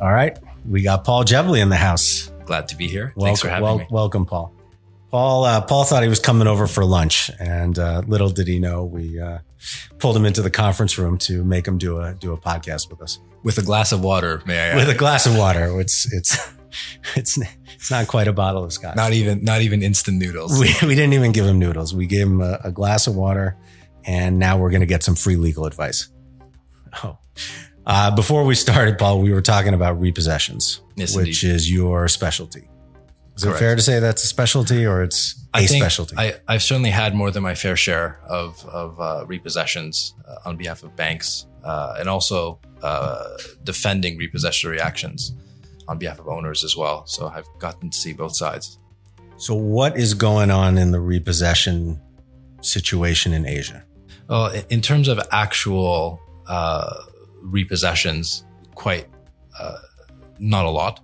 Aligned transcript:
All 0.00 0.12
right. 0.12 0.38
We 0.68 0.82
got 0.82 1.04
Paul 1.04 1.24
Jebely 1.24 1.60
in 1.60 1.68
the 1.70 1.76
house. 1.76 2.30
Glad 2.44 2.68
to 2.68 2.76
be 2.76 2.88
here. 2.88 3.12
Welcome, 3.16 3.22
Thanks 3.26 3.40
for 3.40 3.48
having 3.48 3.64
wel- 3.64 3.78
me. 3.78 3.86
Welcome, 3.90 4.26
Paul. 4.26 4.54
Paul, 5.10 5.44
uh, 5.44 5.60
Paul 5.62 5.84
thought 5.84 6.02
he 6.02 6.08
was 6.08 6.20
coming 6.20 6.46
over 6.46 6.66
for 6.66 6.84
lunch, 6.84 7.30
and 7.40 7.78
uh, 7.78 8.02
little 8.06 8.28
did 8.28 8.46
he 8.46 8.58
know 8.58 8.84
we 8.84 9.18
uh, 9.18 9.38
pulled 9.98 10.14
him 10.14 10.26
into 10.26 10.42
the 10.42 10.50
conference 10.50 10.98
room 10.98 11.16
to 11.18 11.42
make 11.44 11.66
him 11.66 11.78
do 11.78 11.98
a 11.98 12.12
do 12.14 12.32
a 12.34 12.36
podcast 12.38 12.90
with 12.90 13.00
us 13.00 13.18
With 13.42 13.56
a 13.56 13.62
glass 13.62 13.90
of 13.92 14.02
water, 14.04 14.42
may 14.44 14.58
I 14.58 14.66
add? 14.68 14.76
with 14.76 14.90
a 14.90 14.94
glass 14.94 15.24
of 15.24 15.34
water. 15.36 15.80
It's 15.80 16.12
it's 16.12 16.36
it's 17.16 17.38
it's 17.74 17.90
not 17.90 18.06
quite 18.06 18.28
a 18.28 18.34
bottle 18.34 18.64
of 18.64 18.72
scotch. 18.74 18.96
not 18.96 19.14
even 19.14 19.42
not 19.42 19.62
even 19.62 19.82
instant 19.82 20.18
noodles. 20.18 20.60
we, 20.60 20.66
we 20.86 20.94
didn't 20.94 21.14
even 21.14 21.32
give 21.32 21.46
him 21.46 21.58
noodles. 21.58 21.94
We 21.94 22.04
gave 22.06 22.26
him 22.26 22.42
a, 22.42 22.60
a 22.64 22.70
glass 22.70 23.06
of 23.06 23.16
water, 23.16 23.56
and 24.04 24.38
now 24.38 24.58
we're 24.58 24.70
going 24.70 24.80
to 24.82 24.86
get 24.86 25.02
some 25.02 25.14
free 25.14 25.36
legal 25.36 25.64
advice. 25.64 26.08
Oh, 27.02 27.16
uh, 27.88 28.14
before 28.14 28.44
we 28.44 28.54
started, 28.54 28.98
Paul, 28.98 29.20
we 29.20 29.32
were 29.32 29.42
talking 29.42 29.74
about 29.74 30.00
repossessions, 30.00 30.80
Yes, 30.94 31.16
which 31.16 31.42
indeed. 31.42 31.56
is 31.56 31.72
your 31.72 32.06
specialty. 32.08 32.68
Is 33.36 33.44
it 33.44 33.56
fair 33.56 33.76
to 33.76 33.82
say 33.82 34.00
that's 34.00 34.24
a 34.24 34.26
specialty, 34.26 34.84
or 34.84 35.02
it's 35.02 35.46
a 35.54 35.58
I 35.58 35.66
specialty? 35.66 36.16
I, 36.18 36.34
I've 36.48 36.62
certainly 36.62 36.90
had 36.90 37.14
more 37.14 37.30
than 37.30 37.42
my 37.44 37.54
fair 37.54 37.76
share 37.76 38.18
of, 38.28 38.64
of 38.66 39.00
uh, 39.00 39.24
repossessions 39.26 40.12
uh, 40.28 40.48
on 40.48 40.56
behalf 40.56 40.82
of 40.82 40.96
banks 40.96 41.46
uh, 41.64 41.94
and 42.00 42.08
also 42.08 42.58
uh, 42.82 43.24
defending 43.62 44.18
repossession 44.18 44.70
reactions 44.70 45.34
on 45.86 45.98
behalf 45.98 46.18
of 46.18 46.26
owners 46.26 46.64
as 46.64 46.76
well. 46.76 47.06
So 47.06 47.28
I've 47.28 47.46
gotten 47.60 47.90
to 47.90 47.96
see 47.96 48.12
both 48.12 48.34
sides. 48.34 48.78
so, 49.36 49.54
what 49.54 49.96
is 49.96 50.14
going 50.14 50.50
on 50.50 50.76
in 50.76 50.90
the 50.90 51.00
repossession 51.00 52.00
situation 52.60 53.32
in 53.32 53.46
Asia? 53.46 53.84
Well, 54.28 54.52
in 54.68 54.80
terms 54.80 55.06
of 55.06 55.20
actual 55.30 56.20
uh, 56.48 56.92
repossessions, 57.50 58.44
quite 58.74 59.06
uh, 59.58 59.78
not 60.38 60.64
a 60.64 60.70
lot. 60.70 61.00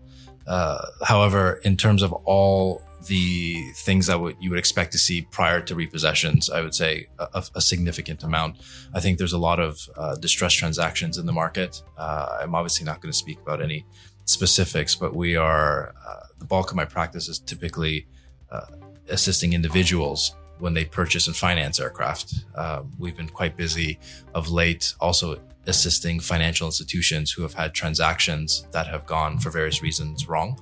Uh, 0.46 0.78
however, 1.02 1.60
in 1.64 1.76
terms 1.76 2.02
of 2.02 2.12
all 2.12 2.82
the 3.06 3.70
things 3.76 4.06
that 4.06 4.18
you 4.40 4.50
would 4.50 4.58
expect 4.58 4.92
to 4.92 4.98
see 4.98 5.22
prior 5.22 5.60
to 5.60 5.74
repossessions, 5.74 6.50
I 6.50 6.62
would 6.62 6.74
say 6.74 7.06
a, 7.18 7.44
a 7.54 7.60
significant 7.60 8.22
amount. 8.22 8.58
I 8.94 9.00
think 9.00 9.18
there's 9.18 9.32
a 9.32 9.38
lot 9.38 9.60
of 9.60 9.78
uh, 9.96 10.14
distressed 10.16 10.58
transactions 10.58 11.18
in 11.18 11.26
the 11.26 11.32
market. 11.32 11.82
Uh, 11.98 12.38
I'm 12.40 12.54
obviously 12.54 12.86
not 12.86 13.00
going 13.00 13.12
to 13.12 13.18
speak 13.18 13.38
about 13.40 13.62
any 13.62 13.84
specifics, 14.24 14.94
but 14.94 15.14
we 15.14 15.36
are 15.36 15.94
uh, 16.06 16.20
the 16.38 16.46
bulk 16.46 16.70
of 16.70 16.76
my 16.76 16.84
practice 16.84 17.28
is 17.28 17.38
typically 17.38 18.06
uh, 18.50 18.66
assisting 19.08 19.52
individuals 19.52 20.34
when 20.64 20.72
they 20.72 20.86
purchase 20.86 21.26
and 21.26 21.36
finance 21.36 21.78
aircraft. 21.78 22.46
Uh, 22.54 22.82
we've 22.98 23.18
been 23.18 23.28
quite 23.28 23.54
busy 23.54 23.98
of 24.34 24.48
late, 24.48 24.94
also 24.98 25.36
assisting 25.66 26.18
financial 26.18 26.66
institutions 26.66 27.30
who 27.30 27.42
have 27.42 27.52
had 27.52 27.74
transactions 27.74 28.66
that 28.72 28.86
have 28.86 29.04
gone 29.04 29.38
for 29.38 29.50
various 29.50 29.82
reasons 29.82 30.26
wrong. 30.26 30.58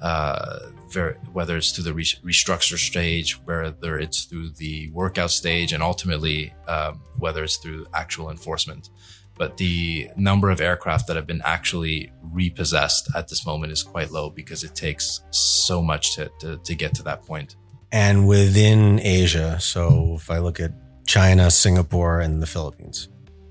Uh, 0.00 0.70
ver- 0.88 1.18
whether 1.32 1.56
it's 1.56 1.72
through 1.72 1.82
the 1.82 1.92
re- 1.92 2.04
restructure 2.24 2.78
stage, 2.78 3.32
whether 3.44 3.98
it's 3.98 4.24
through 4.24 4.50
the 4.50 4.88
workout 4.92 5.32
stage, 5.32 5.72
and 5.72 5.82
ultimately 5.82 6.54
um, 6.68 7.00
whether 7.18 7.42
it's 7.42 7.56
through 7.56 7.84
actual 7.92 8.30
enforcement. 8.30 8.88
But 9.36 9.56
the 9.56 10.10
number 10.16 10.50
of 10.50 10.60
aircraft 10.60 11.08
that 11.08 11.16
have 11.16 11.26
been 11.26 11.42
actually 11.44 12.12
repossessed 12.22 13.10
at 13.16 13.26
this 13.26 13.44
moment 13.44 13.72
is 13.72 13.82
quite 13.82 14.12
low 14.12 14.30
because 14.30 14.62
it 14.62 14.76
takes 14.76 15.22
so 15.30 15.82
much 15.82 16.14
to, 16.14 16.30
to, 16.38 16.56
to 16.58 16.74
get 16.76 16.94
to 16.94 17.02
that 17.02 17.24
point. 17.24 17.56
And 17.92 18.26
within 18.28 19.00
Asia, 19.00 19.58
so 19.60 20.14
if 20.16 20.30
I 20.30 20.38
look 20.38 20.60
at 20.60 20.72
China, 21.06 21.50
Singapore, 21.50 22.20
and 22.20 22.40
the 22.40 22.46
Philippines, 22.46 23.08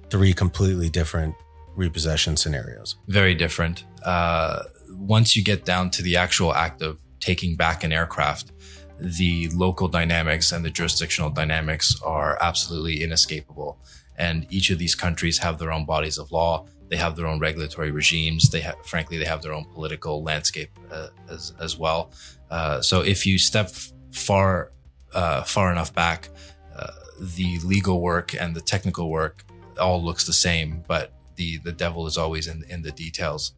three 0.09 0.33
completely 0.33 0.89
different 0.89 1.35
repossession 1.75 2.35
scenarios. 2.35 2.97
very 3.07 3.33
different. 3.33 3.85
Uh, 4.03 4.63
once 4.91 5.35
you 5.35 5.43
get 5.43 5.65
down 5.65 5.89
to 5.89 6.01
the 6.01 6.15
actual 6.17 6.53
act 6.53 6.81
of 6.81 6.99
taking 7.19 7.55
back 7.55 7.83
an 7.83 7.91
aircraft, 7.91 8.51
the 8.99 9.47
local 9.49 9.87
dynamics 9.87 10.51
and 10.51 10.63
the 10.65 10.69
jurisdictional 10.69 11.29
dynamics 11.29 11.95
are 12.03 12.37
absolutely 12.41 13.01
inescapable. 13.01 13.79
And 14.17 14.45
each 14.49 14.69
of 14.69 14.77
these 14.77 14.95
countries 14.95 15.37
have 15.37 15.57
their 15.57 15.71
own 15.71 15.85
bodies 15.85 16.17
of 16.17 16.31
law. 16.31 16.65
They 16.89 16.97
have 16.97 17.15
their 17.15 17.27
own 17.27 17.39
regulatory 17.39 17.91
regimes. 17.91 18.49
They 18.49 18.59
have, 18.61 18.75
frankly, 18.85 19.17
they 19.17 19.25
have 19.25 19.41
their 19.41 19.53
own 19.53 19.65
political 19.73 20.21
landscape 20.21 20.71
uh, 20.91 21.07
as, 21.29 21.53
as 21.61 21.77
well. 21.77 22.11
Uh, 22.51 22.81
so 22.81 23.01
if 23.01 23.25
you 23.25 23.37
step 23.37 23.71
far, 24.11 24.71
uh, 25.13 25.43
far 25.43 25.71
enough 25.71 25.93
back, 25.93 26.29
uh, 26.75 26.87
the 27.19 27.59
legal 27.59 28.01
work 28.01 28.33
and 28.33 28.55
the 28.55 28.61
technical 28.61 29.09
work 29.09 29.45
all 29.79 30.03
looks 30.03 30.25
the 30.25 30.33
same, 30.33 30.83
but 30.87 31.13
the 31.35 31.57
the 31.59 31.71
devil 31.71 32.05
is 32.05 32.17
always 32.17 32.47
in 32.47 32.63
in 32.69 32.81
the 32.81 32.91
details. 32.91 33.53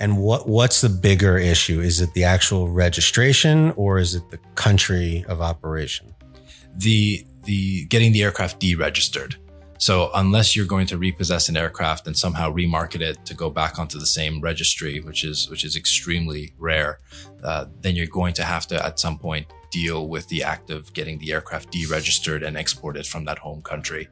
And 0.00 0.16
what 0.16 0.48
what's 0.48 0.80
the 0.80 0.88
bigger 0.88 1.36
issue? 1.36 1.80
Is 1.80 2.00
it 2.00 2.14
the 2.14 2.24
actual 2.24 2.68
registration 2.68 3.72
or 3.76 3.98
is 3.98 4.14
it 4.14 4.30
the 4.30 4.38
country 4.54 5.24
of 5.28 5.40
operation? 5.42 6.14
The 6.74 7.26
the 7.44 7.84
getting 7.86 8.12
the 8.12 8.22
aircraft 8.22 8.60
deregistered. 8.60 9.36
So 9.78 10.10
unless 10.14 10.54
you're 10.54 10.66
going 10.66 10.86
to 10.88 10.98
repossess 10.98 11.48
an 11.48 11.56
aircraft 11.56 12.06
and 12.06 12.16
somehow 12.16 12.52
remarket 12.52 13.00
it 13.00 13.24
to 13.24 13.34
go 13.34 13.48
back 13.48 13.78
onto 13.78 13.98
the 13.98 14.06
same 14.06 14.40
registry, 14.40 15.00
which 15.00 15.24
is 15.24 15.48
which 15.50 15.64
is 15.64 15.76
extremely 15.76 16.52
rare, 16.58 16.98
uh, 17.44 17.66
then 17.80 17.96
you're 17.96 18.06
going 18.06 18.34
to 18.34 18.44
have 18.44 18.66
to 18.68 18.84
at 18.84 18.98
some 18.98 19.18
point 19.18 19.46
deal 19.70 20.08
with 20.08 20.28
the 20.28 20.42
act 20.42 20.70
of 20.70 20.92
getting 20.92 21.18
the 21.18 21.32
aircraft 21.32 21.72
deregistered 21.72 22.46
and 22.46 22.56
exported 22.56 23.06
from 23.06 23.24
that 23.24 23.38
home 23.38 23.62
country. 23.62 24.08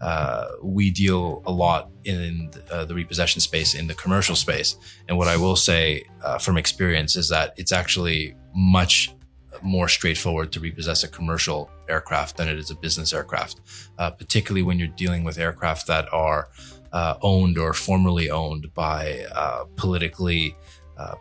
Uh, 0.00 0.46
we 0.62 0.90
deal 0.90 1.42
a 1.44 1.52
lot 1.52 1.90
in 2.04 2.50
uh, 2.70 2.84
the 2.86 2.94
repossession 2.94 3.40
space 3.40 3.74
in 3.74 3.86
the 3.86 3.94
commercial 3.94 4.34
space, 4.34 4.76
and 5.08 5.18
what 5.18 5.28
I 5.28 5.36
will 5.36 5.56
say 5.56 6.04
uh, 6.24 6.38
from 6.38 6.56
experience 6.56 7.16
is 7.16 7.28
that 7.28 7.52
it's 7.58 7.72
actually 7.72 8.34
much 8.54 9.14
more 9.62 9.88
straightforward 9.88 10.52
to 10.52 10.60
repossess 10.60 11.04
a 11.04 11.08
commercial 11.08 11.70
aircraft 11.86 12.38
than 12.38 12.48
it 12.48 12.58
is 12.58 12.70
a 12.70 12.74
business 12.74 13.12
aircraft, 13.12 13.60
uh, 13.98 14.10
particularly 14.10 14.62
when 14.62 14.78
you're 14.78 14.88
dealing 14.88 15.22
with 15.22 15.36
aircraft 15.36 15.86
that 15.86 16.10
are 16.14 16.48
uh, 16.92 17.16
owned 17.20 17.58
or 17.58 17.74
formerly 17.74 18.30
owned 18.30 18.72
by 18.72 19.26
uh, 19.34 19.64
politically 19.76 20.56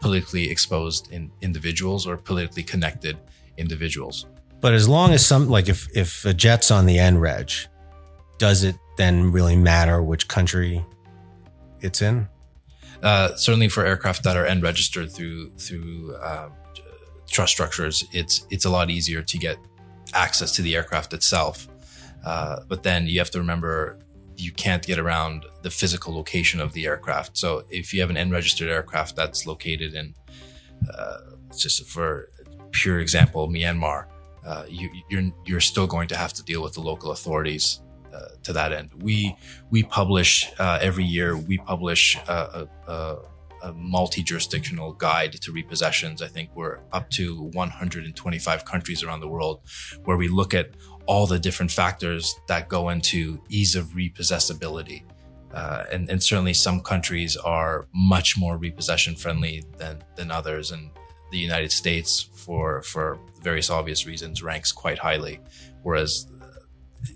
politically 0.02 0.50
exposed 0.50 1.10
in 1.10 1.32
individuals 1.40 2.06
or 2.06 2.18
politically 2.18 2.64
connected 2.64 3.18
individuals. 3.60 4.26
But 4.62 4.74
as 4.74 4.88
long 4.88 5.14
as 5.14 5.26
some 5.26 5.50
like 5.50 5.70
if 5.70 5.88
if 5.96 6.26
a 6.26 6.34
jet's 6.34 6.72
on 6.72 6.86
the 6.86 7.00
N 7.00 7.18
reg, 7.18 7.52
does 8.38 8.64
it 8.64 8.76
then 8.98 9.32
really 9.32 9.56
matter 9.56 10.02
which 10.04 10.28
country 10.28 10.86
it's 11.82 12.02
in? 12.02 12.28
Uh, 13.02 13.34
certainly 13.36 13.70
for 13.70 13.86
aircraft 13.86 14.24
that 14.24 14.36
are 14.36 14.46
N 14.46 14.62
registered 14.62 15.12
through 15.12 15.52
through 15.52 16.16
uh, 16.16 16.50
trust 17.30 17.54
structures, 17.54 18.04
it's 18.12 18.46
it's 18.50 18.66
a 18.66 18.70
lot 18.70 18.90
easier 18.90 19.22
to 19.22 19.38
get 19.38 19.58
access 20.14 20.52
to 20.56 20.62
the 20.62 20.76
aircraft 20.76 21.14
itself. 21.14 21.68
Uh, 22.26 22.60
but 22.68 22.84
then 22.84 23.08
you 23.08 23.20
have 23.20 23.32
to 23.32 23.40
remember 23.40 24.00
you 24.36 24.52
can't 24.52 24.86
get 24.86 25.00
around 25.00 25.46
the 25.64 25.70
physical 25.70 26.14
location 26.16 26.60
of 26.60 26.74
the 26.74 26.86
aircraft. 26.86 27.38
So 27.38 27.64
if 27.70 27.94
you 27.94 28.02
have 28.02 28.10
an 28.10 28.18
N 28.18 28.32
registered 28.32 28.70
aircraft 28.70 29.16
that's 29.16 29.46
located 29.46 29.94
in, 29.94 30.16
uh, 30.94 31.18
just 31.58 31.86
for 31.88 32.30
pure 32.72 33.00
example, 33.00 33.48
Myanmar, 33.48 34.06
uh, 34.46 34.66
you, 34.68 34.90
you're 35.10 35.32
you're 35.46 35.62
still 35.62 35.88
going 35.88 36.08
to 36.08 36.16
have 36.16 36.34
to 36.34 36.44
deal 36.44 36.64
with 36.64 36.74
the 36.74 36.82
local 36.82 37.12
authorities 37.12 37.82
uh, 38.14 38.30
to 38.44 38.54
that 38.54 38.72
end. 38.72 38.90
We 39.02 39.36
we 39.70 39.84
publish 39.84 40.50
uh, 40.60 40.80
every 40.82 41.04
year. 41.04 41.38
We 41.38 41.58
publish 41.58 42.18
uh, 42.28 42.66
a, 42.88 42.92
a, 42.92 43.18
a 43.64 43.74
multi-jurisdictional 43.74 44.94
guide 44.94 45.34
to 45.34 45.52
repossessions. 45.52 46.22
I 46.22 46.28
think 46.28 46.50
we're 46.56 46.80
up 46.92 47.10
to 47.12 47.44
125 47.54 48.66
countries 48.66 49.04
around 49.04 49.20
the 49.20 49.28
world, 49.28 49.62
where 50.06 50.18
we 50.18 50.28
look 50.28 50.54
at 50.54 50.72
all 51.06 51.26
the 51.26 51.40
different 51.40 51.72
factors 51.72 52.36
that 52.48 52.70
go 52.70 52.90
into 52.90 53.42
ease 53.50 53.76
of 53.76 53.88
repossessibility. 53.88 55.04
Uh, 55.54 55.84
and, 55.92 56.08
and 56.10 56.22
certainly 56.22 56.54
some 56.54 56.80
countries 56.82 57.36
are 57.36 57.88
much 57.94 58.38
more 58.38 58.58
repossession 58.58 59.16
friendly 59.16 59.64
than, 59.78 60.04
than 60.16 60.30
others. 60.30 60.70
And 60.70 60.92
the 61.32 61.38
United 61.38 61.72
States, 61.72 62.30
for, 62.34 62.82
for 62.84 63.20
various 63.42 63.70
obvious 63.70 64.06
reasons, 64.06 64.42
ranks 64.44 64.72
quite 64.72 65.00
highly, 65.00 65.40
whereas 65.84 66.28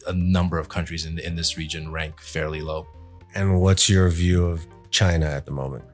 a 0.08 0.14
number 0.14 0.58
of 0.58 0.70
countries 0.70 1.06
in, 1.06 1.20
in 1.20 1.36
this 1.36 1.58
region 1.58 1.92
rank 1.92 2.20
fairly 2.22 2.62
low. 2.62 2.88
And 3.36 3.60
what's 3.62 3.90
your 3.90 4.10
view 4.10 4.46
of 4.46 4.66
China 4.92 5.26
at 5.26 5.46
the 5.46 5.52
moment? 5.52 5.86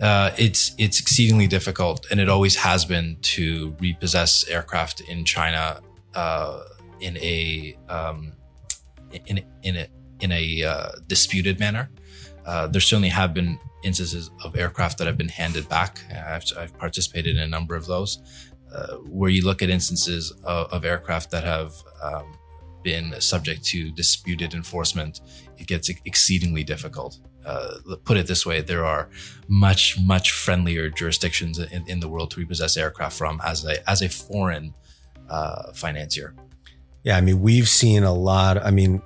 Uh, 0.00 0.32
it's 0.36 0.74
it's 0.78 0.98
exceedingly 0.98 1.46
difficult, 1.46 2.06
and 2.10 2.18
it 2.18 2.28
always 2.28 2.56
has 2.56 2.84
been 2.84 3.16
to 3.22 3.76
repossess 3.78 4.44
aircraft 4.48 5.00
in 5.00 5.24
China 5.24 5.80
uh, 6.14 6.60
in 7.00 7.16
a 7.18 7.76
um, 7.88 8.32
in 9.26 9.44
in 9.62 9.76
a 9.76 9.86
in 10.20 10.32
a 10.32 10.64
uh, 10.64 10.88
disputed 11.06 11.60
manner. 11.60 11.88
Uh, 12.44 12.66
there 12.66 12.80
certainly 12.80 13.08
have 13.08 13.32
been 13.32 13.58
instances 13.82 14.30
of 14.44 14.56
aircraft 14.56 14.98
that 14.98 15.06
have 15.06 15.16
been 15.16 15.28
handed 15.28 15.68
back. 15.68 16.00
I've, 16.10 16.44
I've 16.58 16.76
participated 16.78 17.36
in 17.36 17.42
a 17.42 17.46
number 17.46 17.74
of 17.76 17.86
those, 17.86 18.20
uh, 18.74 18.96
where 19.08 19.30
you 19.30 19.44
look 19.44 19.62
at 19.62 19.70
instances 19.70 20.32
of, 20.44 20.72
of 20.72 20.84
aircraft 20.84 21.30
that 21.30 21.44
have 21.44 21.74
um, 22.02 22.38
been 22.82 23.20
subject 23.20 23.64
to 23.66 23.90
disputed 23.92 24.54
enforcement. 24.54 25.20
It 25.56 25.66
gets 25.66 25.88
exceedingly 26.04 26.64
difficult. 26.64 27.18
uh, 27.44 27.96
put 28.04 28.16
it 28.16 28.26
this 28.26 28.46
way: 28.46 28.60
there 28.60 28.84
are 28.84 29.08
much 29.48 29.98
much 30.00 30.32
friendlier 30.32 30.88
jurisdictions 30.88 31.58
in, 31.58 31.84
in 31.86 32.00
the 32.00 32.08
world 32.08 32.30
to 32.32 32.40
repossess 32.40 32.76
aircraft 32.76 33.16
from 33.16 33.40
as 33.44 33.64
a 33.64 33.88
as 33.88 34.02
a 34.02 34.08
foreign 34.08 34.74
uh, 35.28 35.72
financier. 35.72 36.34
Yeah, 37.04 37.16
I 37.16 37.20
mean, 37.20 37.40
we've 37.40 37.68
seen 37.68 38.04
a 38.04 38.12
lot. 38.12 38.58
I 38.58 38.70
mean, 38.70 39.02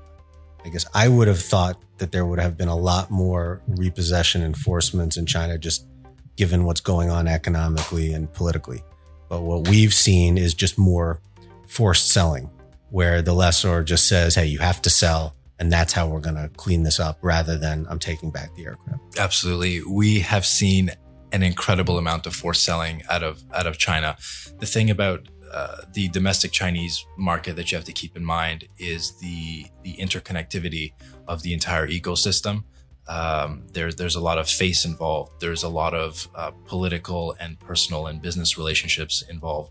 I 0.67 0.69
guess 0.69 0.85
I 0.93 1.07
would 1.07 1.29
have 1.29 1.39
thought 1.39 1.81
that 1.99 2.11
there 2.11 2.27
would 2.27 2.41
have 2.41 2.57
been 2.57 2.67
a 2.67 2.77
lot 2.77 3.09
more 3.09 3.63
repossession 3.69 4.43
enforcements 4.43 5.17
in 5.17 5.25
China, 5.25 5.57
just 5.59 5.87
given 6.35 6.65
what's 6.65 6.81
going 6.81 7.09
on 7.09 7.29
economically 7.29 8.13
and 8.13 8.31
politically. 8.33 8.83
But 9.29 9.43
what 9.43 9.69
we've 9.69 9.95
seen 9.95 10.37
is 10.37 10.55
just 10.55 10.77
more 10.77 11.21
forced 11.69 12.11
selling, 12.11 12.51
where 12.91 13.23
the 13.23 13.33
lessor 13.33 13.85
just 13.85 14.09
says, 14.09 14.35
Hey, 14.35 14.47
you 14.47 14.59
have 14.59 14.83
to 14.83 14.91
sell. 14.91 15.37
And 15.61 15.73
that's 15.73 15.93
how 15.93 16.09
we're 16.09 16.21
going 16.21 16.35
to 16.35 16.51
clean 16.57 16.83
this 16.83 16.99
up 16.99 17.19
rather 17.23 17.57
than 17.57 17.87
I'm 17.89 18.01
taking 18.01 18.31
back 18.31 18.55
the 18.57 18.67
aircraft. 18.67 19.19
Absolutely. 19.19 19.83
We 19.83 20.21
have 20.21 20.45
seen 20.45 20.91
an 21.33 21.45
incredible 21.45 21.97
amount 21.97 22.27
of 22.27 22.35
forced 22.35 22.65
selling 22.65 23.03
out 23.09 23.23
of, 23.23 23.43
out 23.55 23.67
of 23.67 23.79
China. 23.79 24.17
The 24.59 24.67
thing 24.67 24.91
about 24.91 25.29
uh, 25.53 25.79
the 25.93 26.09
domestic 26.09 26.53
Chinese 26.53 27.05
market 27.17 27.57
that 27.57 27.71
you 27.71 27.77
have 27.77 27.85
to 27.85 27.93
keep 27.93 28.17
in 28.17 28.25
mind 28.25 28.69
is 28.79 29.19
the 29.19 29.67
the 29.83 29.95
interconnectivity 29.97 30.93
of 31.29 31.43
the 31.43 31.53
entire 31.53 31.87
ecosystem. 31.87 32.65
Um, 33.09 33.67
there's 33.73 33.97
there's 33.97 34.17
a 34.17 34.21
lot 34.21 34.39
of 34.39 34.49
face 34.49 34.85
involved. 34.85 35.41
There's 35.41 35.63
a 35.63 35.69
lot 35.69 35.95
of 35.95 36.29
uh, 36.35 36.51
political 36.67 37.37
and 37.39 37.59
personal 37.61 38.07
and 38.09 38.21
business 38.21 38.59
relationships 38.59 39.23
involved, 39.29 39.71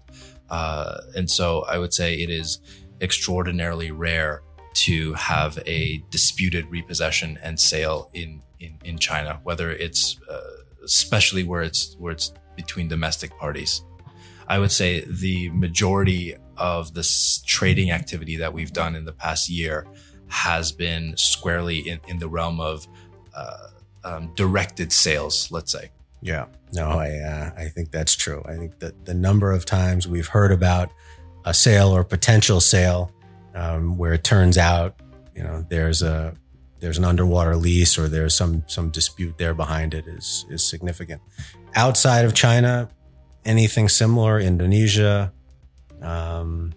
uh, 0.49 0.97
and 1.15 1.29
so 1.29 1.65
I 1.67 1.77
would 1.77 1.93
say 1.93 2.15
it 2.15 2.29
is 2.29 2.59
extraordinarily 3.01 3.91
rare 3.91 4.41
to 4.73 5.13
have 5.13 5.59
a 5.65 6.03
disputed 6.09 6.65
repossession 6.69 7.37
and 7.43 7.59
sale 7.59 8.09
in 8.13 8.41
in, 8.59 8.77
in 8.83 8.97
China, 8.97 9.39
whether 9.43 9.71
it's 9.71 10.19
uh, 10.29 10.41
especially 10.83 11.43
where 11.43 11.61
it's 11.61 11.95
where 11.99 12.13
it's 12.13 12.33
between 12.55 12.87
domestic 12.87 13.37
parties. 13.37 13.83
I 14.47 14.59
would 14.59 14.71
say 14.71 15.01
the 15.01 15.49
majority 15.49 16.35
of 16.57 16.93
this 16.93 17.41
trading 17.45 17.91
activity 17.91 18.37
that 18.37 18.53
we've 18.53 18.71
done 18.71 18.95
in 18.95 19.05
the 19.05 19.13
past 19.13 19.49
year 19.49 19.87
has 20.27 20.71
been 20.71 21.15
squarely 21.17 21.79
in, 21.89 21.99
in 22.07 22.19
the 22.19 22.27
realm 22.27 22.59
of 22.59 22.87
uh, 23.35 23.67
um, 24.03 24.31
directed 24.35 24.91
sales, 24.91 25.51
let's 25.51 25.71
say. 25.71 25.91
Yeah, 26.21 26.45
no, 26.73 26.89
I 26.89 27.17
uh, 27.17 27.51
I 27.55 27.69
think 27.69 27.91
that's 27.91 28.15
true. 28.15 28.41
I 28.45 28.55
think 28.55 28.79
that 28.79 29.05
the 29.05 29.13
number 29.13 29.51
of 29.51 29.65
times 29.65 30.07
we've 30.07 30.27
heard 30.27 30.51
about 30.51 30.89
a 31.43 31.53
sale 31.53 31.95
or 31.95 32.03
potential 32.03 32.59
sale 32.59 33.11
um, 33.53 33.97
where 33.97 34.13
it 34.13 34.23
turns 34.23 34.57
out, 34.57 34.99
you 35.35 35.43
know, 35.43 35.63
there's 35.69 36.01
a 36.01 36.33
there's 36.79 36.97
an 36.97 37.05
underwater 37.05 37.55
lease 37.55 37.97
or 37.97 38.07
there's 38.07 38.35
some 38.35 38.63
some 38.67 38.89
dispute 38.89 39.37
there 39.37 39.53
behind 39.53 39.93
it 39.93 40.07
is 40.07 40.45
is 40.49 40.67
significant. 40.67 41.21
Outside 41.75 42.25
of 42.25 42.33
China, 42.33 42.89
anything 43.45 43.89
similar? 43.89 44.39
Indonesia, 44.39 45.31
um, 46.01 46.73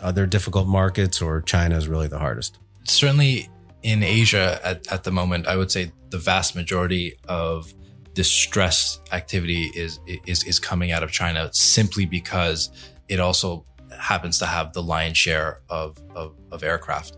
other 0.00 0.26
difficult 0.26 0.68
markets, 0.68 1.20
or 1.20 1.42
China 1.42 1.76
is 1.76 1.88
really 1.88 2.08
the 2.08 2.18
hardest? 2.18 2.58
Certainly 2.84 3.48
in 3.82 4.02
Asia 4.02 4.60
at, 4.64 4.90
at 4.92 5.04
the 5.04 5.10
moment, 5.10 5.46
I 5.46 5.56
would 5.56 5.70
say 5.70 5.92
the 6.10 6.18
vast 6.18 6.54
majority 6.54 7.14
of 7.28 7.72
distress 8.14 8.98
activity 9.12 9.70
is 9.74 10.00
is 10.26 10.42
is 10.44 10.58
coming 10.58 10.90
out 10.90 11.02
of 11.02 11.10
China 11.10 11.50
simply 11.52 12.06
because 12.06 12.70
it 13.08 13.20
also 13.20 13.64
happens 13.98 14.38
to 14.38 14.46
have 14.46 14.72
the 14.72 14.82
lion's 14.82 15.18
share 15.18 15.60
of 15.68 15.98
of, 16.14 16.34
of 16.50 16.62
aircraft. 16.62 17.16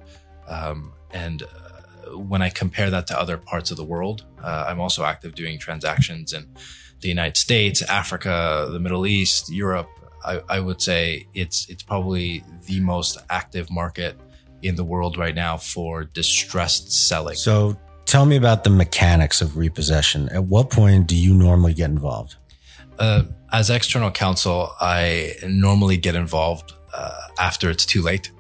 Um, 0.49 0.93
and 1.13 1.43
uh, 1.43 1.68
when 2.15 2.43
I 2.43 2.51
compare 2.51 2.91
that 2.91 3.07
to 3.09 3.19
other 3.19 3.37
parts 3.37 3.71
of 3.71 3.77
the 3.77 3.85
world, 3.85 4.25
uh, 4.43 4.67
I'm 4.69 4.81
also 4.81 5.05
active 5.05 5.35
doing 5.35 5.59
transactions 5.59 6.33
in 6.33 6.47
the 7.01 7.09
United 7.09 7.37
States, 7.37 7.83
Africa, 7.83 8.69
the 8.73 8.81
Middle 8.81 9.07
East, 9.07 9.51
Europe, 9.51 9.89
I, 10.25 10.41
I, 10.49 10.61
would 10.61 10.83
say 10.83 11.27
it's 11.35 11.69
it's 11.69 11.83
probably 11.83 12.43
the 12.67 12.81
most 12.81 13.19
active 13.31 13.71
market 13.71 14.19
in 14.63 14.75
the 14.75 14.85
world 14.85 15.17
right 15.17 15.35
now 15.35 15.57
for 15.57 16.05
distressed 16.05 16.93
selling. 16.93 17.37
So 17.37 17.77
tell 18.05 18.27
me 18.27 18.37
about 18.37 18.65
the 18.65 18.71
mechanics 18.71 19.41
of 19.41 19.57
repossession. 19.57 20.29
At 20.31 20.45
what 20.45 20.71
point 20.71 21.07
do 21.07 21.17
you 21.17 21.35
normally 21.35 21.75
get 21.75 21.91
involved? 21.91 22.37
Uh, 22.99 23.25
as 23.53 23.71
external 23.71 24.11
counsel, 24.11 24.73
I 24.81 25.35
normally 25.47 25.97
get 25.97 26.15
involved 26.17 26.73
uh, 26.93 27.21
after 27.39 27.71
it's 27.71 27.87
too 27.87 28.03
late. 28.03 28.33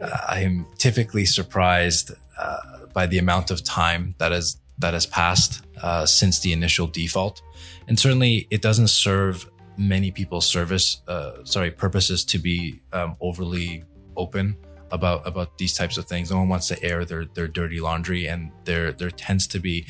Uh, 0.00 0.16
I 0.28 0.40
am 0.40 0.66
typically 0.78 1.24
surprised 1.24 2.10
uh, 2.38 2.56
by 2.92 3.06
the 3.06 3.18
amount 3.18 3.50
of 3.50 3.62
time 3.64 4.14
that 4.18 4.32
has 4.32 4.58
that 4.78 4.94
has 4.94 5.06
passed 5.06 5.62
uh, 5.82 6.06
since 6.06 6.40
the 6.40 6.52
initial 6.52 6.86
default. 6.86 7.42
And 7.86 7.98
certainly 7.98 8.46
it 8.50 8.62
doesn't 8.62 8.88
serve 8.88 9.48
many 9.76 10.10
people's 10.10 10.46
service 10.46 11.02
uh, 11.08 11.44
sorry 11.44 11.70
purposes 11.70 12.24
to 12.24 12.38
be 12.38 12.80
um, 12.92 13.16
overly 13.20 13.84
open 14.16 14.56
about 14.90 15.26
about 15.26 15.56
these 15.58 15.74
types 15.74 15.96
of 15.96 16.06
things. 16.06 16.30
No 16.30 16.38
one 16.38 16.48
wants 16.48 16.68
to 16.68 16.82
air 16.82 17.04
their 17.04 17.24
their 17.24 17.48
dirty 17.48 17.80
laundry 17.80 18.26
and 18.26 18.50
there 18.64 18.92
there 18.92 19.10
tends 19.10 19.46
to 19.48 19.58
be 19.58 19.86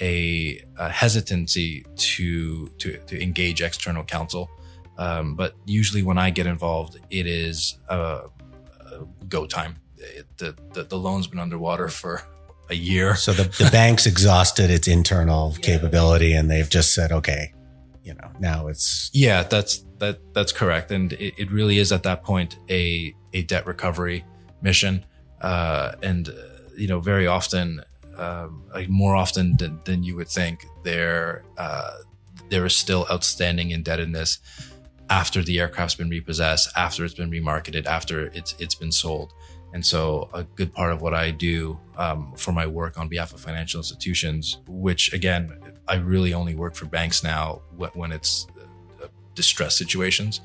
a, 0.00 0.62
a 0.78 0.88
hesitancy 0.88 1.84
to 1.96 2.68
to 2.78 2.98
to 3.06 3.22
engage 3.22 3.60
external 3.62 4.04
counsel. 4.04 4.50
Um, 4.96 5.36
but 5.36 5.54
usually 5.64 6.02
when 6.02 6.18
I 6.18 6.30
get 6.30 6.46
involved 6.46 6.98
it 7.10 7.26
is 7.26 7.76
a, 7.88 7.98
a 7.98 9.06
go 9.28 9.46
time. 9.46 9.76
The, 10.36 10.56
the 10.72 10.84
the 10.84 10.98
loan's 10.98 11.26
been 11.26 11.40
underwater 11.40 11.88
for 11.88 12.22
a 12.70 12.74
year. 12.74 13.14
So 13.14 13.32
the, 13.32 13.44
the 13.62 13.70
bank's 13.70 14.06
exhausted 14.06 14.70
its 14.70 14.88
internal 14.88 15.52
yeah. 15.54 15.60
capability 15.60 16.32
and 16.32 16.50
they've 16.50 16.68
just 16.68 16.94
said, 16.94 17.12
okay, 17.12 17.52
you 18.04 18.14
know, 18.14 18.30
now 18.38 18.68
it's. 18.68 19.10
Yeah, 19.12 19.42
that's, 19.42 19.84
that, 19.98 20.20
that's 20.32 20.52
correct. 20.52 20.90
And 20.90 21.12
it, 21.14 21.34
it 21.38 21.50
really 21.50 21.78
is 21.78 21.92
at 21.92 22.02
that 22.04 22.22
point 22.22 22.58
a, 22.68 23.14
a 23.32 23.42
debt 23.42 23.66
recovery 23.66 24.24
mission. 24.62 25.04
Uh, 25.40 25.92
and, 26.02 26.28
uh, 26.28 26.32
you 26.76 26.88
know, 26.88 27.00
very 27.00 27.26
often, 27.26 27.82
um, 28.16 28.64
like 28.74 28.88
more 28.88 29.14
often 29.14 29.56
than, 29.56 29.80
than 29.84 30.02
you 30.02 30.16
would 30.16 30.28
think, 30.28 30.66
there, 30.84 31.44
uh, 31.56 31.98
there 32.50 32.64
is 32.64 32.76
still 32.76 33.06
outstanding 33.10 33.70
indebtedness 33.70 34.38
after 35.10 35.42
the 35.42 35.58
aircraft's 35.58 35.94
been 35.94 36.10
repossessed, 36.10 36.70
after 36.76 37.04
it's 37.04 37.14
been 37.14 37.30
remarketed, 37.30 37.86
after 37.86 38.26
it's, 38.34 38.54
it's 38.58 38.74
been 38.74 38.92
sold. 38.92 39.32
And 39.72 39.84
so, 39.84 40.30
a 40.32 40.44
good 40.44 40.72
part 40.72 40.92
of 40.92 41.02
what 41.02 41.14
I 41.14 41.30
do 41.30 41.78
um, 41.96 42.32
for 42.36 42.52
my 42.52 42.66
work 42.66 42.98
on 42.98 43.08
behalf 43.08 43.34
of 43.34 43.40
financial 43.40 43.78
institutions, 43.78 44.58
which 44.66 45.12
again, 45.12 45.52
I 45.86 45.96
really 45.96 46.32
only 46.32 46.54
work 46.54 46.74
for 46.74 46.86
banks 46.86 47.22
now 47.22 47.62
when 47.76 48.12
it's 48.12 48.46
uh, 49.02 49.08
distress 49.34 49.76
situations, 49.76 50.40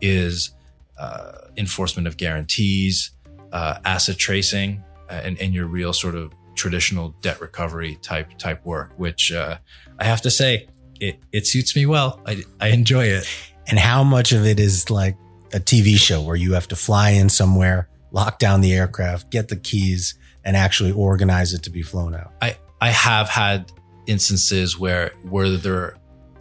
is 0.00 0.54
uh, 0.98 1.32
enforcement 1.56 2.06
of 2.06 2.16
guarantees, 2.16 3.10
uh, 3.52 3.78
asset 3.84 4.16
tracing, 4.16 4.82
uh, 5.10 5.20
and, 5.24 5.38
and 5.38 5.54
your 5.54 5.66
real 5.66 5.92
sort 5.92 6.14
of 6.14 6.32
traditional 6.54 7.14
debt 7.20 7.40
recovery 7.40 7.98
type 8.02 8.38
type 8.38 8.64
work. 8.64 8.92
Which 8.96 9.32
uh, 9.32 9.58
I 9.98 10.04
have 10.04 10.22
to 10.22 10.30
say, 10.30 10.68
it 11.00 11.18
it 11.32 11.46
suits 11.46 11.76
me 11.76 11.84
well. 11.84 12.20
I 12.26 12.42
I 12.60 12.68
enjoy 12.68 13.06
it. 13.06 13.28
And 13.68 13.78
how 13.78 14.02
much 14.02 14.32
of 14.32 14.44
it 14.44 14.58
is 14.58 14.90
like 14.90 15.16
a 15.52 15.60
TV 15.60 15.96
show 15.96 16.20
where 16.22 16.36
you 16.36 16.54
have 16.54 16.68
to 16.68 16.76
fly 16.76 17.10
in 17.10 17.28
somewhere? 17.28 17.88
Lock 18.12 18.38
down 18.38 18.60
the 18.60 18.72
aircraft, 18.74 19.30
get 19.30 19.48
the 19.48 19.56
keys, 19.56 20.14
and 20.44 20.56
actually 20.56 20.92
organize 20.92 21.52
it 21.52 21.62
to 21.64 21.70
be 21.70 21.82
flown 21.82 22.14
out. 22.14 22.32
I, 22.40 22.56
I 22.80 22.90
have 22.90 23.28
had 23.28 23.72
instances 24.06 24.78
where 24.78 25.12
where 25.22 25.50
there 25.56 25.96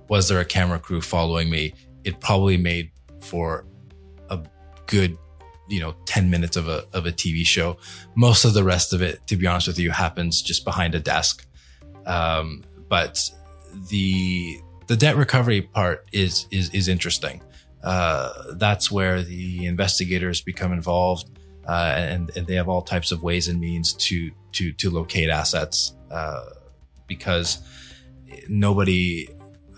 was 0.09 0.27
there 0.27 0.39
a 0.39 0.45
camera 0.45 0.79
crew 0.79 1.01
following 1.01 1.49
me. 1.49 1.73
It 2.03 2.19
probably 2.19 2.57
made 2.57 2.91
for 3.21 3.65
a 4.29 4.39
good, 4.87 5.17
you 5.69 5.79
know, 5.79 5.95
10 6.05 6.29
minutes 6.29 6.57
of 6.57 6.67
a 6.67 6.85
of 6.93 7.05
a 7.05 7.11
TV 7.11 7.45
show. 7.45 7.77
Most 8.15 8.43
of 8.43 8.53
the 8.53 8.63
rest 8.63 8.93
of 8.93 9.01
it, 9.01 9.25
to 9.27 9.37
be 9.37 9.47
honest 9.47 9.67
with 9.67 9.79
you, 9.79 9.91
happens 9.91 10.41
just 10.41 10.65
behind 10.65 10.95
a 10.95 10.99
desk. 10.99 11.47
Um, 12.05 12.63
but 12.89 13.29
the 13.89 14.59
the 14.87 14.97
debt 14.97 15.15
recovery 15.15 15.61
part 15.61 16.05
is 16.11 16.47
is 16.51 16.69
is 16.71 16.87
interesting. 16.87 17.41
Uh, 17.83 18.31
that's 18.55 18.91
where 18.91 19.23
the 19.23 19.65
investigators 19.65 20.41
become 20.41 20.71
involved 20.71 21.30
uh, 21.67 21.93
and, 21.95 22.31
and, 22.35 22.47
they 22.47 22.55
have 22.55 22.67
all 22.67 22.81
types 22.81 23.11
of 23.11 23.21
ways 23.21 23.47
and 23.47 23.59
means 23.59 23.93
to 23.93 24.31
to 24.53 24.71
to 24.73 24.89
locate 24.89 25.29
assets 25.29 25.93
uh, 26.09 26.45
because 27.07 27.59
nobody. 28.49 29.27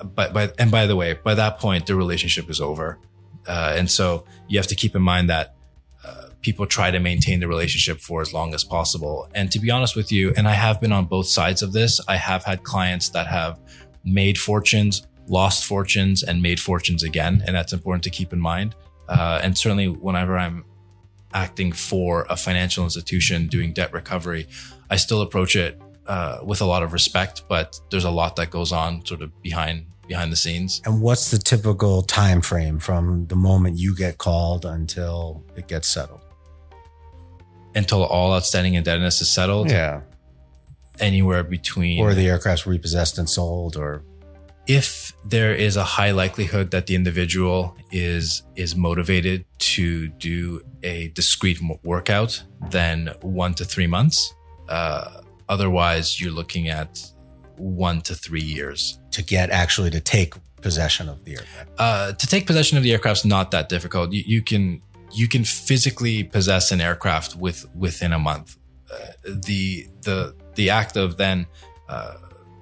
But 0.03 0.33
by 0.33 0.51
and 0.57 0.71
by 0.71 0.85
the 0.85 0.95
way, 0.95 1.13
by 1.13 1.35
that 1.35 1.59
point, 1.59 1.85
the 1.85 1.95
relationship 1.95 2.49
is 2.49 2.59
over, 2.59 2.99
uh, 3.47 3.73
and 3.75 3.89
so 3.89 4.25
you 4.47 4.57
have 4.59 4.67
to 4.67 4.75
keep 4.75 4.95
in 4.95 5.01
mind 5.01 5.29
that 5.29 5.55
uh, 6.03 6.29
people 6.41 6.65
try 6.65 6.91
to 6.91 6.99
maintain 6.99 7.39
the 7.39 7.47
relationship 7.47 7.99
for 7.99 8.21
as 8.21 8.33
long 8.33 8.53
as 8.53 8.63
possible. 8.63 9.29
And 9.33 9.51
to 9.51 9.59
be 9.59 9.71
honest 9.71 9.95
with 9.95 10.11
you, 10.11 10.33
and 10.35 10.47
I 10.47 10.53
have 10.53 10.81
been 10.81 10.91
on 10.91 11.05
both 11.05 11.27
sides 11.27 11.61
of 11.61 11.73
this. 11.73 12.01
I 12.07 12.15
have 12.17 12.43
had 12.43 12.63
clients 12.63 13.09
that 13.09 13.27
have 13.27 13.59
made 14.03 14.37
fortunes, 14.37 15.07
lost 15.27 15.65
fortunes, 15.65 16.23
and 16.23 16.41
made 16.41 16.59
fortunes 16.59 17.03
again, 17.03 17.43
and 17.45 17.55
that's 17.55 17.71
important 17.71 18.03
to 18.03 18.09
keep 18.09 18.33
in 18.33 18.39
mind. 18.39 18.75
Uh, 19.07 19.39
and 19.43 19.57
certainly, 19.57 19.87
whenever 19.87 20.37
I'm 20.37 20.65
acting 21.33 21.71
for 21.71 22.25
a 22.29 22.35
financial 22.35 22.83
institution 22.83 23.47
doing 23.47 23.73
debt 23.73 23.93
recovery, 23.93 24.47
I 24.89 24.97
still 24.97 25.21
approach 25.21 25.55
it 25.55 25.81
uh, 26.07 26.39
with 26.43 26.61
a 26.61 26.65
lot 26.65 26.83
of 26.83 26.93
respect, 26.93 27.43
but 27.47 27.79
there's 27.89 28.03
a 28.03 28.11
lot 28.11 28.35
that 28.35 28.49
goes 28.49 28.71
on 28.71 29.05
sort 29.05 29.21
of 29.21 29.41
behind 29.41 29.85
behind 30.07 30.31
the 30.31 30.35
scenes. 30.35 30.81
And 30.85 31.01
what's 31.01 31.31
the 31.31 31.37
typical 31.37 32.01
time 32.01 32.41
frame 32.41 32.79
from 32.79 33.27
the 33.27 33.35
moment 33.35 33.77
you 33.77 33.95
get 33.95 34.17
called 34.17 34.65
until 34.65 35.43
it 35.55 35.67
gets 35.67 35.87
settled? 35.87 36.21
Until 37.73 38.03
all 38.03 38.33
outstanding 38.33 38.75
indebtedness 38.75 39.21
is 39.21 39.31
settled. 39.31 39.71
Yeah. 39.71 40.01
Anywhere 40.99 41.43
between 41.43 42.03
or 42.03 42.13
the 42.13 42.27
aircraft's 42.27 42.67
repossessed 42.67 43.17
and 43.17 43.29
sold 43.29 43.75
or 43.75 44.03
if 44.67 45.13
there 45.25 45.53
is 45.53 45.75
a 45.75 45.83
high 45.83 46.11
likelihood 46.11 46.71
that 46.71 46.87
the 46.87 46.95
individual 46.95 47.75
is 47.91 48.43
is 48.55 48.75
motivated 48.75 49.45
to 49.59 50.07
do 50.07 50.61
a 50.83 51.09
discrete 51.09 51.59
workout, 51.83 52.43
then 52.69 53.09
one 53.21 53.53
to 53.55 53.65
three 53.65 53.87
months. 53.87 54.33
Uh, 54.69 55.21
otherwise, 55.49 56.19
you're 56.19 56.31
looking 56.31 56.69
at 56.69 57.11
one 57.57 58.01
to 58.01 58.15
three 58.15 58.41
years 58.41 58.99
to 59.11 59.21
get 59.21 59.49
actually 59.49 59.89
to 59.91 59.99
take 59.99 60.33
possession 60.61 61.09
of 61.09 61.23
the 61.25 61.31
aircraft. 61.31 61.69
Uh, 61.77 62.13
to 62.13 62.27
take 62.27 62.47
possession 62.47 62.77
of 62.77 62.83
the 62.83 62.91
aircraft 62.91 63.19
is 63.19 63.25
not 63.25 63.51
that 63.51 63.69
difficult. 63.69 64.11
You, 64.13 64.23
you, 64.25 64.41
can 64.41 64.81
you 65.11 65.27
can 65.27 65.43
physically 65.43 66.23
possess 66.23 66.71
an 66.71 66.79
aircraft 66.79 67.35
with 67.35 67.65
within 67.75 68.13
a 68.13 68.19
month. 68.19 68.57
Uh, 68.91 69.07
the 69.25 69.87
the 70.01 70.35
the 70.55 70.69
act 70.69 70.95
of 70.95 71.17
then 71.17 71.47
uh, 71.89 72.15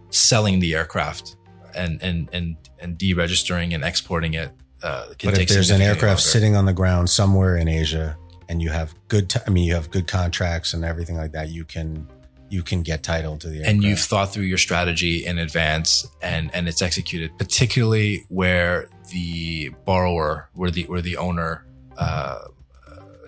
selling 0.10 0.60
the 0.60 0.74
aircraft 0.74 1.36
and 1.76 2.02
and 2.02 2.30
and 2.34 2.58
and 2.80 2.98
deregistering 2.98 3.74
and 3.74 3.84
exporting 3.84 4.34
it. 4.34 4.52
Uh, 4.84 5.06
but 5.24 5.38
if 5.38 5.50
there's 5.50 5.70
an 5.70 5.82
aircraft 5.82 6.04
longer. 6.04 6.22
sitting 6.22 6.56
on 6.56 6.66
the 6.66 6.74
ground 6.74 7.10
somewhere 7.10 7.56
in 7.56 7.68
Asia, 7.68 8.18
and 8.50 8.62
you 8.62 8.70
have 8.72 8.96
good, 9.08 9.30
t- 9.30 9.40
I 9.46 9.50
mean, 9.52 9.64
you 9.66 9.76
have 9.76 9.92
good 9.92 10.08
contracts 10.08 10.74
and 10.74 10.84
everything 10.84 11.18
like 11.18 11.34
that, 11.34 11.50
you 11.50 11.64
can 11.66 12.08
you 12.50 12.64
can 12.64 12.82
get 12.84 13.02
title 13.02 13.38
to 13.38 13.48
the 13.48 13.58
aircraft. 13.58 13.74
and 13.74 13.84
you've 13.84 14.00
thought 14.00 14.34
through 14.34 14.44
your 14.44 14.58
strategy 14.58 15.26
in 15.26 15.40
advance 15.40 16.06
and 16.22 16.54
and 16.54 16.68
it's 16.68 16.82
executed 16.82 17.32
particularly 17.38 18.26
where 18.28 18.90
the 19.10 19.70
borrower 19.86 20.50
where 20.54 20.70
the 20.70 20.84
where 20.84 21.02
the 21.02 21.16
owner 21.16 21.66
uh, 21.98 22.40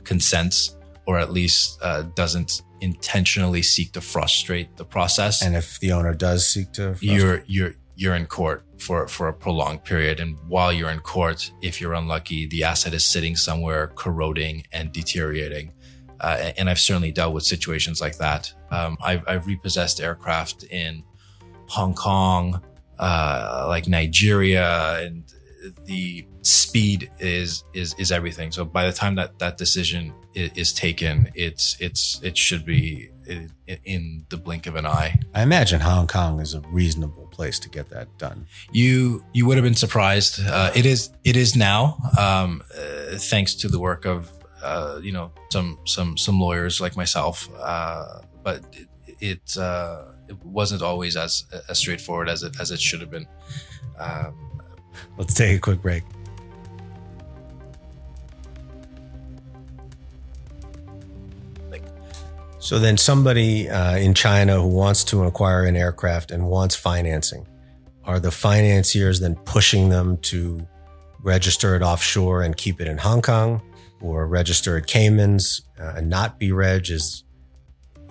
consents 0.03 0.75
or 1.05 1.17
at 1.19 1.31
least 1.31 1.79
uh, 1.81 2.01
doesn't 2.15 2.61
intentionally 2.81 3.61
seek 3.61 3.93
to 3.93 4.01
frustrate 4.01 4.75
the 4.75 4.83
process 4.83 5.41
and 5.41 5.55
if 5.55 5.79
the 5.79 5.93
owner 5.93 6.13
does 6.13 6.45
seek 6.45 6.71
to 6.73 6.93
frustrate- 6.93 7.01
you're 7.01 7.43
you're 7.47 7.75
you're 7.95 8.15
in 8.15 8.25
court 8.25 8.65
for, 8.79 9.07
for 9.07 9.27
a 9.27 9.33
prolonged 9.33 9.83
period. 9.83 10.19
And 10.19 10.37
while 10.47 10.73
you're 10.73 10.89
in 10.89 10.99
court, 10.99 11.51
if 11.61 11.79
you're 11.79 11.93
unlucky, 11.93 12.47
the 12.47 12.63
asset 12.63 12.93
is 12.93 13.03
sitting 13.05 13.35
somewhere 13.35 13.87
corroding 13.87 14.65
and 14.71 14.91
deteriorating. 14.91 15.73
Uh, 16.19 16.51
and 16.57 16.69
I've 16.69 16.79
certainly 16.79 17.11
dealt 17.11 17.33
with 17.33 17.43
situations 17.43 17.99
like 18.01 18.17
that. 18.17 18.51
Um, 18.71 18.97
I've, 19.03 19.23
I've, 19.27 19.45
repossessed 19.45 19.99
aircraft 19.99 20.63
in 20.63 21.03
Hong 21.67 21.93
Kong, 21.93 22.61
uh, 22.97 23.65
like 23.67 23.87
Nigeria, 23.87 24.99
and 25.03 25.25
the 25.85 26.25
speed 26.41 27.09
is 27.19 27.63
is 27.73 27.95
is 27.97 28.11
everything. 28.11 28.51
So 28.51 28.65
by 28.65 28.85
the 28.85 28.93
time 28.93 29.15
that 29.15 29.39
that 29.39 29.57
decision 29.57 30.13
is, 30.33 30.51
is 30.55 30.73
taken, 30.73 31.31
it's 31.35 31.77
it's 31.79 32.21
it 32.23 32.37
should 32.37 32.65
be 32.65 33.09
in, 33.27 33.51
in 33.85 34.25
the 34.29 34.37
blink 34.37 34.67
of 34.67 34.75
an 34.75 34.85
eye. 34.85 35.19
I 35.33 35.43
imagine 35.43 35.81
Hong 35.81 36.07
Kong 36.07 36.39
is 36.39 36.53
a 36.53 36.61
reasonable 36.61 37.27
place 37.27 37.59
to 37.59 37.69
get 37.69 37.89
that 37.89 38.17
done. 38.17 38.47
You 38.71 39.23
you 39.33 39.45
would 39.45 39.57
have 39.57 39.63
been 39.63 39.75
surprised. 39.75 40.39
Uh, 40.45 40.71
it 40.75 40.85
is 40.85 41.11
it 41.23 41.35
is 41.35 41.55
now, 41.55 41.97
um, 42.19 42.61
uh, 42.75 43.17
thanks 43.17 43.55
to 43.55 43.67
the 43.67 43.79
work 43.79 44.05
of 44.05 44.31
uh, 44.63 44.99
you 45.01 45.11
know 45.11 45.31
some 45.49 45.79
some 45.85 46.17
some 46.17 46.39
lawyers 46.39 46.81
like 46.81 46.95
myself. 46.95 47.49
Uh, 47.59 48.21
but 48.43 48.63
it 48.73 48.87
it, 49.19 49.57
uh, 49.57 50.05
it, 50.27 50.37
wasn't 50.43 50.81
always 50.81 51.15
as 51.15 51.45
as 51.69 51.79
straightforward 51.79 52.29
as 52.29 52.43
it 52.43 52.59
as 52.59 52.71
it 52.71 52.79
should 52.79 53.01
have 53.01 53.11
been. 53.11 53.27
Um, 53.99 54.52
Let's 55.17 55.33
take 55.33 55.57
a 55.57 55.59
quick 55.59 55.81
break. 55.81 56.03
So 62.63 62.79
then, 62.79 62.95
somebody 62.95 63.69
uh, 63.69 63.97
in 63.97 64.13
China 64.13 64.61
who 64.61 64.69
wants 64.69 65.03
to 65.05 65.25
acquire 65.25 65.65
an 65.65 65.75
aircraft 65.75 66.31
and 66.31 66.47
wants 66.47 66.77
financing, 66.77 67.45
are 68.05 68.21
the 68.21 68.31
financiers 68.31 69.19
then 69.19 69.35
pushing 69.35 69.89
them 69.89 70.15
to 70.31 70.65
register 71.21 71.75
it 71.75 71.81
offshore 71.81 72.41
and 72.41 72.55
keep 72.55 72.79
it 72.79 72.87
in 72.87 72.97
Hong 72.97 73.21
Kong, 73.21 73.61
or 73.99 74.27
register 74.27 74.77
at 74.77 74.87
Caymans 74.87 75.63
uh, 75.77 75.95
and 75.97 76.09
not 76.09 76.39
be 76.39 76.53
reg? 76.53 76.89
Is 76.89 77.25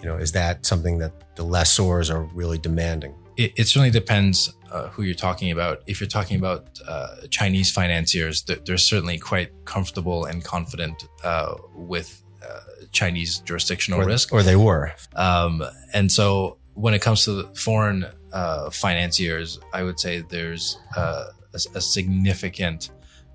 you 0.02 0.04
know 0.06 0.16
is 0.16 0.32
that 0.32 0.66
something 0.66 0.98
that 0.98 1.34
the 1.34 1.44
lessors 1.44 2.10
are 2.10 2.24
really 2.34 2.58
demanding? 2.58 3.14
It, 3.38 3.52
it 3.56 3.68
certainly 3.68 3.90
depends 3.90 4.54
uh, 4.72 4.88
who 4.88 5.02
you're 5.02 5.14
talking 5.14 5.50
about. 5.50 5.82
If 5.86 6.00
you're 6.00 6.08
talking 6.08 6.38
about 6.38 6.78
uh, 6.88 7.26
Chinese 7.30 7.70
financiers, 7.70 8.42
they're, 8.42 8.56
they're, 8.64 8.78
certainly 8.78 9.18
quite 9.18 9.50
comfortable 9.64 10.24
and 10.24 10.42
confident 10.42 11.04
uh, 11.22 11.54
with 11.74 12.22
uh, 12.42 12.60
Chinese 12.90 13.38
jurisdictional 13.40 14.00
or, 14.00 14.06
risk, 14.06 14.32
or 14.32 14.42
they 14.42 14.56
were. 14.56 14.92
Um, 15.14 15.62
and 15.92 16.10
so, 16.10 16.58
when 16.74 16.94
it 16.94 17.02
comes 17.02 17.24
to 17.26 17.44
foreign 17.54 18.06
uh, 18.32 18.70
financiers, 18.70 19.60
I 19.74 19.82
would 19.82 20.00
say 20.00 20.24
there's 20.28 20.78
uh, 20.96 21.26
a, 21.52 21.60
a, 21.76 21.80
significant 21.80 22.90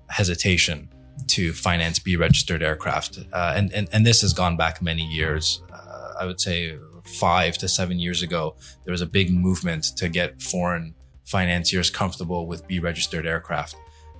hesitation 0.08 0.88
to 1.28 1.52
finance 1.52 2.00
B 2.00 2.16
registered 2.16 2.62
aircraft, 2.62 3.18
uh, 3.32 3.54
and, 3.56 3.72
and 3.72 3.88
and 3.92 4.04
this 4.04 4.22
has 4.22 4.32
gone 4.32 4.56
back 4.56 4.82
many 4.82 5.02
years. 5.02 5.62
Uh, 5.72 6.14
I 6.20 6.26
would 6.26 6.40
say 6.40 6.76
five 7.04 7.56
to 7.58 7.68
seven 7.68 7.98
years 7.98 8.22
ago, 8.22 8.56
there 8.84 8.92
was 8.92 9.00
a 9.00 9.06
big 9.06 9.32
movement 9.32 9.84
to 9.96 10.08
get 10.08 10.42
foreign 10.42 10.94
financiers 11.28 11.90
comfortable 11.90 12.46
with 12.46 12.66
B 12.66 12.78
registered 12.78 13.26
aircraft, 13.26 13.76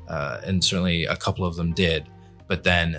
uh, 0.08 0.40
and 0.44 0.62
certainly 0.62 1.06
a 1.06 1.16
couple 1.16 1.44
of 1.44 1.56
them 1.56 1.72
did. 1.72 2.08
But 2.46 2.64
then 2.64 2.98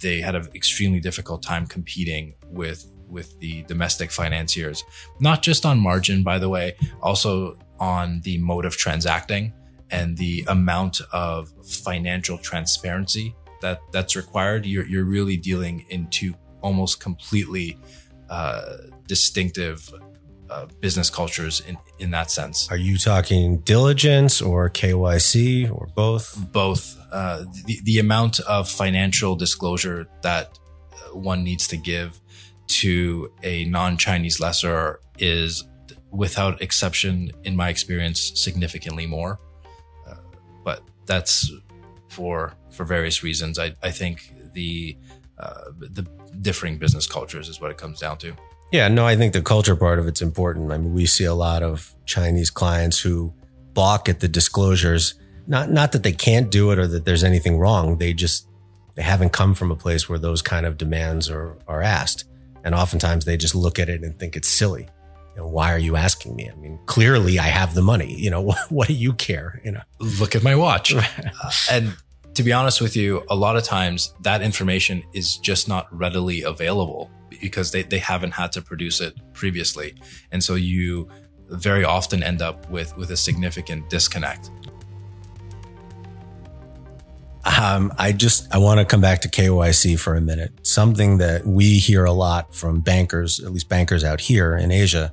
they 0.00 0.20
had 0.20 0.34
an 0.34 0.48
extremely 0.54 1.00
difficult 1.00 1.42
time 1.42 1.66
competing 1.66 2.34
with 2.50 2.86
with 3.08 3.38
the 3.38 3.62
domestic 3.62 4.10
financiers, 4.10 4.84
not 5.20 5.40
just 5.40 5.64
on 5.64 5.78
margin, 5.78 6.22
by 6.22 6.38
the 6.38 6.48
way, 6.48 6.74
also 7.00 7.56
on 7.78 8.20
the 8.22 8.36
mode 8.38 8.64
of 8.64 8.76
transacting 8.76 9.52
and 9.90 10.18
the 10.18 10.44
amount 10.48 11.00
of 11.12 11.52
financial 11.64 12.36
transparency 12.36 13.34
that 13.62 13.80
that's 13.92 14.16
required. 14.16 14.66
You're 14.66 14.86
you're 14.86 15.04
really 15.04 15.36
dealing 15.36 15.86
into 15.88 16.34
almost 16.60 17.00
completely 17.00 17.78
uh, 18.28 18.76
distinctive 19.06 19.90
uh, 20.50 20.66
business 20.80 21.10
cultures 21.10 21.60
in, 21.60 21.76
in 21.98 22.10
that 22.10 22.30
sense. 22.30 22.70
Are 22.70 22.76
you 22.76 22.98
talking 22.98 23.58
diligence 23.58 24.40
or 24.40 24.70
KYC 24.70 25.70
or 25.70 25.88
both? 25.94 26.36
Both. 26.52 26.98
Uh, 27.12 27.44
the, 27.64 27.80
the 27.84 27.98
amount 27.98 28.40
of 28.40 28.68
financial 28.68 29.36
disclosure 29.36 30.08
that 30.22 30.58
uh, 30.92 31.16
one 31.16 31.42
needs 31.44 31.66
to 31.68 31.76
give 31.76 32.20
to 32.68 33.32
a 33.42 33.64
non 33.64 33.96
Chinese 33.96 34.40
lessor 34.40 35.00
is, 35.18 35.64
without 36.10 36.60
exception, 36.60 37.30
in 37.44 37.56
my 37.56 37.68
experience, 37.68 38.32
significantly 38.34 39.06
more. 39.06 39.38
Uh, 40.08 40.14
but 40.64 40.82
that's 41.06 41.50
for 42.08 42.54
for 42.70 42.84
various 42.84 43.22
reasons. 43.22 43.58
I, 43.58 43.74
I 43.82 43.90
think 43.90 44.32
the 44.52 44.96
uh, 45.38 45.70
the 45.78 46.06
differing 46.40 46.78
business 46.78 47.06
cultures 47.06 47.48
is 47.48 47.60
what 47.60 47.70
it 47.70 47.76
comes 47.76 48.00
down 48.00 48.18
to. 48.18 48.34
Yeah, 48.72 48.88
no, 48.88 49.06
I 49.06 49.16
think 49.16 49.32
the 49.32 49.42
culture 49.42 49.76
part 49.76 49.98
of 49.98 50.08
it's 50.08 50.22
important. 50.22 50.72
I 50.72 50.78
mean, 50.78 50.92
we 50.92 51.06
see 51.06 51.24
a 51.24 51.34
lot 51.34 51.62
of 51.62 51.94
Chinese 52.04 52.50
clients 52.50 52.98
who 52.98 53.32
balk 53.74 54.08
at 54.08 54.20
the 54.20 54.28
disclosures. 54.28 55.14
Not 55.46 55.70
not 55.70 55.92
that 55.92 56.02
they 56.02 56.12
can't 56.12 56.50
do 56.50 56.72
it 56.72 56.78
or 56.78 56.86
that 56.88 57.04
there's 57.04 57.22
anything 57.22 57.58
wrong. 57.58 57.98
They 57.98 58.12
just 58.12 58.48
they 58.96 59.02
haven't 59.02 59.32
come 59.32 59.54
from 59.54 59.70
a 59.70 59.76
place 59.76 60.08
where 60.08 60.18
those 60.18 60.42
kind 60.42 60.66
of 60.66 60.76
demands 60.76 61.30
are 61.30 61.56
are 61.68 61.82
asked. 61.82 62.24
And 62.64 62.74
oftentimes 62.74 63.24
they 63.24 63.36
just 63.36 63.54
look 63.54 63.78
at 63.78 63.88
it 63.88 64.02
and 64.02 64.18
think 64.18 64.34
it's 64.34 64.48
silly. 64.48 64.88
You 65.36 65.42
know, 65.42 65.48
why 65.48 65.72
are 65.72 65.78
you 65.78 65.94
asking 65.94 66.34
me? 66.34 66.50
I 66.50 66.54
mean, 66.56 66.80
clearly 66.86 67.38
I 67.38 67.44
have 67.44 67.74
the 67.74 67.82
money. 67.82 68.14
You 68.18 68.30
know, 68.30 68.40
what, 68.48 68.58
what 68.70 68.88
do 68.88 68.94
you 68.94 69.12
care? 69.12 69.60
You 69.64 69.72
know, 69.72 69.82
look 70.00 70.34
at 70.34 70.42
my 70.42 70.56
watch. 70.56 70.92
uh, 70.94 71.02
and 71.70 71.94
to 72.34 72.42
be 72.42 72.52
honest 72.52 72.80
with 72.80 72.96
you, 72.96 73.24
a 73.30 73.36
lot 73.36 73.56
of 73.56 73.62
times 73.62 74.12
that 74.22 74.42
information 74.42 75.04
is 75.14 75.36
just 75.36 75.68
not 75.68 75.86
readily 75.96 76.42
available 76.42 77.10
because 77.40 77.72
they, 77.72 77.82
they 77.82 77.98
haven't 77.98 78.32
had 78.32 78.52
to 78.52 78.62
produce 78.62 79.00
it 79.00 79.14
previously. 79.32 79.94
And 80.32 80.42
so 80.42 80.54
you 80.54 81.08
very 81.48 81.84
often 81.84 82.22
end 82.22 82.42
up 82.42 82.68
with, 82.70 82.96
with 82.96 83.10
a 83.10 83.16
significant 83.16 83.88
disconnect. 83.88 84.50
Um, 87.60 87.92
I 87.96 88.10
just 88.10 88.52
I 88.52 88.58
want 88.58 88.80
to 88.80 88.84
come 88.84 89.00
back 89.00 89.20
to 89.20 89.28
KYC 89.28 89.98
for 90.00 90.16
a 90.16 90.20
minute. 90.20 90.66
Something 90.66 91.18
that 91.18 91.46
we 91.46 91.78
hear 91.78 92.04
a 92.04 92.12
lot 92.12 92.52
from 92.52 92.80
bankers, 92.80 93.38
at 93.38 93.52
least 93.52 93.68
bankers 93.68 94.02
out 94.02 94.20
here 94.20 94.56
in 94.56 94.72
Asia, 94.72 95.12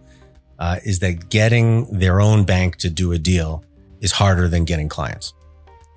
uh, 0.58 0.78
is 0.84 1.00
that 1.00 1.30
getting 1.30 1.86
their 2.00 2.20
own 2.20 2.44
bank 2.44 2.78
to 2.78 2.90
do 2.90 3.12
a 3.12 3.20
deal 3.20 3.64
is 4.02 4.14
harder 4.14 4.48
than 4.48 4.66
getting 4.66 4.90
clients. 4.90 5.34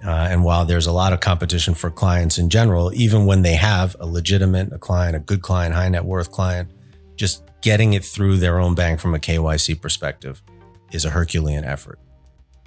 Uh, 0.04 0.28
and 0.30 0.44
while 0.44 0.64
there's 0.64 0.86
a 0.86 0.92
lot 0.92 1.12
of 1.12 1.20
competition 1.20 1.74
for 1.74 1.90
clients 1.90 2.38
in 2.38 2.50
general, 2.50 2.92
even 2.94 3.24
when 3.26 3.42
they 3.42 3.54
have 3.54 3.96
a 3.98 4.06
legitimate 4.06 4.72
a 4.72 4.78
client, 4.78 5.16
a 5.16 5.20
good 5.20 5.42
client, 5.42 5.74
high 5.74 5.88
net 5.88 6.04
worth 6.04 6.30
client, 6.30 6.70
just 7.16 7.42
getting 7.62 7.94
it 7.94 8.04
through 8.04 8.36
their 8.36 8.60
own 8.60 8.74
bank 8.74 9.00
from 9.00 9.14
a 9.14 9.18
KYC 9.18 9.80
perspective 9.80 10.42
is 10.92 11.04
a 11.04 11.10
Herculean 11.10 11.64
effort. 11.64 11.98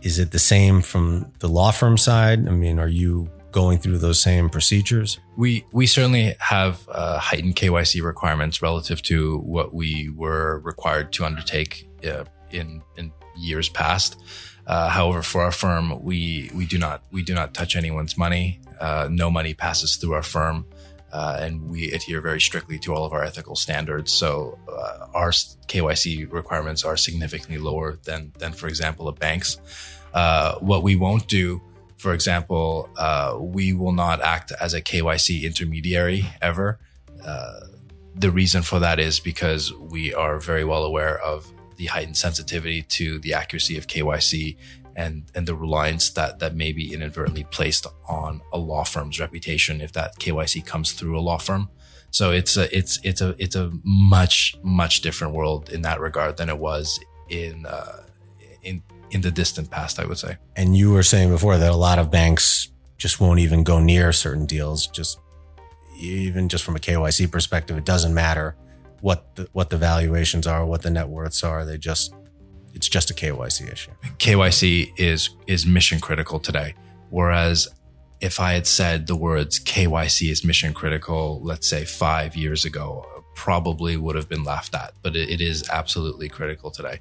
Is 0.02 0.18
it 0.18 0.32
the 0.32 0.40
same 0.40 0.82
from 0.82 1.32
the 1.40 1.48
law 1.48 1.72
firm 1.72 1.98
side? 1.98 2.48
I 2.48 2.52
mean, 2.52 2.80
are 2.80 2.88
you 2.88 3.30
going 3.52 3.80
through 3.80 3.98
those 3.98 4.22
same 4.22 4.50
procedures? 4.50 5.20
We 5.38 5.66
we 5.72 5.88
certainly 5.88 6.36
have 6.40 6.88
uh, 6.90 7.20
heightened 7.20 7.56
KYC 7.56 8.02
requirements 8.04 8.62
relative 8.62 9.02
to 9.04 9.40
what 9.40 9.74
we 9.74 10.10
were 10.16 10.60
required 10.60 11.12
to 11.14 11.26
undertake 11.26 11.88
uh, 12.06 12.26
in 12.52 12.82
in 12.98 13.12
years 13.38 13.70
past. 13.70 14.22
Uh, 14.70 14.88
however, 14.88 15.24
for 15.24 15.42
our 15.42 15.52
firm, 15.52 16.02
we 16.04 16.52
we 16.54 16.66
do 16.66 16.78
not 16.78 17.02
we 17.12 17.24
do 17.24 17.34
not 17.34 17.56
touch 17.56 17.76
anyone's 17.76 18.16
money. 18.18 18.60
Uh, 18.80 19.08
no 19.10 19.32
money 19.32 19.56
passes 19.56 19.96
through 19.96 20.14
our 20.14 20.24
firm. 20.24 20.66
Uh, 21.12 21.38
and 21.42 21.72
we 21.72 21.92
adhere 21.92 22.22
very 22.22 22.40
strictly 22.40 22.78
to 22.78 22.94
all 22.94 23.04
of 23.04 23.14
our 23.14 23.24
ethical 23.24 23.56
standards. 23.56 24.14
So 24.14 24.60
uh, 24.72 25.08
our 25.16 25.32
KYC 25.32 26.32
requirements 26.32 26.84
are 26.84 26.96
significantly 26.96 27.58
lower 27.58 27.98
than, 28.04 28.32
than 28.38 28.52
for 28.52 28.68
example, 28.68 29.08
a 29.08 29.12
bank's. 29.12 29.58
Uh, 30.14 30.54
what 30.60 30.84
we 30.84 30.96
won't 30.96 31.28
do, 31.28 31.64
for 31.98 32.14
example, 32.14 32.90
uh, 32.96 33.36
we 33.40 33.74
will 33.74 33.92
not 33.92 34.22
act 34.22 34.52
as 34.62 34.76
a 34.76 34.84
KYC 34.84 35.42
intermediary 35.42 36.26
ever. 36.44 36.80
Uh, 37.26 37.62
the 38.16 38.30
reason 38.30 38.62
for 38.62 38.78
that 38.78 39.00
is 39.00 39.20
because 39.20 39.74
we 39.74 40.14
are 40.14 40.40
very 40.40 40.64
well 40.64 40.84
aware 40.84 41.20
of 41.22 41.52
the 41.80 41.86
heightened 41.86 42.18
sensitivity 42.18 42.82
to 42.82 43.20
the 43.20 43.34
accuracy 43.34 43.78
of 43.78 43.88
KYC 43.88 44.58
and 44.98 45.24
and 45.34 45.48
the 45.48 45.56
reliance 45.56 46.10
that 46.10 46.40
that 46.40 46.54
may 46.54 46.74
be 46.74 46.94
inadvertently 46.94 47.46
placed 47.46 47.88
on 48.08 48.42
a 48.52 48.58
law 48.58 48.84
firm's 48.84 49.18
reputation 49.18 49.80
if 49.80 49.94
that 49.94 50.20
KYC 50.20 50.66
comes 50.66 50.92
through 50.92 51.18
a 51.18 51.22
law 51.22 51.38
firm. 51.38 51.70
So 52.12 52.32
it's 52.32 52.58
a 52.58 52.78
it's 52.78 53.00
it's 53.04 53.22
a 53.22 53.34
it's 53.40 53.56
a 53.56 53.72
much 53.84 54.58
much 54.62 55.02
different 55.02 55.34
world 55.34 55.70
in 55.70 55.82
that 55.84 56.02
regard 56.02 56.36
than 56.36 56.50
it 56.50 56.58
was 56.58 57.00
in 57.30 57.66
uh, 57.66 58.04
in 58.62 58.84
in 59.10 59.22
the 59.22 59.32
distant 59.32 59.72
past, 59.72 60.00
I 60.02 60.06
would 60.06 60.18
say. 60.18 60.36
And 60.58 60.76
you 60.76 60.92
were 60.92 61.04
saying 61.04 61.30
before 61.30 61.58
that 61.58 61.72
a 61.72 61.78
lot 61.78 61.98
of 61.98 62.12
banks 62.12 62.70
just 62.98 63.22
won't 63.22 63.40
even 63.40 63.64
go 63.64 63.80
near 63.80 64.12
certain 64.12 64.46
deals. 64.46 64.86
Just 64.88 65.18
even 65.98 66.50
just 66.50 66.66
from 66.66 66.76
a 66.76 66.80
KYC 66.80 67.32
perspective, 67.32 67.78
it 67.78 67.86
doesn't 67.86 68.14
matter 68.14 68.58
what 69.02 69.36
the, 69.36 69.48
what 69.54 69.70
the 69.70 69.78
valuations 69.78 70.48
are, 70.48 70.66
what 70.66 70.82
the 70.82 70.90
net 70.90 71.10
worths 71.10 71.44
are. 71.44 71.66
They 71.66 71.78
just 71.78 72.14
it's 72.74 72.88
just 72.88 73.10
a 73.10 73.14
KYC 73.14 73.72
issue. 73.72 73.92
KYC 74.18 74.94
is 74.98 75.30
is 75.48 75.66
mission 75.66 76.00
critical 76.00 76.40
today. 76.40 76.76
Whereas 77.10 77.68
if 78.22 78.40
I 78.40 78.54
had 78.54 78.68
said 78.68 79.08
the 79.08 79.16
words 79.16 79.60
KYC 79.60 80.30
is 80.32 80.44
mission 80.44 80.74
critical, 80.74 81.42
let's 81.44 81.68
say 81.68 81.86
five 81.86 82.36
years 82.36 82.66
ago, 82.66 83.06
probably 83.36 83.96
would 83.96 84.16
have 84.16 84.28
been 84.28 84.44
laughed 84.44 84.76
at. 84.76 84.94
But 85.02 85.16
it, 85.16 85.30
it 85.30 85.42
is 85.42 85.68
absolutely 85.70 86.30
critical 86.30 86.70
today. 86.70 87.00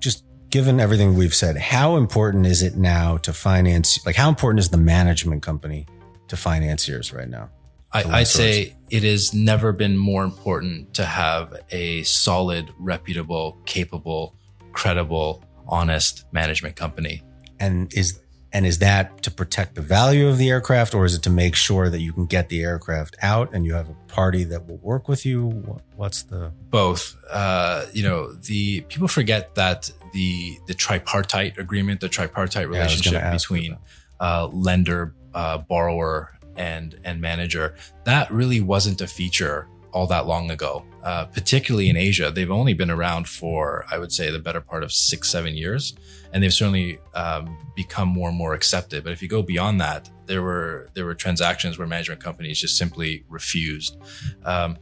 Just 0.00 0.24
given 0.50 0.80
everything 0.80 1.16
we've 1.16 1.34
said, 1.34 1.56
how 1.56 1.96
important 1.96 2.46
is 2.46 2.62
it 2.62 2.76
now 2.76 3.16
to 3.18 3.32
finance? 3.32 4.04
Like, 4.04 4.16
how 4.16 4.28
important 4.28 4.60
is 4.60 4.70
the 4.70 4.76
management 4.76 5.42
company 5.42 5.86
to 6.28 6.36
financiers 6.36 7.12
right 7.12 7.28
now? 7.28 7.50
I, 7.92 8.18
would 8.18 8.26
say 8.26 8.76
it 8.90 9.04
has 9.04 9.32
never 9.32 9.72
been 9.72 9.96
more 9.96 10.24
important 10.24 10.94
to 10.94 11.04
have 11.04 11.54
a 11.70 12.02
solid, 12.02 12.70
reputable, 12.78 13.58
capable 13.64 14.36
credible, 14.76 15.42
honest 15.66 16.26
management 16.32 16.76
company. 16.76 17.22
And 17.58 17.92
is 17.94 18.20
and 18.52 18.64
is 18.64 18.78
that 18.78 19.22
to 19.22 19.30
protect 19.30 19.74
the 19.74 19.82
value 19.82 20.28
of 20.28 20.38
the 20.38 20.48
aircraft, 20.50 20.94
or 20.94 21.04
is 21.04 21.14
it 21.14 21.22
to 21.22 21.30
make 21.30 21.56
sure 21.56 21.90
that 21.90 22.00
you 22.00 22.12
can 22.12 22.26
get 22.26 22.48
the 22.48 22.62
aircraft 22.62 23.16
out 23.20 23.52
and 23.52 23.66
you 23.66 23.74
have 23.74 23.88
a 23.88 23.94
party 24.06 24.44
that 24.44 24.66
will 24.66 24.78
work 24.78 25.08
with 25.08 25.26
you? 25.26 25.48
What's 25.96 26.22
the 26.22 26.52
both? 26.70 27.16
Uh, 27.30 27.86
you 27.92 28.02
know, 28.02 28.32
the 28.32 28.82
people 28.82 29.08
forget 29.08 29.54
that 29.56 29.90
the 30.12 30.58
the 30.66 30.74
tripartite 30.74 31.58
agreement, 31.58 32.00
the 32.00 32.08
tripartite 32.08 32.68
relationship 32.68 33.14
yeah, 33.14 33.32
between 33.32 33.78
uh, 34.20 34.46
lender, 34.52 35.14
uh, 35.34 35.58
borrower, 35.58 36.38
and 36.56 36.98
and 37.04 37.20
manager, 37.20 37.74
that 38.04 38.30
really 38.30 38.60
wasn't 38.60 39.00
a 39.00 39.06
feature 39.06 39.68
all 39.92 40.06
that 40.06 40.26
long 40.26 40.50
ago, 40.50 40.84
uh, 41.04 41.24
particularly 41.24 41.88
in 41.88 41.96
Asia. 41.96 42.30
They've 42.30 42.50
only 42.50 42.74
been 42.74 42.90
around 42.90 43.28
for, 43.28 43.86
I 43.90 43.98
would 43.98 44.12
say, 44.12 44.30
the 44.30 44.38
better 44.38 44.60
part 44.60 44.82
of 44.82 44.92
six, 44.92 45.30
seven 45.30 45.56
years, 45.56 45.94
and 46.32 46.42
they've 46.42 46.52
certainly 46.52 46.98
um, 47.14 47.56
become 47.74 48.08
more 48.08 48.28
and 48.28 48.36
more 48.36 48.52
accepted. 48.52 49.04
But 49.04 49.14
if 49.14 49.22
you 49.22 49.28
go 49.28 49.42
beyond 49.42 49.80
that, 49.80 50.10
there 50.26 50.42
were 50.42 50.90
there 50.94 51.06
were 51.06 51.14
transactions 51.14 51.78
where 51.78 51.86
management 51.86 52.22
companies 52.22 52.60
just 52.60 52.76
simply 52.76 53.24
refused. 53.28 53.96
Um, 54.44 54.76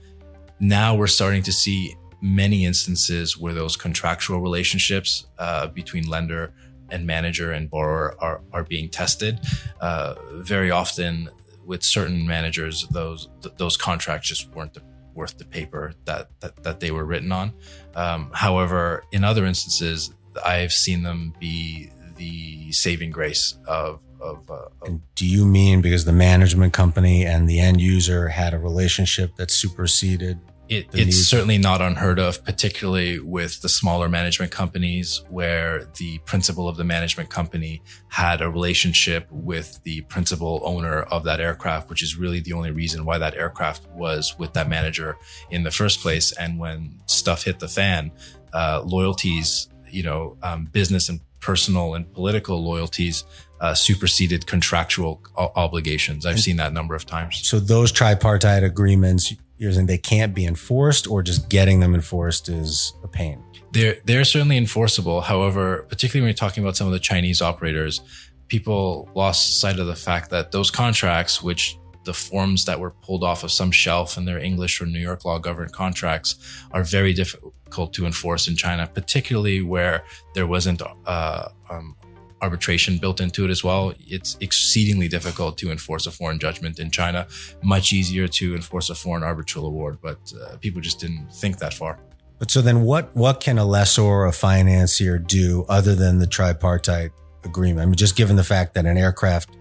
now 0.59 0.97
we're 0.97 1.07
starting 1.07 1.43
to 1.45 1.53
see 1.53 1.95
many 2.21 2.65
instances 2.65 3.39
where 3.39 3.53
those 3.53 3.77
contractual 3.77 4.41
relationships 4.41 5.27
uh, 5.39 5.67
between 5.69 6.09
lender 6.09 6.55
and 6.91 7.07
manager 7.07 7.53
and 7.53 7.71
borrower 7.71 8.17
are, 8.21 8.41
are 8.53 8.65
being 8.65 8.89
tested. 8.89 9.41
Uh, 9.81 10.15
very 10.33 10.71
often, 10.71 11.29
with 11.67 11.83
certain 11.83 12.27
managers, 12.27 12.87
those 12.89 13.29
th- 13.43 13.55
those 13.57 13.77
contracts 13.77 14.29
just 14.29 14.51
weren't 14.55 14.77
worth 15.15 15.39
the 15.39 15.45
paper 15.45 15.95
that 16.05 16.29
that, 16.41 16.63
that 16.63 16.81
they 16.81 16.91
were 16.91 17.05
written 17.05 17.33
on. 17.33 17.53
Um, 17.95 18.31
however, 18.33 19.05
in 19.13 19.25
other 19.25 19.45
instances, 19.45 20.13
I've 20.45 20.73
seen 20.73 21.03
them 21.03 21.35
be 21.39 21.91
the 22.17 22.73
saving 22.73 23.11
grace 23.11 23.57
of. 23.67 24.01
Of, 24.21 24.51
uh, 24.51 24.69
of 24.81 25.01
do 25.17 25.27
you 25.27 25.45
mean 25.45 25.83
because 25.83 26.07
the 26.07 26.13
management 26.13 26.73
company 26.73 27.27
and 27.27 27.47
the 27.47 27.61
end 27.61 27.83
user 27.83 28.29
had 28.29 28.55
a 28.55 28.59
relationship 28.59 29.37
that 29.37 29.51
superseded 29.51 30.39
it, 30.69 30.87
it's 30.93 31.27
certainly 31.27 31.59
not 31.59 31.83
unheard 31.83 32.19
of, 32.19 32.43
particularly 32.45 33.19
with 33.19 33.61
the 33.61 33.69
smaller 33.69 34.09
management 34.09 34.51
companies 34.51 35.23
where 35.29 35.89
the 35.99 36.19
principal 36.25 36.69
of 36.69 36.77
the 36.77 36.85
management 36.85 37.29
company 37.29 37.83
had 38.09 38.41
a 38.41 38.49
relationship 38.49 39.27
with 39.31 39.81
the 39.83 40.01
principal 40.03 40.63
owner 40.65 41.03
of 41.03 41.25
that 41.25 41.41
aircraft, 41.41 41.91
which 41.91 42.03
is 42.03 42.17
really 42.17 42.41
the 42.41 42.53
only 42.53 42.71
reason 42.71 43.05
why 43.05 43.19
that 43.19 43.35
aircraft 43.35 43.87
was 43.91 44.35
with 44.39 44.55
that 44.55 44.69
manager 44.69 45.17
in 45.51 45.65
the 45.65 45.71
first 45.71 46.01
place. 46.01 46.33
And 46.33 46.59
when 46.59 47.01
stuff 47.07 47.45
hit 47.45 47.59
the 47.59 47.69
fan, 47.69 48.11
uh, 48.53 48.83
loyalties, 48.85 49.69
you 49.91 50.03
know, 50.03 50.39
um, 50.43 50.65
business 50.67 51.09
and 51.09 51.21
personal 51.41 51.95
and 51.95 52.11
political 52.15 52.65
loyalties 52.65 53.25
uh, 53.61 53.75
superseded 53.75 54.47
contractual 54.47 55.23
obligations. 55.37 56.27
I've 56.27 56.41
seen 56.41 56.57
that 56.57 56.71
a 56.71 56.75
number 56.75 56.95
of 56.95 57.07
times. 57.07 57.47
So 57.47 57.61
those 57.61 57.93
tripartite 57.93 58.63
agreements, 58.63 59.35
you're 59.59 59.73
saying 59.73 59.87
they 59.87 59.99
can't 59.99 60.35
be 60.35 60.47
enforced, 60.47 61.07
or 61.07 61.23
just 61.23 61.49
getting 61.49 61.81
them 61.81 61.95
enforced 61.95 62.49
is 62.49 62.93
a 63.03 63.09
pain. 63.09 63.43
They're 63.73 63.97
they're 64.05 64.25
certainly 64.25 64.57
enforceable. 64.57 65.21
However, 65.21 65.87
particularly 65.89 66.23
when 66.23 66.29
you're 66.29 66.35
talking 66.35 66.63
about 66.63 66.77
some 66.77 66.87
of 66.87 66.93
the 66.93 66.99
Chinese 66.99 67.41
operators, 67.41 68.01
people 68.49 69.09
lost 69.15 69.61
sight 69.61 69.79
of 69.79 69.87
the 69.87 69.97
fact 69.97 70.31
that 70.31 70.53
those 70.53 70.71
contracts, 70.71 71.43
which 71.43 71.79
the 72.05 72.15
forms 72.15 72.67
that 72.67 72.79
were 72.79 72.91
pulled 72.91 73.25
off 73.25 73.45
of 73.45 73.51
some 73.51 73.71
shelf 73.71 74.17
and 74.17 74.29
their 74.29 74.39
English 74.39 74.81
or 74.81 74.87
New 74.87 75.01
York 75.01 75.25
law 75.25 75.39
governed 75.39 75.73
contracts 75.73 76.37
are 76.71 76.85
very 76.85 77.13
difficult 77.13 77.93
to 77.95 78.07
enforce 78.07 78.47
in 78.47 78.57
China, 78.57 78.87
particularly 78.87 79.63
where 79.63 80.05
there 80.35 80.47
wasn't 80.47 80.83
uh, 81.07 81.49
um, 81.71 81.97
arbitration 82.45 82.99
built 82.99 83.21
into 83.21 83.45
it 83.47 83.51
as 83.51 83.65
well. 83.65 83.93
It's 84.07 84.37
exceedingly 84.41 85.09
difficult 85.09 85.57
to 85.59 85.71
enforce 85.71 86.07
a 86.07 86.11
foreign 86.11 86.39
judgment 86.39 86.79
in 86.79 86.91
China. 86.91 87.27
Much 87.63 87.93
easier 87.93 88.29
to 88.29 88.55
enforce 88.55 88.91
a 88.91 88.95
foreign 88.95 89.23
arbitral 89.23 89.65
award, 89.67 89.99
but 90.03 90.21
uh, 90.41 90.57
people 90.59 90.81
just 90.81 91.01
didn't 91.01 91.33
think 91.33 91.59
that 91.59 91.75
far. 91.75 91.99
But 92.39 92.51
so 92.51 92.61
then, 92.61 92.83
what 92.83 93.15
what 93.17 93.41
can 93.41 93.59
a 93.59 93.65
lessor 93.65 94.03
or 94.03 94.27
a 94.27 94.33
financier 94.33 95.19
do 95.19 95.65
other 95.69 95.95
than 95.95 96.19
the 96.19 96.27
tripartite 96.27 97.13
agreement? 97.45 97.83
I 97.83 97.87
mean, 97.87 97.95
just 97.95 98.17
given 98.17 98.37
the 98.37 98.45
fact 98.45 98.75
that 98.75 98.85
an 98.87 98.99
aircraft, 98.99 99.57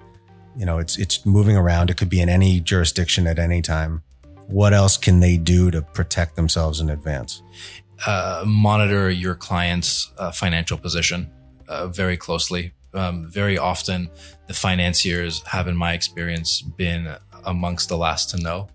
you 0.58 0.66
know, 0.66 0.80
it's 0.80 0.98
it's 0.98 1.26
moving 1.26 1.56
around. 1.56 1.90
It 1.90 1.98
could 1.98 2.10
be 2.10 2.20
in 2.20 2.30
any 2.30 2.60
jurisdiction 2.60 3.28
at 3.28 3.40
any 3.40 3.62
time. 3.62 4.04
What 4.48 4.74
else 4.74 4.98
can 4.98 5.22
they 5.22 5.38
do 5.38 5.72
to 5.72 5.82
protect 5.82 6.36
themselves 6.36 6.82
in 6.82 6.90
advance? 6.90 7.42
Uh, 8.06 8.44
monitor 8.46 9.10
your 9.10 9.36
client's 9.36 10.12
uh, 10.18 10.32
financial 10.32 10.78
position 10.78 11.32
uh, 11.68 11.88
very 11.88 12.18
closely. 12.18 12.74
Um, 12.94 13.26
very 13.30 13.58
often, 13.58 14.10
the 14.48 14.54
financiers 14.54 15.42
have, 15.48 15.68
in 15.68 15.76
my 15.76 15.94
experience, 15.94 16.62
been 16.62 17.16
amongst 17.46 17.90
the 17.90 17.98
last 17.98 18.30
to 18.32 18.38
know. 18.38 18.70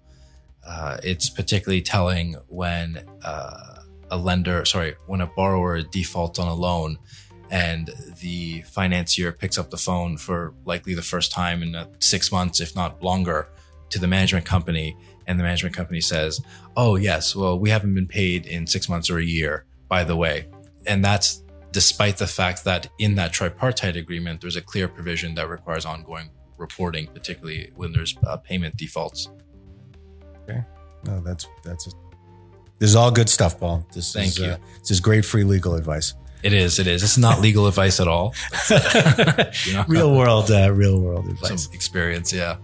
Uh, 0.66 0.98
it's 1.02 1.30
particularly 1.30 1.80
telling 1.80 2.34
when 2.48 3.00
uh, 3.24 3.80
a 4.10 4.16
lender, 4.16 4.64
sorry, 4.64 4.96
when 5.06 5.20
a 5.20 5.26
borrower 5.26 5.82
defaults 5.82 6.38
on 6.38 6.48
a 6.48 6.54
loan 6.54 6.98
and 7.50 7.90
the 8.20 8.62
financier 8.62 9.32
picks 9.32 9.56
up 9.56 9.70
the 9.70 9.76
phone 9.76 10.16
for 10.16 10.54
likely 10.64 10.94
the 10.94 11.02
first 11.02 11.32
time 11.32 11.62
in 11.62 11.86
six 11.98 12.30
months, 12.30 12.60
if 12.60 12.74
not 12.76 13.02
longer, 13.02 13.48
to 13.90 13.98
the 13.98 14.06
management 14.06 14.44
company. 14.44 14.96
And 15.26 15.38
the 15.38 15.44
management 15.44 15.74
company 15.74 16.00
says, 16.00 16.40
Oh, 16.76 16.96
yes, 16.96 17.34
well, 17.34 17.58
we 17.58 17.70
haven't 17.70 17.94
been 17.94 18.06
paid 18.06 18.46
in 18.46 18.66
six 18.66 18.88
months 18.88 19.10
or 19.10 19.18
a 19.18 19.24
year, 19.24 19.64
by 19.88 20.04
the 20.04 20.16
way. 20.16 20.48
And 20.86 21.04
that's 21.04 21.42
despite 21.78 22.16
the 22.16 22.26
fact 22.26 22.64
that 22.64 22.88
in 22.98 23.14
that 23.14 23.32
tripartite 23.32 23.94
agreement, 23.94 24.40
there's 24.40 24.56
a 24.56 24.60
clear 24.60 24.88
provision 24.88 25.36
that 25.36 25.48
requires 25.48 25.86
ongoing 25.86 26.28
reporting, 26.56 27.06
particularly 27.06 27.70
when 27.76 27.92
there's 27.92 28.16
uh, 28.26 28.36
payment 28.36 28.76
defaults. 28.76 29.28
Okay, 30.42 30.64
no, 31.04 31.20
that's 31.20 31.46
that's 31.62 31.86
a, 31.86 31.90
This 32.80 32.90
is 32.90 32.96
all 32.96 33.12
good 33.12 33.28
stuff, 33.28 33.60
Paul. 33.60 33.86
This 33.92 34.12
Thank 34.12 34.30
is, 34.30 34.38
you. 34.38 34.46
Uh, 34.46 34.56
this 34.80 34.90
is 34.90 34.98
great 34.98 35.24
free 35.24 35.44
legal 35.44 35.76
advice. 35.76 36.14
It 36.42 36.52
is. 36.52 36.80
It 36.80 36.88
is. 36.88 37.04
It's 37.04 37.16
not 37.16 37.40
legal 37.48 37.68
advice 37.68 38.00
at 38.00 38.08
all. 38.08 38.34
You 39.66 39.74
know? 39.74 39.84
real 39.86 40.16
world, 40.16 40.50
uh, 40.50 40.72
real 40.72 41.00
world 41.00 41.28
advice. 41.28 41.68
Experience. 41.72 42.32
Yeah. 42.32 42.56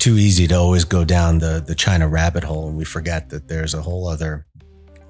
Too 0.00 0.16
easy 0.16 0.48
to 0.48 0.54
always 0.54 0.84
go 0.84 1.04
down 1.04 1.38
the 1.38 1.62
the 1.64 1.74
China 1.74 2.08
rabbit 2.08 2.42
hole, 2.42 2.68
and 2.68 2.76
we 2.76 2.84
forget 2.84 3.30
that 3.30 3.46
there's 3.46 3.74
a 3.74 3.82
whole 3.82 4.08
other 4.08 4.46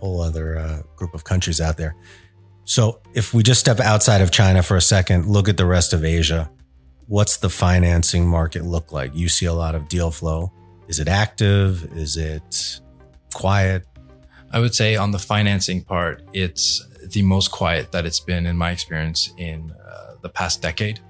whole 0.01 0.21
other 0.21 0.59
uh, 0.59 0.83
group 0.97 1.15
of 1.15 1.25
countries 1.25 1.61
out 1.61 1.77
there. 1.77 1.95
So, 2.65 3.01
if 3.15 3.33
we 3.33 3.43
just 3.43 3.61
step 3.61 3.81
outside 3.81 4.21
of 4.21 4.31
China 4.31 4.63
for 4.63 4.77
a 4.77 4.81
second, 4.81 5.27
look 5.27 5.49
at 5.49 5.57
the 5.57 5.67
rest 5.67 5.93
of 5.93 6.05
Asia. 6.05 6.51
What's 7.07 7.39
the 7.39 7.51
financing 7.51 8.29
market 8.29 8.65
look 8.65 8.93
like? 8.93 9.15
You 9.15 9.29
see 9.29 9.47
a 9.47 9.53
lot 9.53 9.75
of 9.75 9.89
deal 9.89 10.11
flow. 10.11 10.53
Is 10.89 11.01
it 11.01 11.09
active? 11.09 11.85
Is 11.97 12.17
it 12.17 12.81
quiet? 13.35 13.87
I 14.53 14.59
would 14.59 14.75
say 14.75 14.97
on 14.97 15.11
the 15.11 15.19
financing 15.19 15.83
part, 15.83 16.23
it's 16.33 16.85
the 17.09 17.23
most 17.23 17.51
quiet 17.51 17.93
that 17.93 18.07
it's 18.07 18.21
been 18.21 18.47
in 18.47 18.57
my 18.57 18.71
experience 18.73 19.33
in 19.37 19.73
uh, 19.73 20.15
the 20.23 20.29
past 20.29 20.63
decade. 20.63 21.01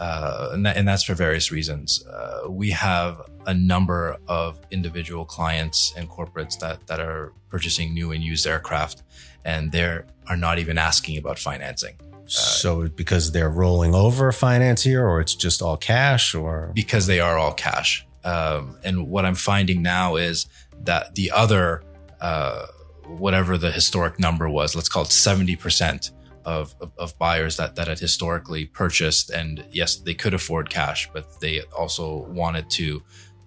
Uh, 0.00 0.50
and, 0.52 0.66
that, 0.66 0.76
and 0.76 0.88
that's 0.88 1.04
for 1.04 1.14
various 1.14 1.52
reasons. 1.52 2.04
Uh, 2.06 2.50
we 2.50 2.70
have 2.70 3.20
a 3.46 3.54
number 3.54 4.16
of 4.26 4.58
individual 4.70 5.24
clients 5.24 5.92
and 5.96 6.08
corporates 6.08 6.58
that, 6.58 6.86
that 6.86 6.98
are 6.98 7.32
purchasing 7.50 7.94
new 7.94 8.10
and 8.10 8.24
used 8.24 8.46
aircraft, 8.46 9.02
and 9.44 9.70
they 9.72 9.84
are 9.84 10.36
not 10.36 10.58
even 10.58 10.78
asking 10.78 11.18
about 11.18 11.38
financing 11.38 11.94
so, 12.30 12.88
because 12.88 13.32
they're 13.32 13.50
rolling 13.50 13.94
over 13.94 14.28
a 14.28 14.32
financier, 14.32 15.06
or 15.06 15.20
it's 15.20 15.34
just 15.34 15.62
all 15.62 15.76
cash, 15.76 16.34
or 16.34 16.70
because 16.74 17.06
they 17.06 17.20
are 17.20 17.38
all 17.38 17.52
cash. 17.52 18.06
Um, 18.24 18.78
and 18.84 19.08
what 19.08 19.24
I'm 19.24 19.34
finding 19.34 19.82
now 19.82 20.16
is 20.16 20.46
that 20.84 21.14
the 21.14 21.32
other, 21.32 21.82
uh, 22.20 22.66
whatever 23.06 23.58
the 23.58 23.72
historic 23.72 24.18
number 24.18 24.48
was, 24.48 24.76
let's 24.76 24.88
call 24.88 25.02
it 25.02 25.08
70% 25.08 26.10
of, 26.44 26.74
of, 26.80 26.92
of, 26.98 27.18
buyers 27.18 27.56
that, 27.56 27.76
that 27.76 27.88
had 27.88 27.98
historically 27.98 28.66
purchased. 28.66 29.30
And 29.30 29.64
yes, 29.70 29.96
they 29.96 30.14
could 30.14 30.34
afford 30.34 30.70
cash, 30.70 31.08
but 31.12 31.40
they 31.40 31.62
also 31.76 32.26
wanted 32.28 32.70
to 32.70 33.02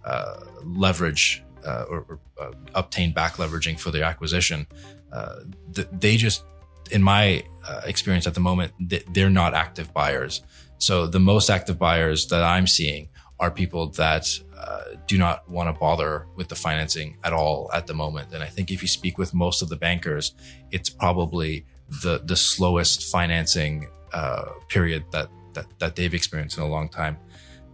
uh, 0.06 0.36
leverage 0.64 1.44
uh, 1.66 1.86
or, 1.90 2.06
or 2.10 2.20
uh, 2.42 2.52
obtain 2.76 3.12
back 3.12 3.34
leveraging 3.36 3.80
for 3.80 3.92
their 3.92 4.04
acquisition. 4.04 4.68
Uh, 5.12 5.36
th- 5.74 5.88
they 5.92 6.18
just, 6.18 6.44
in 6.92 7.02
my 7.02 7.44
uh, 7.68 7.82
experience 7.86 8.28
at 8.28 8.34
the 8.34 8.40
moment, 8.40 8.74
th- 8.90 9.06
they're 9.14 9.30
not 9.30 9.54
active 9.54 9.94
buyers. 9.94 10.42
So 10.78 11.08
the 11.08 11.20
most 11.20 11.50
active 11.50 11.80
buyers 11.80 12.28
that 12.28 12.44
I'm 12.44 12.68
seeing 12.68 13.10
are 13.40 13.52
people 13.52 13.88
that 13.88 14.28
uh, 14.58 14.82
do 15.08 15.18
not 15.18 15.50
want 15.50 15.74
to 15.74 15.80
bother 15.80 16.28
with 16.36 16.48
the 16.48 16.56
financing 16.56 17.18
at 17.24 17.34
all 17.34 17.70
at 17.74 17.88
the 17.88 17.94
moment. 17.94 18.34
And 18.34 18.44
I 18.44 18.48
think 18.48 18.72
if 18.72 18.82
you 18.82 18.88
speak 18.88 19.18
with 19.18 19.34
most 19.34 19.62
of 19.62 19.70
the 19.70 19.76
bankers, 19.76 20.34
it's 20.72 20.90
probably 20.90 21.66
the 22.02 22.22
the 22.24 22.36
slowest 22.36 23.12
financing 23.12 23.88
uh, 24.14 24.46
period 24.70 25.06
that, 25.12 25.30
that 25.54 25.66
that 25.80 25.96
they've 25.96 26.14
experienced 26.14 26.58
in 26.58 26.64
a 26.64 26.68
long 26.68 26.90
time. 26.90 27.18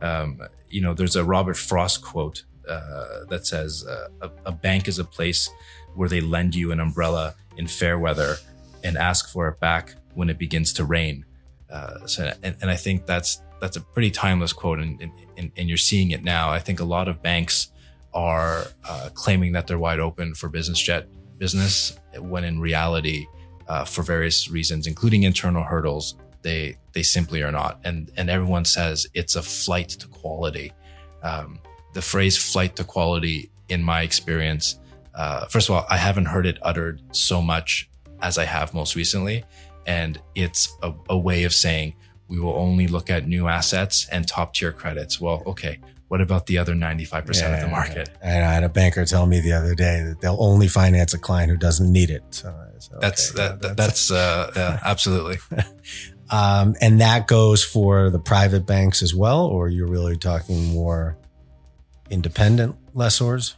Um, 0.01 0.41
you 0.69 0.81
know, 0.81 0.93
there's 0.93 1.15
a 1.15 1.23
Robert 1.23 1.57
Frost 1.57 2.01
quote 2.01 2.43
uh, 2.67 3.25
that 3.29 3.45
says, 3.45 3.85
uh, 3.85 4.07
a, 4.21 4.31
"A 4.45 4.51
bank 4.51 4.87
is 4.87 4.99
a 4.99 5.03
place 5.03 5.49
where 5.95 6.09
they 6.09 6.21
lend 6.21 6.55
you 6.55 6.71
an 6.71 6.79
umbrella 6.79 7.35
in 7.57 7.67
fair 7.67 7.97
weather 7.99 8.37
and 8.83 8.97
ask 8.97 9.29
for 9.29 9.47
it 9.49 9.59
back 9.59 9.95
when 10.13 10.29
it 10.29 10.37
begins 10.37 10.73
to 10.73 10.85
rain." 10.85 11.25
Uh, 11.69 12.05
so, 12.07 12.31
and, 12.41 12.55
and 12.61 12.69
I 12.69 12.75
think 12.75 13.05
that's 13.05 13.41
that's 13.59 13.77
a 13.77 13.81
pretty 13.81 14.11
timeless 14.11 14.53
quote, 14.53 14.79
and, 14.79 15.01
and, 15.37 15.51
and, 15.57 15.67
you're 15.67 15.77
seeing 15.77 16.11
it 16.11 16.23
now. 16.23 16.49
I 16.49 16.59
think 16.59 16.79
a 16.79 16.85
lot 16.85 17.07
of 17.09 17.21
banks 17.21 17.71
are 18.13 18.65
uh, 18.87 19.09
claiming 19.13 19.51
that 19.51 19.67
they're 19.67 19.77
wide 19.77 19.99
open 19.99 20.33
for 20.33 20.47
business 20.47 20.79
jet 20.79 21.07
business, 21.37 21.97
when 22.17 22.43
in 22.43 22.59
reality, 22.59 23.27
uh, 23.69 23.85
for 23.85 24.01
various 24.01 24.49
reasons, 24.49 24.87
including 24.87 25.23
internal 25.23 25.63
hurdles, 25.63 26.15
they 26.41 26.75
they 26.93 27.03
simply 27.03 27.43
are 27.43 27.51
not. 27.51 27.79
And 27.83 28.11
and 28.17 28.29
everyone 28.29 28.65
says 28.65 29.07
it's 29.13 29.35
a 29.35 29.41
flight 29.41 29.89
to 29.89 30.07
quality. 30.07 30.73
Um, 31.23 31.59
the 31.93 32.01
phrase 32.01 32.37
"flight 32.37 32.75
to 32.77 32.83
quality," 32.83 33.49
in 33.69 33.83
my 33.83 34.01
experience, 34.01 34.79
uh, 35.15 35.45
first 35.45 35.69
of 35.69 35.75
all, 35.75 35.85
I 35.89 35.97
haven't 35.97 36.25
heard 36.25 36.45
it 36.45 36.57
uttered 36.61 37.01
so 37.11 37.41
much 37.41 37.89
as 38.21 38.37
I 38.37 38.45
have 38.45 38.73
most 38.73 38.95
recently, 38.95 39.45
and 39.85 40.19
it's 40.35 40.75
a, 40.81 40.93
a 41.09 41.17
way 41.17 41.43
of 41.43 41.53
saying 41.53 41.95
we 42.27 42.39
will 42.39 42.53
only 42.53 42.87
look 42.87 43.09
at 43.09 43.27
new 43.27 43.47
assets 43.47 44.07
and 44.11 44.27
top 44.27 44.53
tier 44.53 44.71
credits. 44.71 45.21
Well, 45.21 45.43
okay. 45.45 45.79
What 46.09 46.21
about 46.21 46.47
the 46.47 46.57
other 46.57 46.73
95% 46.73 47.39
yeah, 47.39 47.53
of 47.53 47.61
the 47.61 47.67
market? 47.67 48.09
And 48.19 48.43
I 48.43 48.51
had 48.51 48.63
a 48.63 48.69
banker 48.69 49.05
tell 49.05 49.27
me 49.27 49.41
the 49.41 49.53
other 49.53 49.75
day 49.75 50.01
that 50.01 50.21
they'll 50.21 50.41
only 50.41 50.67
finance 50.67 51.13
a 51.13 51.19
client 51.19 51.51
who 51.51 51.57
doesn't 51.57 51.91
need 51.91 52.09
it. 52.09 52.23
So, 52.31 52.51
okay, 52.87 52.97
that's, 53.01 53.31
that, 53.33 53.61
that's, 53.61 53.75
that's, 53.75 54.11
uh, 54.11 54.51
yeah, 54.55 54.79
absolutely. 54.85 55.37
um, 56.29 56.75
and 56.81 57.01
that 57.01 57.27
goes 57.27 57.63
for 57.63 58.09
the 58.09 58.19
private 58.19 58.65
banks 58.65 59.01
as 59.01 59.13
well, 59.13 59.45
or 59.45 59.69
you're 59.69 59.87
really 59.87 60.17
talking 60.17 60.73
more 60.73 61.17
independent 62.09 62.75
lessors? 62.93 63.55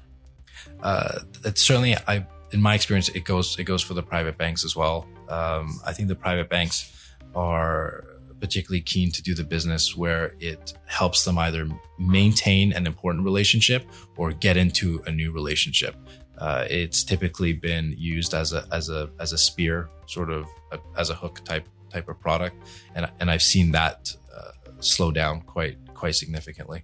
Uh, 0.82 1.20
it's 1.46 1.62
certainly, 1.62 1.96
I, 2.08 2.26
in 2.52 2.62
my 2.62 2.76
experience, 2.76 3.10
it 3.10 3.24
goes, 3.24 3.58
it 3.60 3.64
goes 3.64 3.82
for 3.82 3.94
the 3.94 4.04
private 4.04 4.38
banks 4.38 4.66
as 4.66 4.76
well. 4.76 5.08
Um, 5.30 5.80
I 5.86 5.94
think 5.94 6.08
the 6.10 6.16
private 6.16 6.50
banks 6.50 6.92
are 7.36 8.04
particularly 8.40 8.82
keen 8.82 9.12
to 9.12 9.22
do 9.22 9.34
the 9.36 9.44
business 9.44 9.96
where 9.96 10.36
it 10.40 10.74
helps 10.86 11.24
them 11.24 11.38
either 11.38 11.70
maintain 12.00 12.74
an 12.74 12.88
important 12.88 13.24
relationship 13.24 13.86
or 14.18 14.34
get 14.34 14.58
into 14.58 15.02
a 15.06 15.12
new 15.12 15.32
relationship. 15.32 15.96
Uh, 16.42 16.66
it's 16.72 17.04
typically 17.04 17.54
been 17.54 17.94
used 17.98 18.34
as 18.34 18.52
a 18.52 18.66
as 18.72 18.90
a 18.90 19.12
as 19.20 19.32
a 19.32 19.38
spear, 19.38 19.90
sort 20.08 20.32
of 20.32 20.48
a, 20.72 20.80
as 20.98 21.12
a 21.12 21.14
hook 21.14 21.40
type 21.46 21.68
type 21.92 22.10
of 22.10 22.20
product, 22.20 22.56
and 22.96 23.08
and 23.20 23.30
I've 23.30 23.44
seen 23.44 23.72
that 23.74 24.12
uh, 24.36 24.72
slow 24.80 25.12
down 25.12 25.42
quite 25.42 25.78
quite 25.94 26.16
significantly. 26.16 26.82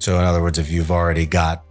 So, 0.00 0.18
in 0.18 0.24
other 0.24 0.42
words, 0.42 0.58
if 0.58 0.68
you've 0.68 0.90
already 0.90 1.26
got 1.26 1.64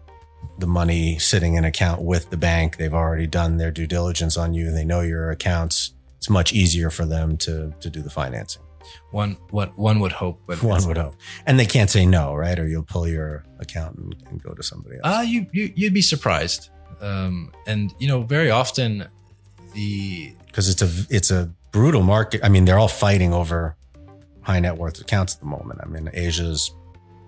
the 0.58 0.68
money 0.68 1.20
sitting 1.20 1.56
in 1.56 1.66
account 1.66 2.02
with 2.02 2.30
the 2.30 2.38
bank, 2.38 2.78
they've 2.78 2.94
already 2.94 3.28
done 3.28 3.58
their 3.58 3.72
due 3.72 3.88
diligence 3.88 4.38
on 4.38 4.54
you, 4.54 4.72
they 4.72 4.86
know 4.86 5.02
your 5.02 5.30
accounts. 5.30 5.94
It's 6.16 6.30
much 6.30 6.54
easier 6.54 6.90
for 6.90 7.06
them 7.06 7.36
to 7.40 7.74
to 7.82 7.90
do 7.90 8.02
the 8.02 8.10
financing. 8.10 8.62
One 9.12 9.36
what 9.50 9.78
one 9.78 10.00
would 10.00 10.13
hope, 10.13 10.42
but 10.48 10.63
one 10.76 10.88
would 10.88 10.98
hope, 10.98 11.16
and 11.46 11.60
they 11.60 11.66
can't 11.66 11.90
say 11.90 12.06
no, 12.06 12.36
right? 12.36 12.58
Or 12.58 12.66
you'll 12.66 12.84
pull 12.84 13.06
your 13.06 13.44
account 13.60 13.98
and, 13.98 14.16
and 14.30 14.42
go 14.42 14.54
to 14.54 14.63
somebody 14.63 14.96
else. 14.96 15.02
Ah, 15.04 15.20
uh, 15.20 15.22
you, 15.24 15.46
you 15.52 15.74
you'd 15.76 15.94
be 15.94 16.02
surprised, 16.02 16.70
um, 17.02 17.52
and 17.65 17.93
you 18.00 18.08
know, 18.08 18.21
very 18.21 18.52
often 18.52 19.08
the 19.73 20.34
because 20.47 20.69
it's 20.69 20.82
a 20.82 21.15
it's 21.15 21.32
a 21.32 21.52
brutal 21.71 22.02
market. 22.02 22.41
I 22.43 22.50
mean, 22.50 22.65
they're 22.65 22.80
all 22.80 22.88
fighting 22.88 23.34
over 23.34 23.76
high 24.41 24.60
net 24.60 24.78
worth 24.78 25.00
accounts 25.00 25.36
at 25.36 25.39
the 25.39 25.45
moment. 25.45 25.80
I 25.84 25.88
mean, 25.88 26.10
Asia's 26.13 26.71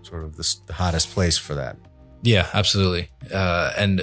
sort 0.01 0.23
of 0.23 0.37
the, 0.37 0.55
the 0.67 0.73
hottest 0.73 1.09
place 1.09 1.37
for 1.37 1.55
that. 1.55 1.77
Yeah, 2.21 2.47
absolutely, 2.53 3.09
uh, 3.33 3.71
and 3.77 4.01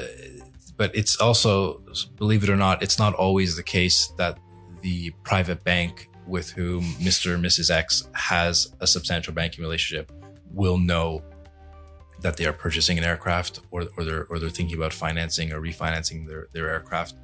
but 0.76 0.94
it's 0.94 1.16
also, 1.16 1.82
believe 2.16 2.42
it 2.42 2.50
or 2.50 2.56
not, 2.56 2.82
it's 2.82 2.98
not 2.98 3.14
always 3.14 3.56
the 3.56 3.62
case 3.62 4.12
that 4.18 4.38
the 4.82 5.10
private 5.22 5.64
bank 5.64 6.10
with 6.26 6.50
whom 6.50 6.84
Mr. 6.94 7.34
and 7.34 7.44
Mrs. 7.44 7.70
X 7.70 8.08
has 8.12 8.72
a 8.80 8.86
substantial 8.86 9.32
banking 9.32 9.62
relationship 9.62 10.12
will 10.52 10.78
know 10.78 11.22
that 12.20 12.36
they 12.36 12.46
are 12.46 12.52
purchasing 12.52 12.98
an 12.98 13.04
aircraft 13.04 13.60
or, 13.70 13.84
or 13.96 14.04
they're 14.04 14.24
or 14.26 14.38
they're 14.38 14.48
thinking 14.48 14.76
about 14.76 14.92
financing 14.92 15.52
or 15.52 15.60
refinancing 15.60 16.26
their, 16.26 16.48
their 16.52 16.70
aircraft. 16.70 17.14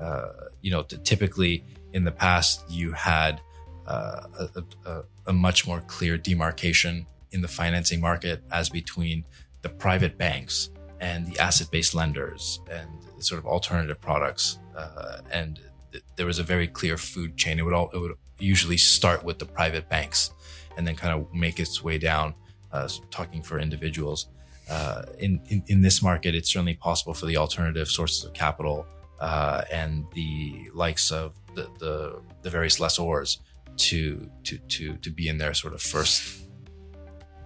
Uh, 0.00 0.28
you 0.62 0.70
know, 0.70 0.82
typically 0.82 1.64
in 1.92 2.04
the 2.04 2.12
past 2.12 2.64
you 2.70 2.92
had 2.92 3.40
uh, 3.86 4.22
a, 4.38 4.62
a, 4.86 5.02
a 5.28 5.32
much 5.32 5.66
more 5.66 5.80
clear 5.80 6.16
demarcation 6.16 7.06
in 7.32 7.40
the 7.40 7.48
financing 7.48 8.00
market 8.00 8.42
as 8.52 8.68
between 8.68 9.24
the 9.62 9.68
private 9.68 10.16
banks 10.16 10.70
and 11.00 11.26
the 11.26 11.38
asset-based 11.38 11.94
lenders 11.94 12.60
and 12.70 12.88
sort 13.18 13.38
of 13.38 13.46
alternative 13.46 14.00
products. 14.00 14.58
Uh, 14.76 15.18
and 15.32 15.60
th- 15.92 16.04
there 16.16 16.26
was 16.26 16.38
a 16.38 16.42
very 16.42 16.68
clear 16.68 16.96
food 16.96 17.36
chain. 17.36 17.58
It 17.58 17.62
would 17.62 17.74
all 17.74 17.90
it 17.92 17.98
would 17.98 18.14
usually 18.38 18.76
start 18.76 19.24
with 19.24 19.38
the 19.38 19.46
private 19.46 19.88
banks 19.88 20.30
and 20.76 20.86
then 20.86 20.94
kind 20.94 21.12
of 21.12 21.34
make 21.34 21.58
its 21.58 21.82
way 21.82 21.98
down, 21.98 22.34
uh, 22.72 22.88
talking 23.10 23.42
for 23.42 23.58
individuals. 23.58 24.28
Uh, 24.68 25.02
in, 25.18 25.40
in, 25.48 25.62
in 25.68 25.80
this 25.80 26.02
market, 26.02 26.34
it's 26.34 26.52
certainly 26.52 26.74
possible 26.74 27.14
for 27.14 27.26
the 27.26 27.36
alternative 27.36 27.88
sources 27.88 28.24
of 28.24 28.32
capital 28.34 28.86
uh, 29.20 29.62
and 29.72 30.04
the 30.14 30.68
likes 30.74 31.10
of 31.10 31.34
the, 31.54 31.68
the, 31.78 32.20
the 32.42 32.50
various 32.50 32.78
lessors 32.78 33.38
to 33.78 34.28
to 34.44 34.58
to 34.58 34.96
to 34.96 35.10
be 35.10 35.28
in 35.28 35.38
there 35.38 35.54
sort 35.54 35.72
of 35.72 35.80
first. 35.80 36.44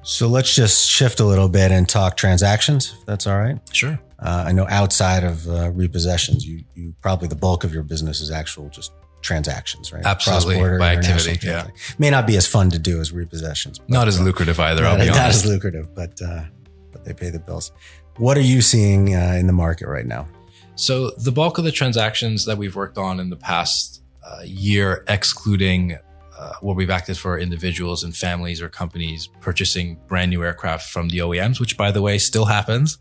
So 0.02 0.26
let's 0.26 0.54
just 0.54 0.90
shift 0.90 1.20
a 1.20 1.24
little 1.24 1.48
bit 1.48 1.70
and 1.70 1.88
talk 1.88 2.16
transactions, 2.16 2.96
if 2.98 3.06
that's 3.06 3.26
all 3.26 3.38
right. 3.38 3.58
Sure. 3.72 3.98
Uh, 4.18 4.44
I 4.48 4.52
know 4.52 4.66
outside 4.68 5.22
of 5.22 5.46
uh, 5.46 5.70
repossessions, 5.70 6.44
you 6.44 6.64
you 6.74 6.94
probably 7.00 7.28
the 7.28 7.36
bulk 7.36 7.64
of 7.64 7.72
your 7.72 7.82
business 7.82 8.20
is 8.20 8.30
actual 8.30 8.68
just 8.68 8.92
transactions, 9.22 9.92
right? 9.92 10.04
Absolutely, 10.04 10.54
Cross-border 10.56 10.78
by 10.78 10.96
activity, 10.96 11.46
yeah. 11.46 11.68
May 11.98 12.10
not 12.10 12.26
be 12.26 12.36
as 12.36 12.46
fun 12.46 12.70
to 12.70 12.78
do 12.78 13.00
as 13.00 13.12
repossessions. 13.12 13.80
Not 13.88 14.08
as 14.08 14.20
uh, 14.20 14.24
lucrative 14.24 14.60
either. 14.60 14.84
I'll 14.84 14.98
be 14.98 15.06
not 15.06 15.16
as 15.16 15.46
lucrative, 15.46 15.94
but 15.94 16.20
uh, 16.20 16.44
but 16.92 17.04
they 17.04 17.14
pay 17.14 17.30
the 17.30 17.38
bills. 17.38 17.72
What 18.18 18.36
are 18.36 18.42
you 18.42 18.60
seeing 18.60 19.14
uh, 19.14 19.36
in 19.38 19.46
the 19.46 19.52
market 19.52 19.88
right 19.88 20.06
now? 20.06 20.28
So 20.74 21.10
the 21.10 21.32
bulk 21.32 21.58
of 21.58 21.64
the 21.64 21.72
transactions 21.72 22.44
that 22.46 22.58
we've 22.58 22.74
worked 22.76 22.98
on 22.98 23.20
in 23.20 23.30
the 23.30 23.36
past 23.36 24.02
uh, 24.26 24.42
year, 24.44 25.04
excluding 25.08 25.96
uh, 26.38 26.52
what 26.60 26.76
we've 26.76 26.90
acted 26.90 27.16
for 27.16 27.38
individuals 27.38 28.02
and 28.04 28.16
families 28.16 28.60
or 28.60 28.68
companies 28.68 29.28
purchasing 29.40 29.98
brand 30.08 30.30
new 30.30 30.42
aircraft 30.42 30.90
from 30.90 31.08
the 31.08 31.18
OEMs, 31.18 31.60
which 31.60 31.76
by 31.76 31.90
the 31.90 32.02
way 32.02 32.18
still 32.18 32.46
happens, 32.46 32.98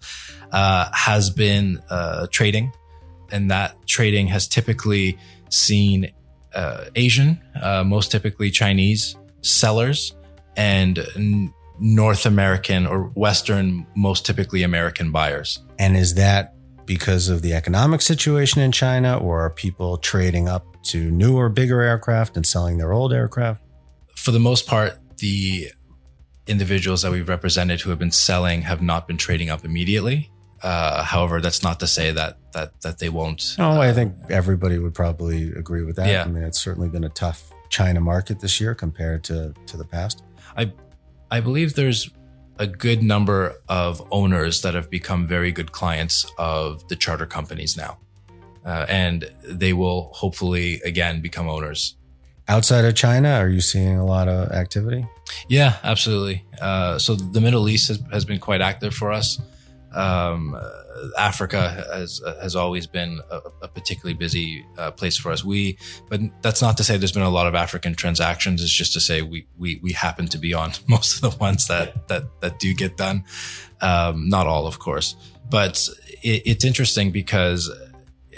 uh, 0.51 0.89
has 0.93 1.29
been 1.29 1.81
uh, 1.89 2.27
trading, 2.31 2.71
and 3.31 3.49
that 3.49 3.75
trading 3.87 4.27
has 4.27 4.47
typically 4.47 5.17
seen 5.51 6.11
uh, 6.55 6.85
Asian, 6.95 7.39
uh, 7.61 7.83
most 7.83 8.11
typically 8.11 8.49
Chinese 8.49 9.15
sellers, 9.41 10.15
and 10.57 10.99
n- 11.15 11.53
North 11.79 12.25
American 12.25 12.87
or 12.87 13.03
Western, 13.09 13.85
most 13.95 14.25
typically 14.25 14.63
American 14.63 15.11
buyers. 15.11 15.59
And 15.77 15.95
is 15.95 16.15
that 16.15 16.55
because 16.85 17.29
of 17.29 17.43
the 17.43 17.53
economic 17.53 18.01
situation 18.01 18.61
in 18.61 18.71
China, 18.71 19.17
or 19.17 19.41
are 19.41 19.49
people 19.49 19.97
trading 19.97 20.47
up 20.49 20.65
to 20.83 21.11
newer, 21.11 21.47
bigger 21.47 21.81
aircraft 21.81 22.35
and 22.35 22.45
selling 22.45 22.79
their 22.79 22.91
old 22.91 23.13
aircraft? 23.13 23.61
for 24.21 24.29
the 24.29 24.39
most 24.39 24.67
part, 24.67 24.99
the 25.17 25.71
individuals 26.45 27.01
that 27.01 27.11
we've 27.11 27.27
represented 27.27 27.81
who 27.81 27.89
have 27.89 27.97
been 27.97 28.11
selling 28.11 28.61
have 28.61 28.79
not 28.79 29.07
been 29.07 29.17
trading 29.17 29.49
up 29.49 29.65
immediately. 29.65 30.31
Uh, 30.63 31.03
however, 31.03 31.41
that's 31.41 31.63
not 31.63 31.79
to 31.79 31.87
say 31.87 32.11
that 32.11 32.37
that 32.53 32.79
that 32.81 32.99
they 32.99 33.09
won't. 33.09 33.55
Oh, 33.57 33.79
I 33.79 33.89
uh, 33.89 33.93
think 33.93 34.15
everybody 34.29 34.77
would 34.77 34.93
probably 34.93 35.51
agree 35.53 35.83
with 35.83 35.95
that. 35.95 36.07
Yeah. 36.07 36.23
I 36.23 36.27
mean, 36.27 36.43
it's 36.43 36.59
certainly 36.59 36.89
been 36.89 37.03
a 37.03 37.09
tough 37.09 37.51
China 37.69 37.99
market 37.99 38.39
this 38.39 38.61
year 38.61 38.75
compared 38.75 39.23
to 39.25 39.53
to 39.65 39.77
the 39.77 39.85
past. 39.85 40.23
I 40.55 40.71
I 41.31 41.39
believe 41.39 41.75
there's 41.75 42.11
a 42.59 42.67
good 42.67 43.01
number 43.01 43.55
of 43.69 44.07
owners 44.11 44.61
that 44.61 44.75
have 44.75 44.89
become 44.89 45.25
very 45.25 45.51
good 45.51 45.71
clients 45.71 46.31
of 46.37 46.87
the 46.89 46.95
charter 46.95 47.25
companies 47.25 47.75
now, 47.75 47.97
uh, 48.65 48.85
and 48.87 49.31
they 49.43 49.73
will 49.73 50.11
hopefully 50.13 50.79
again 50.85 51.21
become 51.21 51.49
owners. 51.49 51.95
Outside 52.47 52.85
of 52.85 52.95
China, 52.95 53.29
are 53.29 53.47
you 53.47 53.61
seeing 53.61 53.97
a 53.97 54.05
lot 54.05 54.27
of 54.27 54.51
activity? 54.51 55.07
Yeah, 55.47 55.77
absolutely. 55.83 56.43
Uh, 56.59 56.99
so 56.99 57.15
the 57.15 57.39
Middle 57.39 57.69
East 57.69 57.87
has, 57.87 57.99
has 58.11 58.25
been 58.25 58.39
quite 58.39 58.61
active 58.61 58.93
for 58.93 59.11
us. 59.11 59.39
Um, 59.93 60.55
uh, 60.57 60.69
Africa 61.17 61.85
has 61.91 62.21
has 62.41 62.55
always 62.55 62.87
been 62.87 63.19
a, 63.29 63.41
a 63.63 63.67
particularly 63.67 64.13
busy 64.13 64.65
uh, 64.77 64.91
place 64.91 65.17
for 65.17 65.31
us. 65.31 65.43
We, 65.43 65.77
but 66.09 66.21
that's 66.41 66.61
not 66.61 66.77
to 66.77 66.83
say 66.83 66.97
there's 66.97 67.11
been 67.11 67.23
a 67.23 67.29
lot 67.29 67.47
of 67.47 67.55
African 67.55 67.93
transactions. 67.93 68.61
It's 68.61 68.71
just 68.71 68.93
to 68.93 68.99
say 68.99 69.21
we 69.21 69.47
we 69.57 69.79
we 69.83 69.91
happen 69.91 70.27
to 70.27 70.37
be 70.37 70.53
on 70.53 70.71
most 70.87 71.23
of 71.23 71.31
the 71.31 71.37
ones 71.37 71.67
that 71.67 72.07
that 72.07 72.23
that 72.41 72.59
do 72.59 72.73
get 72.73 72.97
done. 72.97 73.23
Um, 73.81 74.29
not 74.29 74.47
all, 74.47 74.67
of 74.67 74.79
course, 74.79 75.15
but 75.49 75.89
it, 76.21 76.43
it's 76.45 76.63
interesting 76.65 77.11
because 77.11 77.69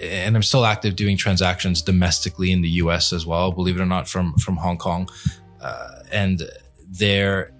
and 0.02 0.36
I'm 0.36 0.44
still 0.44 0.66
active 0.66 0.96
doing 0.96 1.18
transactions 1.18 1.82
domestically 1.82 2.52
in 2.52 2.62
the 2.62 2.70
U.S. 2.70 3.14
as 3.14 3.26
well. 3.26 3.52
Believe 3.52 3.78
it 3.78 3.82
or 3.82 3.86
not, 3.86 4.08
from 4.08 4.34
from 4.36 4.58
Hong 4.58 4.78
Kong, 4.78 5.10
uh, 5.62 6.00
and 6.12 6.42
their 6.90 7.52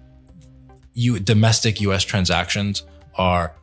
you 0.94 1.20
domestic 1.20 1.80
U.S. 1.80 2.02
transactions 2.02 2.82
are 3.16 3.54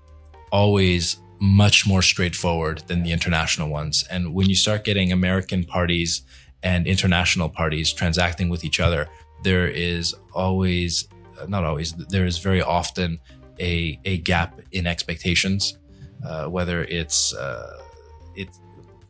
always 0.52 1.18
much 1.40 1.88
more 1.88 2.02
straightforward 2.02 2.84
than 2.88 3.04
the 3.04 3.12
international 3.12 3.70
ones. 3.70 4.06
And 4.12 4.34
when 4.34 4.48
you 4.48 4.56
start 4.56 4.84
getting 4.84 5.12
American 5.12 5.64
parties 5.64 6.22
and 6.62 6.86
international 6.86 7.50
parties 7.50 7.92
transacting 7.92 8.50
with 8.50 8.64
each 8.64 8.80
other, 8.80 9.08
there 9.44 9.68
is 9.68 10.14
always 10.34 11.08
not 11.48 11.64
always 11.64 11.94
there 11.94 12.26
is 12.26 12.38
very 12.38 12.62
often 12.62 13.20
a 13.60 14.00
a 14.06 14.18
gap 14.20 14.60
in 14.72 14.86
expectations, 14.86 15.78
uh, 16.26 16.46
whether 16.46 16.84
it's 16.84 17.34
uh, 17.34 17.82
it's 18.36 18.60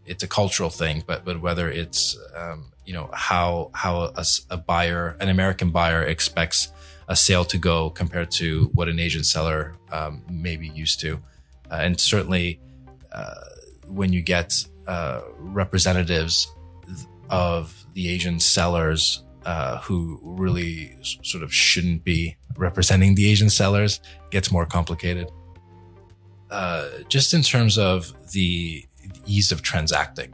it's 0.06 0.24
a 0.24 0.28
cultural 0.28 0.70
thing, 0.70 1.04
but 1.06 1.26
but 1.26 1.42
whether 1.42 1.70
it's 1.70 2.18
um, 2.36 2.72
you 2.86 2.94
know 2.94 3.10
how 3.14 3.72
how 3.74 4.14
a 4.50 4.58
buyer, 4.58 5.18
an 5.20 5.30
American 5.30 5.72
buyer, 5.72 6.04
expects 6.04 6.72
a 7.12 7.16
sale 7.16 7.44
to 7.44 7.58
go 7.58 7.90
compared 7.90 8.32
to 8.32 8.72
what 8.74 8.88
an 8.88 8.98
Asian 8.98 9.24
seller 9.24 9.76
um, 9.92 10.24
may 10.30 10.56
be 10.56 10.70
used 10.70 11.02
to, 11.02 11.20
uh, 11.70 11.80
and 11.86 12.00
certainly 12.00 12.58
uh, 13.12 13.34
when 13.86 14.14
you 14.14 14.22
get 14.22 14.54
uh, 14.88 15.20
representatives 15.38 16.48
of 17.30 17.86
the 17.96 18.08
Asian 18.08 18.40
sellers 18.40 19.24
uh, 19.46 19.80
who 19.80 20.20
really 20.24 20.96
sort 21.02 21.44
of 21.44 21.54
shouldn't 21.54 22.06
be 22.06 22.38
representing 22.56 23.16
the 23.16 23.30
Asian 23.30 23.50
sellers, 23.50 24.00
gets 24.30 24.50
more 24.50 24.66
complicated. 24.66 25.30
Uh, 26.50 26.88
just 27.10 27.34
in 27.34 27.42
terms 27.42 27.78
of 27.78 28.14
the 28.32 28.86
ease 29.26 29.52
of 29.52 29.62
transacting, 29.62 30.34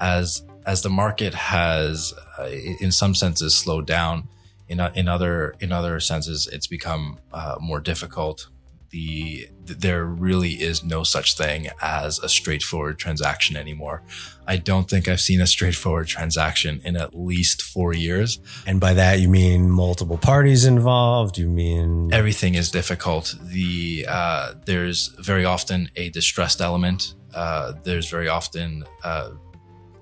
as 0.00 0.44
as 0.66 0.82
the 0.82 0.90
market 0.90 1.32
has, 1.32 2.12
uh, 2.38 2.48
in 2.80 2.90
some 2.90 3.14
senses, 3.14 3.56
slowed 3.56 3.86
down, 3.86 4.28
in 4.68 4.80
in 4.94 5.08
other 5.08 5.54
in 5.60 5.72
other 5.72 6.00
senses, 6.00 6.46
it's 6.46 6.66
become 6.66 7.18
uh, 7.32 7.56
more 7.60 7.80
difficult. 7.80 8.48
The 8.90 9.48
there 9.64 10.04
really 10.06 10.52
is 10.52 10.82
no 10.82 11.02
such 11.02 11.36
thing 11.36 11.68
as 11.82 12.18
a 12.20 12.28
straightforward 12.28 12.98
transaction 12.98 13.56
anymore. 13.56 14.02
I 14.46 14.56
don't 14.56 14.88
think 14.88 15.08
I've 15.08 15.20
seen 15.20 15.42
a 15.42 15.46
straightforward 15.46 16.06
transaction 16.06 16.80
in 16.84 16.96
at 16.96 17.14
least 17.14 17.60
four 17.60 17.92
years. 17.92 18.40
And 18.66 18.80
by 18.80 18.94
that, 18.94 19.20
you 19.20 19.28
mean 19.28 19.70
multiple 19.70 20.16
parties 20.16 20.64
involved? 20.64 21.36
You 21.36 21.50
mean 21.50 22.12
everything 22.14 22.54
is 22.54 22.70
difficult. 22.70 23.34
The 23.42 24.06
uh, 24.08 24.54
there's 24.64 25.08
very 25.18 25.44
often 25.44 25.90
a 25.96 26.08
distressed 26.08 26.62
element. 26.62 27.14
Uh, 27.34 27.74
there's 27.84 28.08
very 28.08 28.28
often 28.28 28.84
uh, 29.04 29.32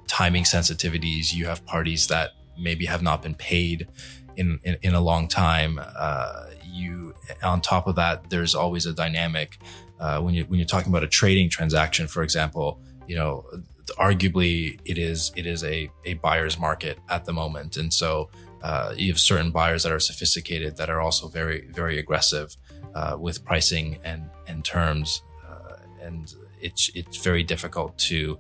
timing 0.07 0.45
sensitivities. 0.45 1.35
You 1.35 1.47
have 1.47 1.65
parties 1.67 2.07
that 2.07 2.31
maybe 2.59 2.87
have 2.87 3.03
not 3.03 3.23
been 3.23 3.35
paid 3.35 3.89
in 4.37 4.61
in, 4.63 4.77
in 4.83 4.95
a 4.95 5.01
long 5.01 5.29
time. 5.29 5.81
Uh, 5.83 6.47
you 6.65 7.15
on 7.43 7.61
top 7.61 7.87
of 7.87 7.97
that, 7.97 8.31
there's 8.31 8.55
always 8.55 8.87
a 8.87 8.93
dynamic 8.93 9.59
uh, 9.99 10.21
when 10.21 10.35
you 10.35 10.45
when 10.45 10.59
you're 10.59 10.67
talking 10.67 10.93
about 10.93 11.03
a 11.05 11.09
trading 11.09 11.49
transaction, 11.51 12.07
for 12.07 12.23
example. 12.23 12.81
You 13.07 13.17
know, 13.17 13.45
arguably 13.99 14.79
it 14.85 14.99
is 14.99 15.33
it 15.37 15.47
is 15.47 15.65
a 15.65 15.91
a 16.05 16.15
buyer's 16.15 16.59
market 16.59 16.99
at 17.09 17.25
the 17.25 17.33
moment, 17.33 17.77
and 17.77 17.93
so 17.93 18.31
uh, 18.63 18.93
you 18.97 19.13
have 19.13 19.21
certain 19.21 19.51
buyers 19.51 19.83
that 19.85 19.93
are 19.93 20.01
sophisticated 20.01 20.77
that 20.77 20.91
are 20.91 21.01
also 21.01 21.29
very 21.29 21.69
very 21.73 21.99
aggressive 21.99 22.57
uh, 22.95 23.17
with 23.19 23.45
pricing 23.45 23.99
and 24.05 24.29
and 24.47 24.65
terms, 24.65 25.23
uh, 25.49 25.77
and 26.03 26.35
it's 26.61 26.91
it's 26.95 27.17
very 27.19 27.43
difficult 27.43 27.97
to 27.99 28.39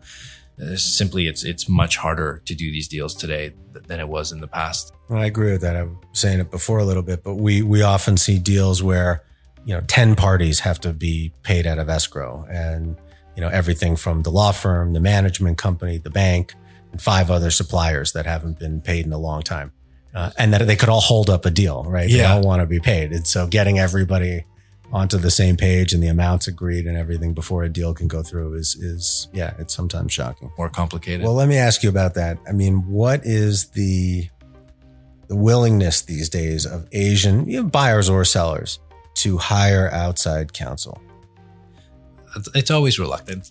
simply 0.77 1.27
it's 1.27 1.45
it's 1.45 1.69
much 1.69 1.97
harder 1.99 2.41
to 2.47 2.55
do 2.55 2.71
these 2.71 2.89
deals 2.89 3.15
today 3.15 3.53
than 3.89 4.01
it 4.01 4.09
was 4.09 4.33
in 4.33 4.41
the 4.41 4.49
past. 4.49 4.93
Well, 5.09 5.21
I 5.21 5.27
agree 5.27 5.53
with 5.53 5.61
that. 5.61 5.77
I 5.77 5.83
was 5.85 5.97
saying 6.13 6.41
it 6.41 6.51
before 6.51 6.79
a 6.79 6.85
little 6.85 7.03
bit, 7.03 7.23
but 7.23 7.35
we 7.35 7.63
we 7.63 7.83
often 7.83 8.17
see 8.17 8.39
deals 8.39 8.83
where 8.83 9.23
you 9.65 9.75
know 9.75 9.83
ten 9.83 10.15
parties 10.15 10.61
have 10.61 10.81
to 10.81 10.93
be 10.93 11.33
paid 11.43 11.67
out 11.67 11.79
of 11.79 11.89
escrow, 11.89 12.47
and 12.51 12.97
you 13.35 13.41
know 13.43 13.49
everything 13.49 13.97
from 13.97 14.23
the 14.23 14.31
law 14.31 14.53
firm, 14.53 14.93
the 14.95 15.01
management 15.01 15.59
company, 15.59 15.99
the 15.99 16.11
bank, 16.11 16.55
and 16.93 17.01
five 17.03 17.31
other 17.31 17.51
suppliers 17.51 18.13
that 18.13 18.25
haven't 18.27 18.59
been 18.59 18.81
paid 18.81 19.05
in 19.05 19.13
a 19.13 19.19
long 19.19 19.43
time, 19.43 19.73
uh, 20.15 20.31
and 20.39 20.55
that 20.55 20.67
they 20.67 20.77
could 20.77 20.89
all 20.89 21.01
hold 21.03 21.29
up 21.29 21.45
a 21.45 21.51
deal, 21.51 21.85
right? 21.85 22.09
They 22.09 22.19
Yeah. 22.19 22.33
all 22.35 22.43
want 22.43 22.61
to 22.63 22.67
be 22.67 22.81
paid, 22.81 23.13
and 23.13 23.27
so 23.27 23.47
getting 23.47 23.79
everybody 23.79 24.45
onto 24.93 25.19
the 25.19 25.31
same 25.31 25.57
page 25.57 25.93
and 25.93 26.03
the 26.03 26.07
amounts 26.09 26.47
agreed 26.47 26.87
and 26.87 26.97
everything 26.97 27.35
before 27.35 27.65
a 27.65 27.69
deal 27.69 27.93
can 27.93 28.09
go 28.09 28.23
through 28.23 28.55
is 28.55 28.75
is 28.77 29.29
yeah, 29.33 29.55
it's 29.59 29.75
sometimes 29.75 30.13
shocking. 30.13 30.51
More 30.57 30.69
complicated. 30.71 31.23
Well, 31.25 31.35
let 31.35 31.49
me 31.49 31.57
ask 31.57 31.83
you 31.83 31.89
about 31.89 32.15
that. 32.15 32.39
I 32.49 32.53
mean, 32.53 32.87
what 32.89 33.21
is 33.25 33.67
the 33.71 34.29
the 35.29 35.37
willingness 35.37 36.03
these 36.03 36.29
days 36.29 36.65
of 36.67 36.87
Asian 36.93 37.49
you 37.49 37.63
know, 37.63 37.69
buyers 37.69 38.09
or 38.09 38.25
sellers 38.25 38.79
to 39.15 39.39
hire 39.39 39.91
outside 39.93 40.53
counsel? 40.53 41.01
it's- 42.37 42.49
it's 42.55 42.71
always 42.71 42.99
reluctant. 42.99 43.51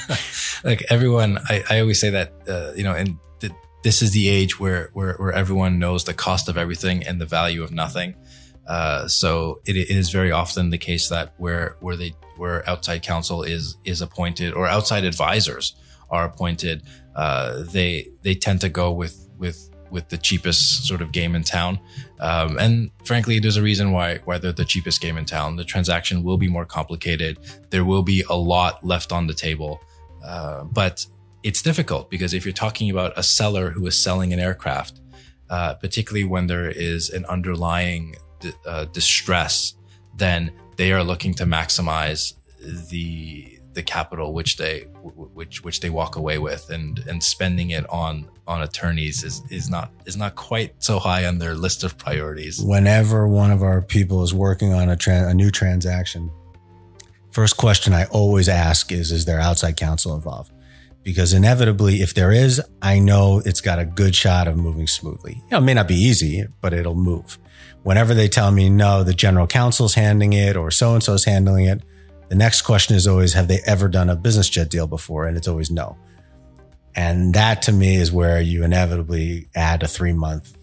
like 0.64 0.84
everyone, 0.90 1.38
I, 1.48 1.64
I 1.68 1.80
always 1.80 2.00
say 2.00 2.10
that, 2.10 2.32
uh, 2.48 2.72
you 2.76 2.84
know, 2.84 2.94
and 2.94 3.18
th- 3.40 3.52
this 3.82 4.00
is 4.00 4.12
the 4.12 4.28
age 4.28 4.60
where, 4.60 4.90
where, 4.92 5.14
where 5.14 5.32
everyone 5.32 5.78
knows 5.80 6.04
the 6.04 6.14
cost 6.14 6.48
of 6.48 6.56
everything 6.56 7.04
and 7.04 7.20
the 7.20 7.26
value 7.26 7.62
of 7.64 7.72
nothing. 7.72 8.14
Uh, 8.66 9.08
so 9.08 9.60
it, 9.66 9.76
it 9.76 9.90
is 9.90 10.10
very 10.10 10.30
often 10.30 10.70
the 10.70 10.78
case 10.78 11.08
that 11.08 11.34
where, 11.36 11.76
where 11.80 11.96
they, 11.96 12.14
where 12.36 12.68
outside 12.68 13.02
counsel 13.02 13.42
is, 13.42 13.76
is 13.84 14.00
appointed 14.00 14.54
or 14.54 14.66
outside 14.66 15.04
advisors 15.04 15.74
are 16.10 16.24
appointed, 16.24 16.82
uh, 17.16 17.62
they, 17.64 18.08
they 18.22 18.34
tend 18.34 18.60
to 18.60 18.68
go 18.68 18.92
with, 18.92 19.28
with, 19.38 19.68
with 19.90 20.08
the 20.08 20.16
cheapest 20.16 20.86
sort 20.86 21.02
of 21.02 21.12
game 21.12 21.34
in 21.34 21.42
town. 21.42 21.78
Um, 22.20 22.58
and 22.58 22.90
frankly, 23.04 23.38
there's 23.38 23.56
a 23.56 23.62
reason 23.62 23.92
why, 23.92 24.18
why 24.24 24.38
they're 24.38 24.52
the 24.52 24.64
cheapest 24.64 25.00
game 25.00 25.18
in 25.18 25.24
town. 25.24 25.56
The 25.56 25.64
transaction 25.64 26.22
will 26.22 26.38
be 26.38 26.48
more 26.48 26.64
complicated 26.64 27.38
there 27.70 27.84
will 27.84 28.02
be 28.02 28.24
a 28.28 28.36
lot 28.36 28.84
left 28.84 29.12
on 29.12 29.26
the 29.26 29.34
table. 29.34 29.80
Uh, 30.24 30.64
but 30.64 31.04
it's 31.42 31.62
difficult 31.62 32.10
because 32.10 32.32
if 32.32 32.44
you're 32.44 32.52
talking 32.52 32.90
about 32.90 33.12
a 33.16 33.22
seller 33.22 33.70
who 33.70 33.86
is 33.86 33.98
selling 33.98 34.32
an 34.32 34.38
aircraft, 34.38 35.00
uh, 35.50 35.74
particularly 35.74 36.24
when 36.24 36.46
there 36.46 36.70
is 36.70 37.10
an 37.10 37.24
underlying 37.26 38.14
uh, 38.66 38.84
distress, 38.86 39.74
then 40.16 40.52
they 40.76 40.92
are 40.92 41.04
looking 41.04 41.34
to 41.34 41.44
maximize 41.44 42.34
the 42.90 43.58
the 43.74 43.82
capital 43.82 44.34
which 44.34 44.58
they 44.58 44.80
which 45.02 45.64
which 45.64 45.80
they 45.80 45.90
walk 45.90 46.16
away 46.16 46.38
with. 46.38 46.68
And 46.70 46.98
and 47.08 47.22
spending 47.22 47.70
it 47.70 47.88
on 47.88 48.28
on 48.46 48.62
attorneys 48.62 49.24
is 49.24 49.42
is 49.50 49.70
not 49.70 49.90
is 50.06 50.16
not 50.16 50.34
quite 50.34 50.74
so 50.82 50.98
high 50.98 51.26
on 51.26 51.38
their 51.38 51.54
list 51.54 51.84
of 51.84 51.96
priorities. 51.96 52.60
Whenever 52.62 53.26
one 53.26 53.50
of 53.50 53.62
our 53.62 53.80
people 53.80 54.22
is 54.22 54.34
working 54.34 54.72
on 54.72 54.88
a, 54.88 54.96
tra- 54.96 55.28
a 55.28 55.34
new 55.34 55.50
transaction 55.50 56.30
first 57.32 57.56
question 57.56 57.92
i 57.92 58.04
always 58.06 58.48
ask 58.48 58.92
is 58.92 59.10
is 59.10 59.24
there 59.24 59.40
outside 59.40 59.76
counsel 59.76 60.14
involved? 60.14 60.52
Because 61.02 61.32
inevitably 61.32 61.96
if 61.96 62.14
there 62.14 62.30
is 62.30 62.60
i 62.80 62.98
know 62.98 63.42
it's 63.44 63.60
got 63.60 63.78
a 63.78 63.84
good 63.84 64.14
shot 64.14 64.46
of 64.46 64.56
moving 64.56 64.86
smoothly. 64.86 65.34
You 65.34 65.50
know, 65.52 65.58
it 65.58 65.62
may 65.62 65.74
not 65.74 65.88
be 65.88 65.96
easy 65.96 66.44
but 66.60 66.72
it'll 66.72 66.94
move 66.94 67.38
whenever 67.82 68.14
they 68.14 68.28
tell 68.28 68.50
me 68.50 68.68
no 68.68 69.02
the 69.02 69.14
general 69.14 69.46
counsel's 69.46 69.94
handling 69.94 70.32
it 70.32 70.56
or 70.56 70.70
so 70.70 70.94
and 70.94 71.02
so's 71.02 71.24
handling 71.24 71.66
it 71.66 71.82
the 72.32 72.38
next 72.38 72.62
question 72.62 72.96
is 72.96 73.06
always, 73.06 73.34
have 73.34 73.46
they 73.46 73.60
ever 73.66 73.88
done 73.88 74.08
a 74.08 74.16
business 74.16 74.48
jet 74.48 74.70
deal 74.70 74.86
before? 74.86 75.26
And 75.26 75.36
it's 75.36 75.46
always 75.46 75.70
no. 75.70 75.98
And 76.94 77.34
that 77.34 77.60
to 77.64 77.72
me 77.72 77.96
is 77.96 78.10
where 78.10 78.40
you 78.40 78.64
inevitably 78.64 79.50
add 79.54 79.82
a 79.82 79.86
three 79.86 80.14
month 80.14 80.56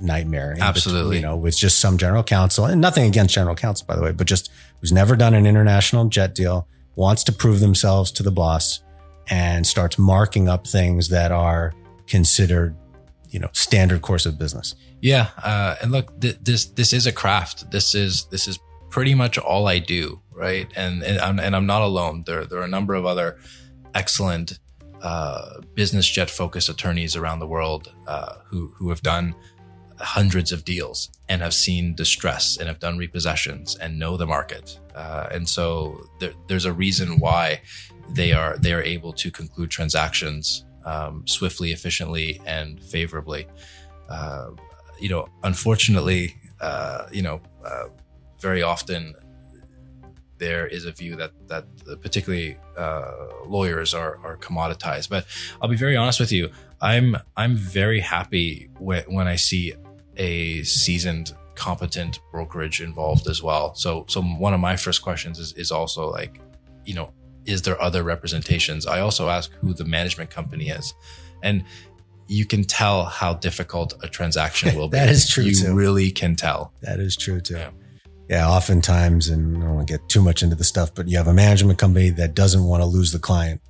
nightmare. 0.00 0.56
Absolutely. 0.58 1.02
Between, 1.02 1.22
you 1.22 1.28
know, 1.28 1.36
with 1.36 1.56
just 1.56 1.78
some 1.78 1.96
general 1.96 2.24
counsel 2.24 2.64
and 2.64 2.80
nothing 2.80 3.06
against 3.06 3.32
general 3.32 3.54
counsel, 3.54 3.86
by 3.86 3.94
the 3.94 4.02
way, 4.02 4.10
but 4.10 4.26
just 4.26 4.50
who's 4.80 4.90
never 4.90 5.14
done 5.14 5.32
an 5.34 5.46
international 5.46 6.06
jet 6.06 6.34
deal, 6.34 6.66
wants 6.96 7.22
to 7.22 7.32
prove 7.32 7.60
themselves 7.60 8.10
to 8.10 8.24
the 8.24 8.32
boss 8.32 8.82
and 9.30 9.64
starts 9.64 10.00
marking 10.00 10.48
up 10.48 10.66
things 10.66 11.08
that 11.10 11.30
are 11.30 11.72
considered, 12.08 12.74
you 13.32 13.40
know, 13.40 13.48
standard 13.52 14.02
course 14.02 14.26
of 14.26 14.38
business. 14.38 14.76
Yeah. 15.00 15.30
Uh, 15.42 15.74
and 15.82 15.90
look, 15.90 16.20
th- 16.20 16.38
this, 16.40 16.66
this 16.66 16.92
is 16.92 17.06
a 17.06 17.12
craft. 17.12 17.70
This 17.72 17.94
is, 17.94 18.26
this 18.26 18.46
is 18.46 18.60
pretty 18.90 19.14
much 19.14 19.38
all 19.38 19.66
I 19.66 19.80
do 19.80 20.22
right? 20.34 20.70
And 20.76 21.02
and 21.02 21.18
I'm, 21.18 21.38
and 21.38 21.54
I'm 21.54 21.66
not 21.66 21.82
alone. 21.82 22.24
There 22.26 22.44
there 22.44 22.60
are 22.60 22.64
a 22.64 22.68
number 22.68 22.94
of 22.94 23.06
other 23.06 23.38
excellent 23.94 24.58
uh, 25.02 25.60
business 25.74 26.08
jet 26.08 26.30
focused 26.30 26.68
attorneys 26.68 27.16
around 27.16 27.40
the 27.40 27.46
world 27.46 27.92
uh, 28.06 28.34
who 28.46 28.68
who 28.76 28.88
have 28.88 29.02
done 29.02 29.34
hundreds 29.98 30.50
of 30.50 30.64
deals 30.64 31.10
and 31.28 31.42
have 31.42 31.54
seen 31.54 31.94
distress 31.94 32.56
and 32.56 32.66
have 32.66 32.80
done 32.80 32.98
repossessions 32.98 33.76
and 33.78 33.98
know 33.98 34.16
the 34.16 34.26
market. 34.26 34.80
Uh, 34.96 35.28
and 35.30 35.48
so 35.48 36.08
there, 36.18 36.32
there's 36.48 36.64
a 36.64 36.72
reason 36.72 37.18
why 37.18 37.60
they 38.10 38.32
are 38.32 38.56
they 38.58 38.72
are 38.72 38.82
able 38.82 39.12
to 39.12 39.30
conclude 39.30 39.70
transactions 39.70 40.64
um, 40.84 41.26
swiftly, 41.26 41.72
efficiently, 41.72 42.40
and 42.46 42.82
favorably. 42.82 43.46
Uh, 44.08 44.50
you 45.00 45.08
know, 45.08 45.28
unfortunately, 45.42 46.36
uh, 46.60 47.06
you 47.12 47.22
know, 47.22 47.40
uh, 47.64 47.88
very 48.40 48.62
often 48.62 49.14
there 50.38 50.66
is 50.66 50.84
a 50.84 50.92
view 50.92 51.14
that 51.16 51.32
that 51.48 51.64
particularly 52.00 52.56
uh, 52.76 53.12
lawyers 53.46 53.94
are 53.94 54.18
are 54.24 54.36
commoditized. 54.36 55.08
But 55.08 55.26
I'll 55.60 55.68
be 55.68 55.76
very 55.76 55.96
honest 55.96 56.18
with 56.20 56.32
you. 56.32 56.50
I'm 56.80 57.16
I'm 57.36 57.54
very 57.56 58.00
happy 58.00 58.68
when 58.78 59.04
when 59.04 59.28
I 59.28 59.36
see 59.36 59.74
a 60.16 60.62
seasoned, 60.64 61.32
competent 61.54 62.20
brokerage 62.32 62.80
involved 62.80 63.28
as 63.28 63.42
well. 63.42 63.74
So 63.74 64.04
so 64.08 64.20
one 64.22 64.54
of 64.54 64.60
my 64.60 64.76
first 64.76 65.00
questions 65.02 65.38
is 65.38 65.52
is 65.52 65.70
also 65.70 66.10
like, 66.10 66.40
you 66.84 66.94
know, 66.94 67.12
is 67.46 67.62
there 67.62 67.80
other 67.80 68.02
representations? 68.02 68.86
I 68.86 69.00
also 69.00 69.28
ask 69.28 69.52
who 69.60 69.74
the 69.74 69.84
management 69.84 70.30
company 70.30 70.68
is, 70.68 70.94
and 71.42 71.64
you 72.28 72.46
can 72.46 72.64
tell 72.64 73.04
how 73.04 73.34
difficult 73.34 73.94
a 74.02 74.08
transaction 74.08 74.74
will 74.78 74.88
be. 74.88 74.98
that 74.98 75.08
is 75.08 75.28
true. 75.28 75.44
You 75.44 75.54
too. 75.54 75.74
really 75.74 76.10
can 76.10 76.36
tell. 76.36 76.72
That 76.82 77.00
is 77.00 77.16
true 77.16 77.40
too. 77.40 77.54
Yeah 77.54 77.70
yeah, 78.32 78.48
oftentimes, 78.48 79.28
and 79.28 79.58
I 79.58 79.60
don't 79.60 79.74
want 79.74 79.88
to 79.88 79.92
get 79.92 80.08
too 80.08 80.22
much 80.22 80.42
into 80.42 80.56
the 80.56 80.64
stuff, 80.64 80.94
but 80.94 81.06
you 81.06 81.18
have 81.18 81.28
a 81.28 81.34
management 81.34 81.78
company 81.78 82.08
that 82.08 82.34
doesn't 82.34 82.64
want 82.64 82.82
to 82.82 82.86
lose 82.86 83.12
the 83.12 83.18
client. 83.18 83.60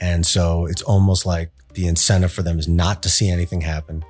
And 0.00 0.24
so 0.24 0.66
it's 0.66 0.82
almost 0.82 1.26
like 1.26 1.50
the 1.74 1.88
incentive 1.88 2.30
for 2.30 2.42
them 2.42 2.60
is 2.60 2.68
not 2.68 3.02
to 3.02 3.08
see 3.08 3.28
anything 3.28 3.62
happen 3.62 4.04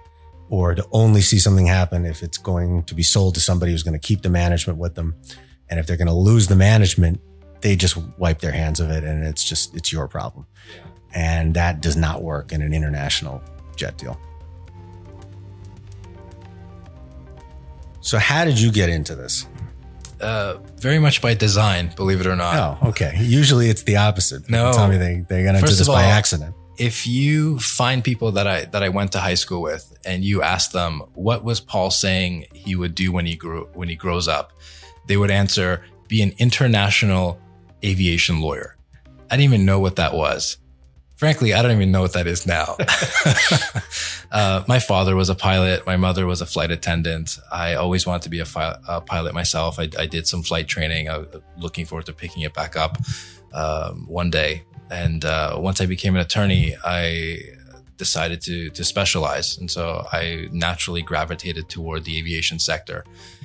or 0.50 0.74
to 0.74 0.86
only 0.92 1.22
see 1.22 1.38
something 1.38 1.66
happen 1.66 2.04
if 2.04 2.22
it's 2.22 2.36
going 2.36 2.82
to 2.84 2.94
be 2.94 3.02
sold 3.02 3.34
to 3.36 3.40
somebody 3.40 3.72
who's 3.72 3.82
going 3.82 3.98
to 3.98 4.06
keep 4.06 4.20
the 4.20 4.28
management 4.28 4.78
with 4.78 4.96
them. 4.96 5.14
And 5.70 5.80
if 5.80 5.86
they're 5.86 5.96
going 5.96 6.08
to 6.08 6.12
lose 6.12 6.46
the 6.48 6.56
management, 6.56 7.18
they 7.66 7.74
just 7.74 7.96
wipe 8.16 8.38
their 8.38 8.52
hands 8.52 8.78
of 8.78 8.90
it 8.90 9.02
and 9.02 9.24
it's 9.24 9.42
just, 9.42 9.74
it's 9.74 9.92
your 9.92 10.06
problem. 10.06 10.46
And 11.12 11.52
that 11.54 11.80
does 11.80 11.96
not 11.96 12.22
work 12.22 12.52
in 12.52 12.62
an 12.62 12.72
international 12.72 13.42
jet 13.74 13.98
deal. 13.98 14.16
So, 18.02 18.18
how 18.18 18.44
did 18.44 18.60
you 18.60 18.70
get 18.70 18.88
into 18.88 19.16
this? 19.16 19.48
Uh, 20.20 20.58
very 20.76 21.00
much 21.00 21.20
by 21.20 21.34
design, 21.34 21.92
believe 21.96 22.20
it 22.20 22.28
or 22.28 22.36
not. 22.36 22.54
Oh, 22.82 22.88
okay. 22.90 23.14
Usually 23.18 23.68
it's 23.68 23.82
the 23.82 23.96
opposite. 23.96 24.48
No, 24.48 24.72
tell 24.72 24.86
me 24.86 24.96
they 24.96 25.24
they're 25.28 25.44
gonna 25.44 25.60
do 25.60 25.66
this 25.66 25.88
all, 25.88 25.96
by 25.96 26.04
accident. 26.04 26.54
If 26.78 27.04
you 27.04 27.58
find 27.58 28.04
people 28.04 28.30
that 28.32 28.46
I 28.46 28.66
that 28.66 28.84
I 28.84 28.90
went 28.90 29.10
to 29.12 29.18
high 29.18 29.34
school 29.34 29.60
with, 29.60 29.98
and 30.04 30.24
you 30.24 30.40
ask 30.40 30.70
them 30.70 31.02
what 31.14 31.42
was 31.42 31.58
Paul 31.60 31.90
saying 31.90 32.46
he 32.54 32.76
would 32.76 32.94
do 32.94 33.10
when 33.10 33.26
he 33.26 33.34
grew 33.34 33.68
when 33.74 33.88
he 33.88 33.96
grows 33.96 34.28
up, 34.28 34.52
they 35.06 35.16
would 35.16 35.32
answer, 35.32 35.84
"Be 36.06 36.22
an 36.22 36.32
international 36.38 37.40
aviation 37.84 38.40
lawyer." 38.40 38.76
I 39.30 39.36
didn't 39.36 39.52
even 39.52 39.66
know 39.66 39.80
what 39.80 39.96
that 39.96 40.14
was. 40.14 40.58
Frankly, 41.16 41.54
I 41.54 41.62
don't 41.62 41.72
even 41.72 41.90
know 41.90 42.02
what 42.02 42.12
that 42.12 42.26
is 42.26 42.46
now. 42.46 42.76
uh, 44.30 44.62
my 44.68 44.78
father 44.78 45.16
was 45.16 45.30
a 45.30 45.34
pilot. 45.34 45.86
My 45.86 45.96
mother 45.96 46.26
was 46.26 46.42
a 46.42 46.46
flight 46.46 46.70
attendant. 46.70 47.38
I 47.50 47.74
always 47.74 48.06
wanted 48.06 48.22
to 48.22 48.28
be 48.28 48.40
a, 48.40 48.44
fi- 48.44 48.76
a 48.86 49.00
pilot 49.00 49.32
myself. 49.32 49.78
I, 49.78 49.88
I, 49.98 50.06
did 50.06 50.26
some 50.26 50.42
flight 50.42 50.68
training. 50.68 51.08
I 51.08 51.18
was 51.18 51.28
looking 51.56 51.86
forward 51.86 52.04
to 52.06 52.12
picking 52.12 52.42
it 52.42 52.52
back 52.52 52.76
up 52.76 52.98
um, 53.54 54.06
one 54.06 54.28
day. 54.28 54.64
And 54.90 55.24
uh, 55.24 55.56
once 55.58 55.80
I 55.80 55.86
became 55.86 56.14
an 56.14 56.20
attorney, 56.20 56.76
I 56.84 57.38
decided 57.96 58.40
to 58.42 58.70
to 58.70 58.84
specialize, 58.84 59.58
and 59.58 59.70
so 59.70 60.06
I 60.12 60.48
naturally 60.52 61.02
gravitated 61.02 61.68
toward 61.68 62.04
the 62.04 62.18
aviation 62.18 62.58
sector, 62.58 63.04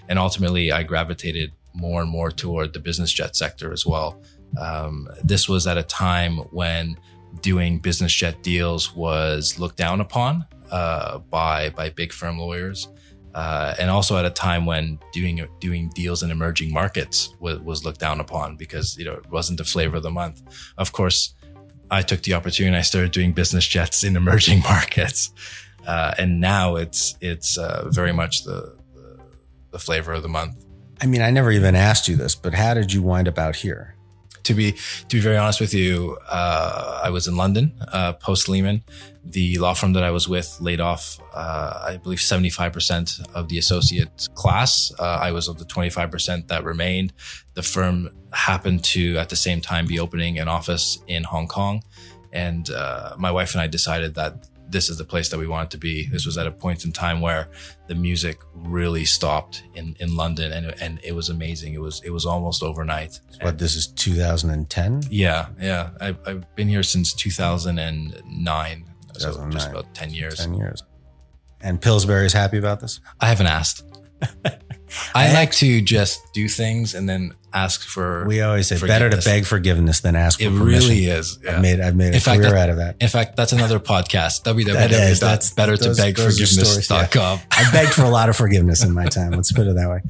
and 0.10 0.20
ultimately 0.20 0.72
I 0.72 0.84
gravitated 0.84 1.52
more 1.74 2.02
and 2.02 2.10
more 2.10 2.32
toward 2.32 2.74
the 2.74 2.80
business 2.80 3.12
jet 3.12 3.36
sector 3.36 3.72
as 3.72 3.86
well. 3.86 4.22
Um, 4.60 5.08
this 5.24 5.48
was 5.48 5.68
at 5.68 5.78
a 5.78 5.84
time 5.84 6.38
when 6.52 6.98
doing 7.42 7.80
business 7.80 8.14
jet 8.14 8.44
deals 8.44 8.94
was 8.94 9.58
looked 9.58 9.78
down 9.78 10.02
upon 10.02 10.46
uh, 10.72 11.20
by 11.20 11.70
by 11.70 11.90
big 11.90 12.12
firm 12.12 12.38
lawyers, 12.38 12.90
uh, 13.34 13.74
and 13.80 13.90
also 13.90 14.18
at 14.18 14.26
a 14.26 14.30
time 14.30 14.66
when 14.66 15.00
doing 15.14 15.46
doing 15.60 15.90
deals 15.96 16.24
in 16.24 16.32
emerging 16.32 16.74
markets 16.74 17.34
was, 17.40 17.60
was 17.60 17.86
looked 17.86 18.00
down 18.00 18.20
upon 18.20 18.58
because 18.58 18.98
you 18.98 19.06
know 19.06 19.14
it 19.14 19.30
wasn't 19.30 19.58
the 19.58 19.64
flavor 19.64 19.98
of 19.98 20.04
the 20.04 20.12
month. 20.12 20.42
Of 20.78 20.92
course, 20.92 21.34
I 21.90 22.02
took 22.02 22.24
the 22.24 22.34
opportunity 22.34 22.68
and 22.68 22.78
I 22.78 22.82
started 22.82 23.12
doing 23.12 23.32
business 23.34 23.68
jets 23.68 24.04
in 24.04 24.16
emerging 24.16 24.60
markets, 24.64 25.32
uh, 25.88 26.14
and 26.18 26.40
now 26.42 26.76
it's 26.76 27.16
it's 27.22 27.58
uh, 27.58 27.88
very 27.90 28.14
much 28.14 28.44
the, 28.44 28.78
the 28.94 29.20
the 29.72 29.80
flavor 29.80 30.14
of 30.14 30.24
the 30.24 30.30
month. 30.30 30.66
I 31.02 31.08
mean, 31.08 31.22
I 31.22 31.32
never 31.32 31.52
even 31.52 31.76
asked 31.76 32.08
you 32.08 32.16
this, 32.16 32.36
but 32.36 32.54
how 32.54 32.76
did 32.76 32.94
you 32.94 33.02
wind 33.02 33.28
up 33.28 33.40
out 33.40 33.56
here? 33.56 33.96
to 34.44 34.54
be 34.54 34.72
to 34.72 35.18
be 35.18 35.20
very 35.20 35.38
honest 35.38 35.60
with 35.60 35.74
you, 35.74 36.18
uh, 36.30 37.02
I 37.04 37.10
was 37.10 37.28
in 37.28 37.36
London 37.36 37.74
uh, 37.92 38.14
post 38.14 38.50
Lehman. 38.50 38.84
The 39.24 39.58
law 39.60 39.74
firm 39.74 39.94
that 39.94 40.04
I 40.04 40.12
was 40.12 40.28
with 40.28 40.58
laid 40.60 40.82
off, 40.82 41.20
uh, 41.34 41.80
I 41.90 41.98
believe, 41.98 42.20
seventy 42.20 42.50
five 42.50 42.74
percent 42.74 43.20
of 43.34 43.50
the 43.50 43.58
associate 43.58 44.30
class. 44.34 44.92
Uh, 44.98 45.04
I 45.04 45.32
was 45.32 45.48
of 45.48 45.58
the 45.60 45.66
twenty 45.66 45.90
five 45.90 46.12
percent 46.12 46.48
that 46.48 46.64
remained. 46.64 47.14
The 47.54 47.64
firm 47.64 48.10
happened 48.34 48.84
to 48.86 49.18
at 49.18 49.30
the 49.30 49.36
same 49.36 49.62
time 49.62 49.86
be 49.86 50.00
opening 50.00 50.40
an 50.40 50.48
office 50.48 51.00
in 51.08 51.24
Hong 51.24 51.48
Kong, 51.48 51.84
and 52.34 52.70
uh, 52.72 53.16
my 53.18 53.32
wife 53.32 53.54
and 53.54 53.62
I 53.62 53.68
decided 53.68 54.16
that 54.16 54.48
this 54.72 54.90
is 54.90 54.98
the 54.98 55.04
place 55.04 55.30
that 55.30 55.38
we 55.38 55.48
wanted 55.48 55.70
to 55.72 55.78
be. 55.78 56.08
This 56.08 56.26
was 56.26 56.38
at 56.38 56.48
a 56.48 56.52
point 56.52 56.86
in 56.86 56.92
time 56.92 57.22
where 57.22 57.50
the 57.88 57.96
music 57.96 58.40
really 58.54 59.06
stopped 59.06 59.64
in, 59.76 59.96
in 60.00 60.16
London 60.16 60.52
and, 60.52 60.74
and 60.82 61.00
it 61.04 61.14
was 61.14 61.30
amazing. 61.30 61.74
It 61.74 61.82
was, 61.82 62.02
it 62.04 62.10
was 62.10 62.26
almost 62.26 62.64
overnight. 62.64 63.20
But 63.42 63.58
this 63.60 63.76
is 63.76 63.88
2010? 63.88 65.04
Yeah. 65.10 65.48
Yeah. 65.60 65.90
I, 66.00 66.16
I've 66.26 66.56
been 66.56 66.70
here 66.70 66.84
since 66.84 67.14
2009. 67.14 68.86
2009. 69.14 69.14
So 69.14 69.50
just 69.52 69.70
about 69.70 69.94
10 69.94 70.14
years. 70.14 70.36
10 70.40 70.54
years. 70.54 70.84
And 71.60 71.80
Pillsbury 71.82 72.26
is 72.26 72.34
happy 72.34 72.58
about 72.58 72.80
this? 72.80 73.00
I 73.20 73.28
haven't 73.28 73.48
asked. 73.48 73.84
I 75.16 75.34
like 75.34 75.52
to 75.54 75.82
just 75.82 76.34
do 76.34 76.48
things 76.48 76.94
and 76.94 77.08
then 77.08 77.34
ask 77.54 77.82
for. 77.82 78.26
We 78.26 78.42
always 78.42 78.68
say 78.68 78.80
better 78.86 79.10
to 79.10 79.18
beg 79.18 79.46
forgiveness 79.46 80.02
than 80.02 80.16
ask 80.16 80.40
for 80.40 80.46
it 80.46 80.50
permission. 80.50 80.90
really 80.90 81.06
is. 81.06 81.40
Yeah. 81.44 81.56
I've 81.56 81.62
made 81.62 81.80
I've 81.80 81.96
made 81.96 82.14
a 82.14 82.18
in 82.18 82.22
career 82.22 82.44
fact, 82.44 82.56
out 82.56 82.70
of 82.70 82.78
that. 82.78 82.96
In 83.00 83.08
fact, 83.08 83.36
that's 83.36 83.52
another 83.52 83.80
podcast. 83.80 84.44
that's 85.20 85.54
better 85.54 85.78
to 85.78 85.90
www.bettertobegforgiveness.com. 85.90 87.38
Yeah. 87.38 87.44
I 87.52 87.72
begged 87.72 87.94
for 87.94 88.04
a 88.04 88.10
lot 88.10 88.30
of 88.30 88.36
forgiveness 88.36 88.84
in 88.84 88.94
my 88.94 89.06
time. 89.06 89.32
Let's 89.32 89.52
put 89.52 89.68
it 89.68 89.76
that 89.76 89.90
way. 89.90 90.02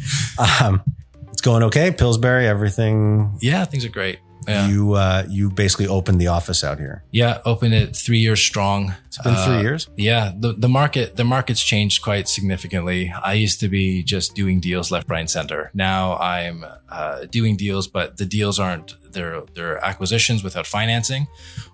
Um, 0.61 0.83
it's 1.31 1.41
going 1.41 1.63
okay. 1.63 1.91
Pillsbury, 1.91 2.47
everything. 2.47 3.37
Yeah, 3.41 3.65
things 3.65 3.85
are 3.85 3.89
great. 3.89 4.19
Yeah. 4.47 4.67
You 4.67 4.93
uh, 4.93 5.23
you 5.29 5.49
basically 5.51 5.87
opened 5.87 6.19
the 6.19 6.27
office 6.27 6.63
out 6.63 6.79
here. 6.79 7.03
Yeah, 7.11 7.41
opened 7.45 7.73
it 7.75 7.95
three 7.95 8.17
years 8.17 8.41
strong. 8.41 8.95
It's 9.07 9.17
been 9.19 9.35
three 9.35 9.57
Uh, 9.57 9.61
years. 9.61 9.87
Yeah, 9.97 10.31
the, 10.35 10.53
the 10.53 10.67
market 10.69 11.15
the 11.15 11.23
market's 11.23 11.63
changed 11.63 12.01
quite 12.01 12.27
significantly. 12.27 13.13
I 13.23 13.33
used 13.33 13.59
to 13.59 13.69
be 13.69 14.01
just 14.03 14.33
doing 14.35 14.59
deals 14.59 14.89
left, 14.91 15.09
right, 15.09 15.19
and 15.19 15.29
center. 15.29 15.69
Now 15.73 16.17
I'm 16.17 16.65
uh, 16.89 17.25
doing 17.29 17.55
deals, 17.55 17.87
but 17.87 18.17
the 18.17 18.25
deals 18.25 18.59
aren't 18.59 18.95
they're 19.13 19.43
they're 19.53 19.77
acquisitions 19.85 20.43
without 20.43 20.65
financing, 20.65 21.27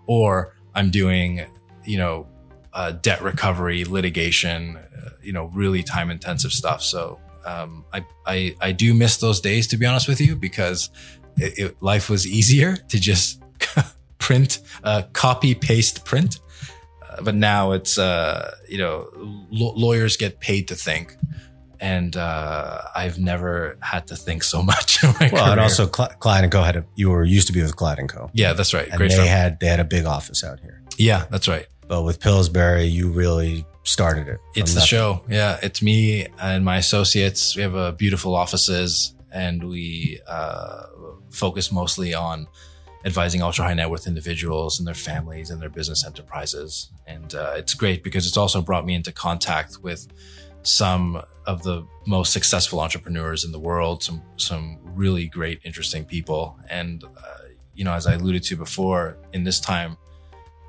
or 0.05 0.53
I'm 0.75 0.89
doing 0.91 1.45
you 1.85 1.97
know 1.97 2.27
uh, 2.73 2.91
debt 2.91 3.21
recovery, 3.21 3.85
litigation, 3.85 4.75
uh, 4.77 5.09
you 5.23 5.31
know 5.31 5.45
really 5.53 5.83
time 5.83 6.09
intensive 6.11 6.51
stuff. 6.51 6.81
So 6.83 7.19
um, 7.45 7.85
I, 7.93 8.05
I 8.25 8.55
I 8.59 8.71
do 8.73 8.93
miss 8.93 9.17
those 9.17 9.39
days 9.39 9.67
to 9.67 9.77
be 9.77 9.85
honest 9.85 10.07
with 10.09 10.19
you 10.19 10.35
because 10.35 10.89
it, 11.37 11.59
it, 11.59 11.81
life 11.81 12.09
was 12.09 12.25
easier 12.27 12.75
to 12.75 12.99
just 12.99 13.41
print, 14.19 14.59
uh, 14.83 15.03
copy 15.13 15.55
paste 15.55 16.05
print 16.05 16.39
but 17.23 17.33
now 17.33 17.71
it's 17.71 17.97
uh 17.97 18.51
you 18.69 18.77
know 18.77 19.07
l- 19.51 19.73
lawyers 19.75 20.17
get 20.17 20.39
paid 20.39 20.67
to 20.67 20.75
think 20.75 21.15
and 21.79 22.15
uh 22.15 22.79
i've 22.95 23.17
never 23.17 23.75
had 23.81 24.05
to 24.05 24.15
think 24.15 24.43
so 24.43 24.61
much 24.71 25.03
in 25.03 25.11
my 25.19 25.29
Well, 25.33 25.51
and 25.51 25.59
also 25.59 25.87
Cl- 25.91 26.09
Clyde 26.19 26.43
and 26.43 26.51
Co. 26.53 26.61
had 26.61 26.75
a, 26.75 26.85
you 26.95 27.09
were 27.09 27.23
used 27.23 27.47
to 27.47 27.53
be 27.53 27.61
with 27.63 27.75
Clyde 27.75 27.97
and 27.97 28.07
Co. 28.09 28.29
yeah 28.33 28.53
that's 28.53 28.71
right 28.71 28.87
And 28.87 28.97
great 28.97 29.09
they 29.11 29.17
firm. 29.17 29.25
had 29.27 29.59
they 29.59 29.65
had 29.67 29.79
a 29.79 29.83
big 29.83 30.05
office 30.05 30.43
out 30.43 30.59
here. 30.59 30.83
yeah 30.99 31.25
that's 31.31 31.47
right 31.47 31.65
But 31.87 32.03
with 32.03 32.19
Pillsbury, 32.19 32.83
you 32.85 33.09
really 33.09 33.65
started 33.83 34.27
it. 34.27 34.39
it's 34.53 34.73
the 34.73 34.81
nothing. 34.81 34.87
show 34.87 35.21
yeah 35.27 35.57
it's 35.63 35.81
me 35.81 36.27
and 36.39 36.63
my 36.63 36.77
associates 36.77 37.55
we 37.55 37.63
have 37.63 37.73
a 37.73 37.93
beautiful 37.93 38.35
offices 38.35 39.15
and 39.33 39.63
we 39.67 40.19
uh 40.27 40.83
focus 41.37 41.71
mostly 41.71 42.13
on 42.13 42.47
advising 43.05 43.41
ultra 43.41 43.65
high 43.65 43.73
net 43.73 43.89
worth 43.89 44.07
individuals 44.07 44.79
and 44.79 44.87
their 44.87 44.95
families 44.95 45.49
and 45.49 45.61
their 45.61 45.69
business 45.69 46.05
enterprises. 46.05 46.89
And 47.05 47.33
uh, 47.35 47.53
it's 47.55 47.73
great 47.73 48.03
because 48.03 48.27
it's 48.27 48.37
also 48.37 48.61
brought 48.61 48.85
me 48.85 48.95
into 48.95 49.11
contact 49.11 49.77
with 49.81 50.07
some 50.63 51.21
of 51.45 51.63
the 51.63 51.85
most 52.05 52.33
successful 52.33 52.81
entrepreneurs 52.81 53.45
in 53.45 53.51
the 53.53 53.59
world 53.59 54.03
some 54.03 54.21
some 54.35 54.79
really 54.83 55.27
great 55.27 55.59
interesting 55.63 56.03
people. 56.03 56.59
And 56.69 57.03
uh, 57.03 57.43
you 57.73 57.85
know 57.85 57.93
as 57.93 58.07
i 58.07 58.13
alluded 58.15 58.41
to 58.41 58.55
before 58.57 59.19
in 59.33 59.43
this 59.43 59.59
time 59.59 59.97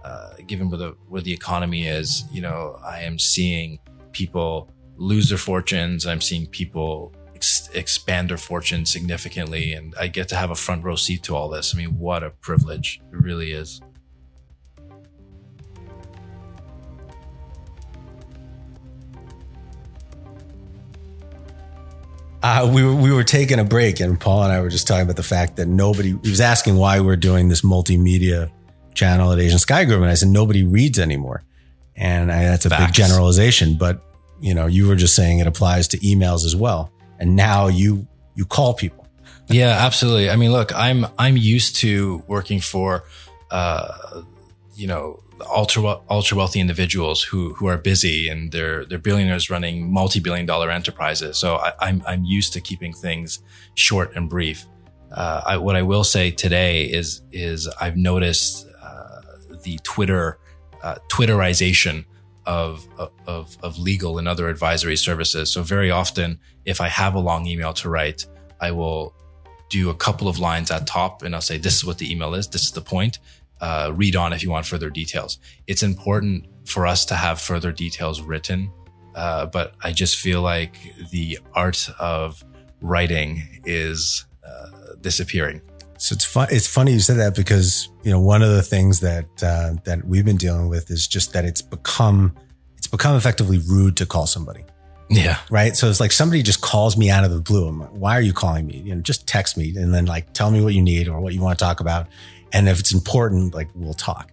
uh, 0.05 0.35
given 0.47 0.69
where 0.69 0.77
the 0.79 0.91
where 1.09 1.23
the 1.23 1.33
economy 1.33 1.87
is 1.87 2.25
you 2.31 2.43
know 2.43 2.79
i 2.85 3.01
am 3.01 3.19
seeing 3.19 3.79
people 4.13 4.71
lose 4.99 5.29
their 5.29 5.39
fortunes. 5.39 6.07
I'm 6.07 6.21
seeing 6.21 6.47
people 6.47 7.15
ex- 7.39 7.71
expand 7.73 8.31
their 8.31 8.37
fortune 8.37 8.85
significantly 8.85 9.73
and 9.73 9.95
i 9.99 10.07
get 10.09 10.29
to 10.29 10.37
have 10.37 10.51
a 10.51 10.55
front 10.57 10.83
row 10.85 10.97
seat 10.97 11.23
to 11.23 11.35
all 11.37 11.49
this 11.49 11.75
i 11.75 11.79
mean 11.79 11.99
what 11.99 12.23
a 12.23 12.31
privilege 12.31 13.01
it 13.13 13.21
really 13.29 13.53
is 13.53 13.81
Uh, 22.41 22.71
we 22.73 22.85
were, 22.85 22.95
we 22.95 23.13
were 23.13 23.25
taking 23.25 23.59
a 23.59 23.65
break, 23.65 23.99
and 23.99 24.19
Paul 24.19 24.45
and 24.45 24.53
I 24.53 24.61
were 24.61 24.69
just 24.69 24.87
talking 24.87 25.03
about 25.03 25.17
the 25.17 25.25
fact 25.25 25.57
that 25.57 25.67
nobody. 25.67 26.11
He 26.23 26.31
was 26.31 26.41
asking 26.41 26.77
why 26.77 27.01
we're 27.01 27.17
doing 27.17 27.49
this 27.49 27.63
multimedia 27.63 28.49
channel 28.95 29.33
at 29.33 29.41
Asian 29.41 29.59
Sky 29.59 29.85
Group, 29.85 30.03
and 30.03 30.09
I 30.09 30.15
said 30.15 30.29
nobody 30.29 30.63
reads 30.63 31.01
anymore, 31.01 31.43
and 31.97 32.31
I, 32.31 32.45
that's 32.45 32.65
a 32.65 32.71
big 32.71 32.93
generalization. 32.93 33.75
But 33.77 34.01
you 34.41 34.55
know, 34.55 34.67
you 34.67 34.87
were 34.87 34.95
just 34.95 35.17
saying 35.17 35.41
it 35.41 35.49
applies 35.49 35.89
to 35.89 35.99
emails 35.99 36.45
as 36.45 36.55
well, 36.55 36.93
and 37.19 37.37
now 37.37 37.69
you 37.69 38.07
you 38.35 38.45
call 38.45 38.75
people. 38.75 39.07
Yeah, 39.49 39.79
absolutely. 39.81 40.31
I 40.31 40.37
mean, 40.37 40.53
look, 40.53 40.75
I'm 40.75 41.07
I'm 41.19 41.37
used 41.37 41.77
to 41.77 42.23
working 42.27 42.61
for, 42.61 43.05
uh, 43.51 44.23
you 44.75 44.87
know, 44.87 45.23
ultra 45.51 46.01
ultra 46.11 46.37
wealthy 46.37 46.61
individuals 46.61 47.23
who 47.23 47.55
who 47.55 47.67
are 47.67 47.79
busy 47.79 48.29
and 48.29 48.53
they're 48.53 48.85
they're 48.85 48.99
billionaires 48.99 49.49
running 49.51 49.91
multi 49.91 50.21
billion 50.21 50.47
dollar 50.47 50.71
enterprises. 50.71 51.39
So 51.39 51.57
I, 51.57 51.73
I'm 51.81 52.03
I'm 52.07 52.25
used 52.25 52.53
to 52.55 52.61
keeping 52.61 52.93
things 52.93 53.41
short 53.75 54.15
and 54.17 54.29
brief. 54.29 54.67
Uh, 55.13 55.41
I, 55.47 55.57
what 55.57 55.75
I 55.75 55.83
will 55.83 56.05
say 56.05 56.31
today 56.31 56.85
is 56.85 57.23
is 57.33 57.67
I've 57.81 57.97
noticed 57.97 58.67
uh, 58.83 59.21
the 59.63 59.79
Twitter 59.83 60.39
uh, 60.83 60.97
Twitterization 61.09 62.05
of, 62.49 62.89
of 63.27 63.57
of 63.63 63.79
legal 63.79 64.19
and 64.19 64.27
other 64.27 64.49
advisory 64.49 64.97
services. 64.97 65.53
So 65.53 65.63
very 65.63 65.91
often, 65.91 66.41
if 66.65 66.81
I 66.81 66.89
have 66.89 67.15
a 67.15 67.19
long 67.19 67.47
email 67.47 67.75
to 67.75 67.91
write, 67.91 68.27
I 68.59 68.71
will 68.71 69.15
do 69.69 69.91
a 69.91 69.95
couple 69.95 70.29
of 70.29 70.39
lines 70.39 70.71
at 70.71 70.87
top 70.87 71.23
and 71.23 71.35
I'll 71.35 71.43
say, 71.43 71.59
this 71.59 71.77
is 71.77 71.85
what 71.85 71.99
the 71.99 72.11
email 72.11 72.35
is. 72.35 72.49
This 72.49 72.65
is 72.65 72.73
the 72.73 72.81
point. 72.81 73.19
Uh, 73.61 73.93
read 73.95 74.17
on 74.17 74.33
if 74.33 74.43
you 74.43 74.51
want 74.51 74.65
further 74.65 74.89
details. 74.89 75.39
It's 75.67 75.83
important 75.83 76.47
for 76.65 76.87
us 76.87 77.05
to 77.07 77.15
have 77.15 77.39
further 77.39 77.71
details 77.71 78.23
written. 78.23 78.73
Uh, 79.15 79.47
but 79.47 79.75
I 79.85 79.93
just 79.93 80.17
feel 80.17 80.41
like 80.41 80.79
the 81.11 81.39
art 81.55 81.91
of 81.99 82.43
writing 82.81 83.61
is 83.67 84.25
uh, 84.43 84.95
disappearing. 85.03 85.61
So 85.99 86.15
it's 86.15 86.25
fun. 86.25 86.49
It's 86.51 86.67
funny 86.67 86.93
you 86.93 87.01
said 87.01 87.19
that 87.19 87.35
because 87.35 87.91
you 88.03 88.11
know 88.11 88.21
one 88.21 88.43
of 88.43 88.51
the 88.51 88.63
things 88.63 89.01
that 89.01 89.27
uh, 89.43 89.75
that 89.85 90.05
we've 90.05 90.25
been 90.25 90.37
dealing 90.37 90.69
with 90.69 90.91
is 90.91 91.07
just 91.07 91.33
that 91.33 91.45
it's 91.45 91.61
become 91.61 92.35
it's 92.77 92.87
become 92.87 93.17
effectively 93.17 93.59
rude 93.59 93.97
to 93.99 94.07
call 94.07 94.27
somebody. 94.27 94.65
Yeah. 95.11 95.39
right? 95.51 95.75
So 95.75 95.89
it's 95.89 96.01
like 96.01 96.13
somebody 96.13 96.43
just 96.43 96.61
calls 96.61 96.97
me 96.97 97.11
out 97.11 97.25
of 97.25 97.31
the 97.31 97.41
blue. 97.41 97.67
I'm 97.67 97.81
like, 97.81 97.91
why 97.91 98.13
are 98.13 98.21
you 98.21 98.33
calling 98.33 98.67
me? 98.67 98.83
You 98.85 98.95
know, 98.95 99.01
just 99.01 99.27
text 99.27 99.57
me 99.57 99.75
and 99.77 99.93
then 99.93 100.07
like 100.07 100.33
tell 100.35 100.51
me 100.51 100.63
what 100.63 100.75
you 100.75 100.83
need 100.83 101.09
or 101.09 101.21
what 101.21 101.33
you 101.33 101.41
want 101.41 101.59
to 101.59 101.65
talk 101.65 101.81
about. 101.81 102.09
And 102.53 102.69
if 102.69 102.79
it's 102.79 102.93
important, 102.93 103.55
like 103.55 103.69
we'll 103.75 103.95
talk. 103.95 104.33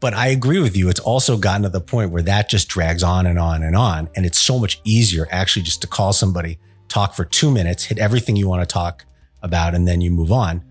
But 0.00 0.14
I 0.14 0.28
agree 0.28 0.58
with 0.58 0.76
you. 0.76 0.88
It's 0.88 1.00
also 1.00 1.36
gotten 1.36 1.62
to 1.62 1.68
the 1.68 1.80
point 1.80 2.10
where 2.10 2.22
that 2.22 2.48
just 2.48 2.68
drags 2.68 3.02
on 3.02 3.26
and 3.26 3.38
on 3.38 3.62
and 3.62 3.76
on. 3.76 4.08
And 4.14 4.26
it's 4.26 4.38
so 4.38 4.58
much 4.58 4.80
easier 4.84 5.26
actually 5.30 5.62
just 5.62 5.80
to 5.82 5.86
call 5.86 6.12
somebody, 6.12 6.58
talk 6.88 7.14
for 7.14 7.24
two 7.24 7.50
minutes, 7.50 7.84
hit 7.84 7.98
everything 7.98 8.36
you 8.36 8.48
want 8.48 8.66
to 8.68 8.72
talk 8.72 9.06
about, 9.42 9.74
and 9.74 9.88
then 9.88 10.00
you 10.00 10.10
move 10.10 10.32
on. 10.32 10.62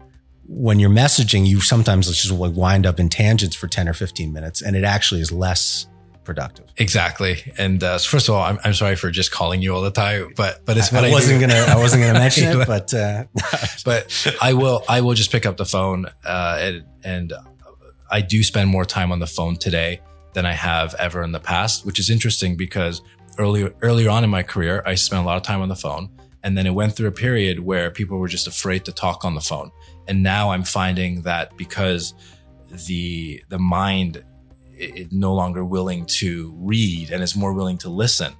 When 0.46 0.80
you're 0.80 0.90
messaging, 0.90 1.48
you 1.48 1.62
sometimes 1.62 2.08
just 2.08 2.32
like 2.32 2.54
wind 2.54 2.86
up 2.86 3.00
in 3.00 3.10
tangents 3.10 3.56
for 3.56 3.68
10 3.68 3.88
or 3.88 3.94
15 3.94 4.34
minutes, 4.34 4.62
and 4.62 4.76
it 4.76 4.84
actually 4.84 5.22
is 5.22 5.32
less 5.32 5.88
productive. 6.24 6.66
Exactly. 6.78 7.54
And 7.58 7.84
uh, 7.84 7.98
first 7.98 8.28
of 8.28 8.36
all, 8.36 8.44
I'm, 8.44 8.60
I'm 8.64 8.74
sorry 8.74 8.96
for 8.96 9.12
just 9.12 9.32
calling 9.32 9.62
you 9.62 9.74
all 9.74 9.82
the 9.82 9.92
time, 9.92 10.34
but 10.36 10.66
but 10.66 10.78
it's 10.78 10.92
what 10.92 11.04
I, 11.04 11.10
I, 11.10 11.12
wasn't 11.12 11.40
do. 11.40 11.48
gonna 11.48 11.60
I 11.60 11.78
wasn't 11.78 12.04
gonna 12.04 12.20
mention 12.20 12.60
it, 12.60 12.68
but 12.68 12.94
uh, 12.94 13.26
but 13.86 14.36
I 14.42 14.54
will 14.54 14.84
I 14.88 15.02
will 15.02 15.14
just 15.14 15.32
pick 15.32 15.46
up 15.46 15.58
the 15.58 15.66
phone 15.66 16.06
uh, 16.26 16.58
and, 16.60 16.84
and 17.04 17.34
I 18.12 18.22
do 18.22 18.44
spend 18.44 18.70
more 18.70 18.86
time 18.86 19.12
on 19.12 19.20
the 19.20 19.28
phone 19.28 19.56
today 19.56 20.02
than 20.34 20.46
I 20.46 20.54
have 20.54 20.96
ever 20.96 21.24
in 21.24 21.32
the 21.32 21.40
past, 21.40 21.86
which 21.86 22.00
is 22.00 22.10
interesting 22.10 22.56
because 22.56 23.02
earlier 23.38 23.74
earlier 23.82 24.10
on 24.10 24.24
in 24.24 24.30
my 24.30 24.44
career 24.44 24.84
I 24.86 24.96
spent 24.96 25.22
a 25.22 25.26
lot 25.26 25.38
of 25.38 25.44
time 25.44 25.62
on 25.62 25.70
the 25.70 25.76
phone, 25.76 26.10
and 26.44 26.58
then 26.58 26.68
it 26.68 26.72
went 26.72 26.96
through 26.96 27.08
a 27.08 27.12
period 27.12 27.60
where 27.60 27.90
people 27.90 28.18
were 28.18 28.28
just 28.28 28.48
afraid 28.48 28.86
to 28.86 28.92
talk 28.92 29.26
on 29.26 29.36
the 29.36 29.42
phone, 29.42 29.72
and 30.08 30.24
now 30.24 30.52
I'm 30.52 30.64
finding 30.64 31.22
that 31.24 31.56
because 31.58 32.14
the 32.88 33.44
the 33.50 33.60
mind 33.60 34.24
is 34.78 35.12
no 35.12 35.34
longer 35.34 35.64
willing 35.64 36.06
to 36.06 36.54
read 36.58 37.12
and 37.12 37.24
is 37.24 37.36
more 37.36 37.54
willing 37.54 37.78
to 37.80 37.90
listen. 37.90 38.34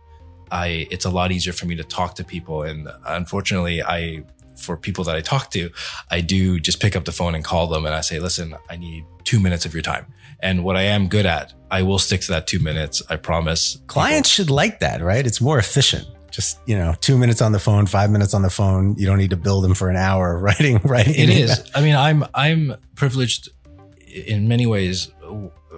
I 0.52 0.88
it's 0.92 1.06
a 1.06 1.10
lot 1.10 1.32
easier 1.32 1.54
for 1.54 1.66
me 1.66 1.76
to 1.76 1.84
talk 1.84 2.16
to 2.16 2.24
people, 2.24 2.64
and 2.64 2.90
unfortunately, 3.06 3.82
I 3.84 4.24
for 4.56 4.78
people 4.78 5.04
that 5.04 5.16
I 5.16 5.22
talk 5.22 5.50
to, 5.52 5.70
I 6.12 6.22
do 6.22 6.60
just 6.60 6.80
pick 6.80 6.96
up 6.96 7.06
the 7.06 7.12
phone 7.12 7.36
and 7.36 7.44
call 7.44 7.68
them 7.68 7.86
and 7.86 7.96
I 7.96 8.02
say, 8.02 8.20
listen, 8.20 8.56
I 8.70 8.76
need 8.76 9.06
two 9.24 9.40
minutes 9.40 9.66
of 9.66 9.74
your 9.74 9.82
time. 9.82 10.06
And 10.42 10.64
what 10.64 10.76
I 10.76 10.84
am 10.84 11.08
good 11.08 11.26
at, 11.26 11.54
I 11.72 11.82
will 11.84 12.00
stick 12.00 12.22
to 12.22 12.32
that 12.34 12.48
two 12.48 12.60
minutes. 12.60 13.02
I 13.10 13.16
promise. 13.16 13.80
clients 13.88 14.30
should 14.30 14.50
like 14.50 14.80
that, 14.80 15.02
right? 15.02 15.26
It's 15.26 15.42
more 15.42 15.58
efficient. 15.58 16.08
Just 16.34 16.60
you 16.66 16.76
know, 16.76 16.96
two 17.00 17.18
minutes 17.18 17.42
on 17.42 17.52
the 17.52 17.60
phone, 17.60 17.86
five 17.86 18.10
minutes 18.10 18.34
on 18.34 18.42
the 18.42 18.50
phone. 18.50 18.96
You 18.98 19.06
don't 19.06 19.20
need 19.20 19.30
to 19.30 19.38
bill 19.38 19.62
them 19.62 19.76
for 19.76 19.90
an 19.90 19.96
hour 19.96 20.38
writing. 20.40 20.80
Writing. 20.84 21.14
it 21.16 21.30
is 21.30 21.70
I 21.76 21.82
mean, 21.82 21.96
I'm 21.96 22.26
I'm 22.34 22.76
privileged 22.96 23.50
in 24.08 24.48
many 24.48 24.66
ways 24.66 25.12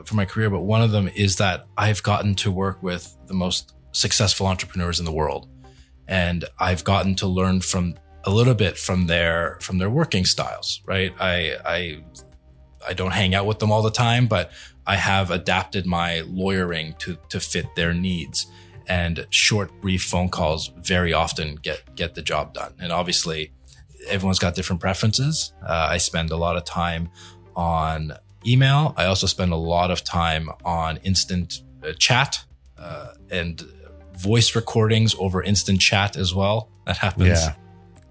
for 0.06 0.16
my 0.16 0.26
career, 0.26 0.50
but 0.50 0.62
one 0.62 0.82
of 0.82 0.92
them 0.92 1.10
is 1.10 1.36
that 1.38 1.68
I've 1.78 2.02
gotten 2.04 2.36
to 2.36 2.52
work 2.52 2.82
with 2.82 3.16
the 3.28 3.34
most 3.34 3.74
successful 3.92 4.48
entrepreneurs 4.48 5.00
in 5.00 5.06
the 5.06 5.12
world, 5.12 5.50
and 6.08 6.46
I've 6.58 6.84
gotten 6.84 7.16
to 7.16 7.28
learn 7.28 7.62
from 7.62 7.96
a 8.24 8.30
little 8.30 8.56
bit 8.56 8.78
from 8.78 9.08
their 9.08 9.58
from 9.62 9.78
their 9.78 9.90
working 9.90 10.26
styles. 10.26 10.82
Right? 10.86 11.14
I 11.20 11.58
I 11.66 12.04
I 12.88 12.94
don't 12.94 13.12
hang 13.12 13.36
out 13.36 13.46
with 13.46 13.60
them 13.60 13.72
all 13.72 13.82
the 13.82 13.92
time, 13.92 14.28
but 14.28 14.52
I 14.88 14.96
have 14.96 15.32
adapted 15.32 15.86
my 15.86 16.22
lawyering 16.22 16.96
to 17.00 17.18
to 17.30 17.40
fit 17.40 17.76
their 17.76 17.94
needs. 17.94 18.48
And 18.88 19.26
short, 19.30 19.72
brief 19.82 20.04
phone 20.04 20.30
calls 20.30 20.72
very 20.78 21.14
often 21.14 21.56
get 21.56 21.96
get 21.96 22.16
the 22.16 22.22
job 22.22 22.54
done. 22.54 22.74
And 22.80 22.92
obviously, 22.92 23.52
everyone's 24.08 24.40
got 24.40 24.56
different 24.56 24.82
preferences. 24.82 25.54
Uh, 25.66 25.88
I 25.92 25.98
spend 25.98 26.32
a 26.32 26.38
lot 26.38 26.56
of 26.56 26.66
time 26.66 27.10
on 27.56 28.14
email. 28.46 28.94
I 28.98 29.06
also 29.06 29.28
spend 29.28 29.52
a 29.52 29.58
lot 29.58 29.92
of 29.92 30.04
time 30.04 30.50
on 30.64 30.98
instant 30.98 31.62
uh, 31.84 31.94
chat 31.98 32.44
uh, 32.78 33.14
and 33.32 33.62
voice 34.18 34.56
recordings 34.56 35.16
over 35.20 35.42
instant 35.42 35.82
chat 35.82 36.16
as 36.16 36.34
well. 36.34 36.70
That 36.86 36.98
happens. 36.98 37.28
Yeah, 37.28 37.56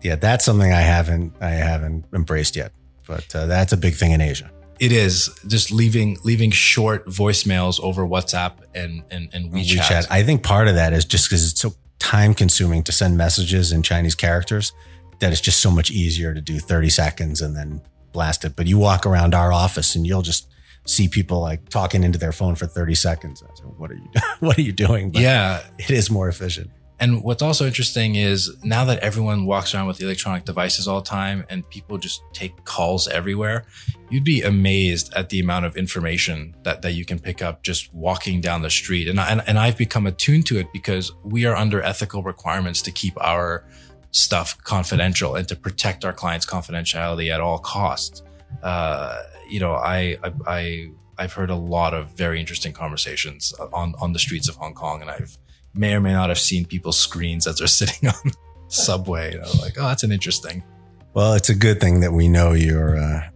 yeah. 0.03 0.16
That's 0.16 0.45
something 0.45 0.72
I 0.72 0.81
haven't 0.81 1.35
I 1.41 1.51
haven't 1.51 2.07
embraced 2.12 2.57
yet. 2.57 2.72
but 3.07 3.35
uh, 3.35 3.47
that's 3.47 3.72
a 3.72 3.77
big 3.77 3.95
thing 3.95 4.12
in 4.12 4.20
Asia. 4.20 4.51
It 4.81 4.93
is 4.93 5.29
just 5.47 5.70
leaving 5.70 6.18
leaving 6.25 6.51
short 6.51 7.07
voicemails 7.07 7.81
over 7.81 8.07
WhatsApp 8.07 8.55
and 8.75 9.03
and, 9.11 9.29
and 9.33 9.53
WeChat. 9.53 9.79
WeChat. 9.79 10.07
I 10.11 10.22
think 10.22 10.43
part 10.43 10.68
of 10.68 10.75
that 10.75 10.93
is 10.93 11.05
just 11.05 11.29
because 11.29 11.51
it's 11.51 11.61
so 11.61 11.75
time 11.99 12.35
consuming 12.35 12.83
to 12.83 12.93
send 12.93 13.16
messages 13.16 13.72
in 13.72 13.83
Chinese 13.83 14.14
characters 14.14 14.72
that 15.20 15.33
it's 15.33 15.41
just 15.41 15.61
so 15.61 15.70
much 15.70 15.91
easier 15.91 16.35
to 16.35 16.41
do 16.41 16.59
30 16.59 16.91
seconds 16.91 17.41
and 17.41 17.57
then 17.57 17.81
blast 18.12 18.45
it. 18.45 18.57
But 18.57 18.66
you 18.66 18.79
walk 18.79 19.07
around 19.07 19.35
our 19.35 19.53
office 19.53 19.95
and 19.95 20.07
you'll 20.07 20.22
just 20.22 20.49
see 20.87 21.09
people 21.09 21.41
like 21.41 21.68
talking 21.68 22.05
into 22.05 22.18
their 22.18 22.33
phone 22.33 22.57
for 22.57 22.66
30 22.66 22.95
seconds. 22.95 23.43
what 23.79 23.91
are 23.91 23.95
you 23.95 24.09
what 24.41 24.59
are 24.59 24.62
you 24.62 24.72
doing? 24.72 25.11
But 25.11 25.22
yeah, 25.22 25.62
it 25.79 25.91
is 25.91 26.11
more 26.11 26.29
efficient. 26.29 26.70
And 27.01 27.24
what's 27.24 27.42
also 27.42 27.66
interesting 27.66 28.14
is 28.14 28.57
now 28.62 28.84
that 28.84 29.01
everyone 29.01 29.47
walks 29.47 29.74
around 29.74 29.88
with 29.88 30.01
electronic 30.01 30.45
devices 30.45 30.86
all 30.86 31.01
the 31.01 31.07
time 31.07 31.45
and 31.51 31.68
people 31.68 31.99
just 31.99 32.22
take 32.32 32.64
calls 32.64 33.09
everywhere, 33.09 33.64
you'd 34.11 34.24
be 34.24 34.42
amazed 34.42 35.12
at 35.14 35.28
the 35.28 35.40
amount 35.40 35.66
of 35.66 35.76
information 35.76 36.55
that, 36.62 36.82
that 36.82 36.92
you 36.92 37.05
can 37.05 37.18
pick 37.18 37.42
up 37.42 37.62
just 37.62 37.92
walking 37.92 38.40
down 38.40 38.62
the 38.62 38.70
street. 38.70 39.09
And, 39.09 39.18
I, 39.18 39.28
and, 39.28 39.42
and 39.47 39.59
I've 39.59 39.76
become 39.76 40.07
attuned 40.07 40.47
to 40.47 40.59
it 40.59 40.72
because 40.72 41.12
we 41.24 41.47
are 41.47 41.57
under 41.57 41.82
ethical 41.82 42.22
requirements 42.22 42.80
to 42.82 42.92
keep 42.92 43.14
our 43.20 43.66
stuff 44.12 44.57
confidential 44.62 45.34
and 45.34 45.49
to 45.49 45.57
protect 45.57 46.05
our 46.05 46.12
clients' 46.12 46.47
confidentiality 46.47 47.34
at 47.34 47.40
all 47.40 47.59
costs. 47.59 48.22
Uh, 48.62 49.20
you 49.49 49.59
know, 49.59 49.72
I, 49.74 50.16
I, 50.22 50.32
I 50.47 50.90
I've 51.18 51.32
heard 51.32 51.51
a 51.51 51.57
lot 51.57 51.95
of 51.95 52.16
very 52.16 52.40
interesting 52.40 52.72
conversations 52.72 53.53
on, 53.72 53.95
on 54.01 54.12
the 54.12 54.18
streets 54.18 54.49
of 54.49 54.57
Hong 54.57 54.74
Kong, 54.74 55.01
and 55.01 55.11
I've 55.11 55.36
may 55.75 55.95
or 55.95 56.01
may 56.01 56.12
not 56.12 56.29
have 56.29 56.39
seen 56.39 56.64
people's 56.64 56.99
screens 56.99 57.47
as 57.47 57.59
they're 57.59 57.66
sitting 57.83 58.09
on 58.09 58.33
subway. 58.68 59.33
You 59.33 59.41
know, 59.41 59.51
like, 59.61 59.75
oh, 59.79 59.89
that's 59.89 60.03
an 60.03 60.12
interesting. 60.12 60.64
Well, 61.14 61.35
it's 61.35 61.49
a 61.49 61.55
good 61.55 61.81
thing 61.81 62.01
that 62.01 62.12
we 62.12 62.29
know 62.29 62.53
you're, 62.53 62.99
uh, 62.99 63.29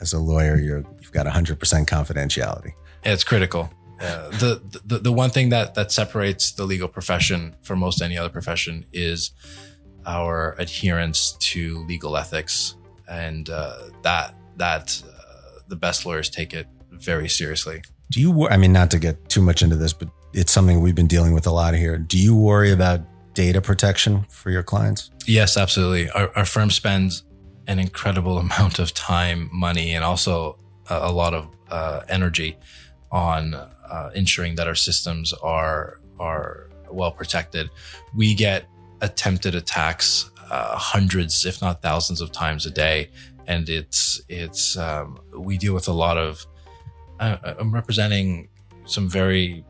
as 0.00 0.12
a 0.12 0.18
lawyer, 0.18 0.56
you're, 0.56 0.84
you've 1.00 1.12
got 1.12 1.26
100% 1.26 1.58
confidentiality. 1.86 2.72
It's 3.04 3.24
critical. 3.24 3.70
Uh, 4.00 4.30
the, 4.30 4.80
the 4.86 4.98
the 4.98 5.12
one 5.12 5.28
thing 5.28 5.50
that 5.50 5.74
that 5.74 5.92
separates 5.92 6.52
the 6.52 6.64
legal 6.64 6.88
profession 6.88 7.54
from 7.60 7.78
most 7.80 8.00
any 8.00 8.16
other 8.16 8.30
profession 8.30 8.86
is 8.94 9.32
our 10.06 10.54
adherence 10.58 11.32
to 11.32 11.84
legal 11.84 12.16
ethics, 12.16 12.76
and 13.06 13.50
uh, 13.50 13.76
that 14.02 14.34
that 14.56 15.02
uh, 15.06 15.60
the 15.68 15.76
best 15.76 16.06
lawyers 16.06 16.30
take 16.30 16.54
it 16.54 16.66
very 16.90 17.28
seriously. 17.28 17.82
Do 18.10 18.20
you? 18.22 18.48
I 18.48 18.56
mean, 18.56 18.72
not 18.72 18.90
to 18.92 18.98
get 18.98 19.28
too 19.28 19.42
much 19.42 19.62
into 19.62 19.76
this, 19.76 19.92
but 19.92 20.08
it's 20.32 20.52
something 20.52 20.80
we've 20.80 20.94
been 20.94 21.06
dealing 21.06 21.34
with 21.34 21.46
a 21.46 21.50
lot 21.50 21.74
here. 21.74 21.98
Do 21.98 22.18
you 22.18 22.36
worry 22.36 22.72
about 22.72 23.00
data 23.34 23.60
protection 23.60 24.26
for 24.28 24.50
your 24.50 24.62
clients? 24.62 25.10
Yes, 25.26 25.56
absolutely. 25.56 26.10
Our, 26.10 26.30
our 26.36 26.44
firm 26.44 26.70
spends 26.70 27.24
an 27.66 27.78
incredible 27.78 28.38
amount 28.46 28.78
of 28.78 28.94
time, 28.94 29.48
money, 29.52 29.94
and 29.94 30.04
also 30.04 30.58
a, 30.88 30.96
a 31.02 31.12
lot 31.12 31.34
of 31.34 31.48
uh, 31.70 32.00
energy 32.08 32.56
on 33.10 33.54
uh, 33.54 34.10
ensuring 34.14 34.54
that 34.56 34.66
our 34.66 34.74
systems 34.74 35.32
are 35.32 36.00
are 36.18 36.70
well 36.90 37.10
protected. 37.10 37.70
We 38.14 38.34
get 38.34 38.66
attempted 39.00 39.54
attacks 39.54 40.30
uh, 40.50 40.76
hundreds, 40.76 41.46
if 41.46 41.62
not 41.62 41.80
thousands, 41.80 42.20
of 42.20 42.32
times 42.32 42.66
a 42.66 42.70
day, 42.70 43.10
and 43.46 43.68
it's 43.68 44.20
it's 44.28 44.76
um, 44.76 45.18
we 45.36 45.58
deal 45.58 45.74
with 45.74 45.88
a 45.88 45.92
lot 45.92 46.18
of. 46.18 46.46
Uh, 47.18 47.36
I'm 47.58 47.72
representing 47.72 48.48
some 48.86 49.08
very 49.08 49.64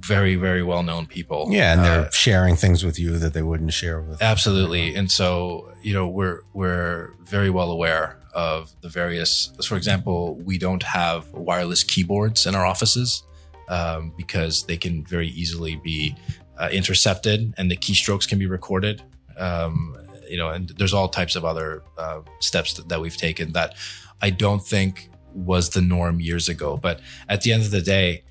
very 0.00 0.34
very 0.36 0.62
well 0.62 0.82
known 0.82 1.06
people. 1.06 1.48
Yeah, 1.50 1.72
and 1.72 1.84
they're 1.84 2.06
uh, 2.06 2.10
sharing 2.10 2.56
things 2.56 2.84
with 2.84 2.98
you 2.98 3.18
that 3.18 3.34
they 3.34 3.42
wouldn't 3.42 3.72
share 3.72 4.00
with. 4.00 4.22
Absolutely, 4.22 4.94
and 4.94 5.10
so 5.10 5.72
you 5.82 5.94
know 5.94 6.08
we're 6.08 6.42
we're 6.52 7.14
very 7.22 7.50
well 7.50 7.70
aware 7.70 8.18
of 8.34 8.72
the 8.80 8.88
various. 8.88 9.52
For 9.64 9.76
example, 9.76 10.36
we 10.36 10.58
don't 10.58 10.82
have 10.82 11.30
wireless 11.32 11.84
keyboards 11.84 12.46
in 12.46 12.54
our 12.54 12.66
offices 12.66 13.22
um, 13.68 14.12
because 14.16 14.64
they 14.64 14.76
can 14.76 15.04
very 15.04 15.28
easily 15.28 15.76
be 15.76 16.16
uh, 16.58 16.68
intercepted, 16.72 17.54
and 17.56 17.70
the 17.70 17.76
keystrokes 17.76 18.28
can 18.28 18.38
be 18.38 18.46
recorded. 18.46 19.02
Um, 19.38 19.96
you 20.28 20.38
know, 20.38 20.48
and 20.48 20.70
there's 20.70 20.94
all 20.94 21.08
types 21.08 21.36
of 21.36 21.44
other 21.44 21.82
uh, 21.98 22.20
steps 22.40 22.74
that, 22.74 22.88
that 22.88 23.00
we've 23.00 23.16
taken 23.16 23.52
that 23.52 23.74
I 24.20 24.30
don't 24.30 24.64
think 24.64 25.10
was 25.34 25.70
the 25.70 25.80
norm 25.80 26.20
years 26.20 26.48
ago. 26.48 26.76
But 26.76 27.00
at 27.28 27.42
the 27.42 27.52
end 27.52 27.62
of 27.62 27.70
the 27.70 27.80
day, 27.82 28.24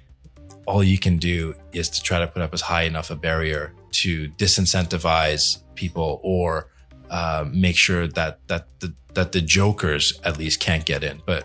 all 0.72 0.84
you 0.84 0.98
can 0.98 1.18
do 1.18 1.54
is 1.74 1.90
to 1.90 2.02
try 2.02 2.20
to 2.20 2.28
put 2.28 2.42
up 2.42 2.54
as 2.54 2.62
high 2.62 2.84
enough 2.84 3.12
a 3.12 3.16
barrier 3.16 3.74
to 3.92 4.30
disincentivize 4.30 5.62
people 5.76 6.22
or 6.24 6.70
uh, 7.10 7.44
make 7.52 7.76
sure 7.76 8.08
that 8.08 8.40
that 8.48 8.68
the, 8.80 8.94
that 9.14 9.34
the 9.34 9.42
jokers 9.42 10.20
at 10.24 10.38
least 10.38 10.62
can't 10.62 10.86
get 10.86 11.04
in. 11.04 11.22
But 11.26 11.44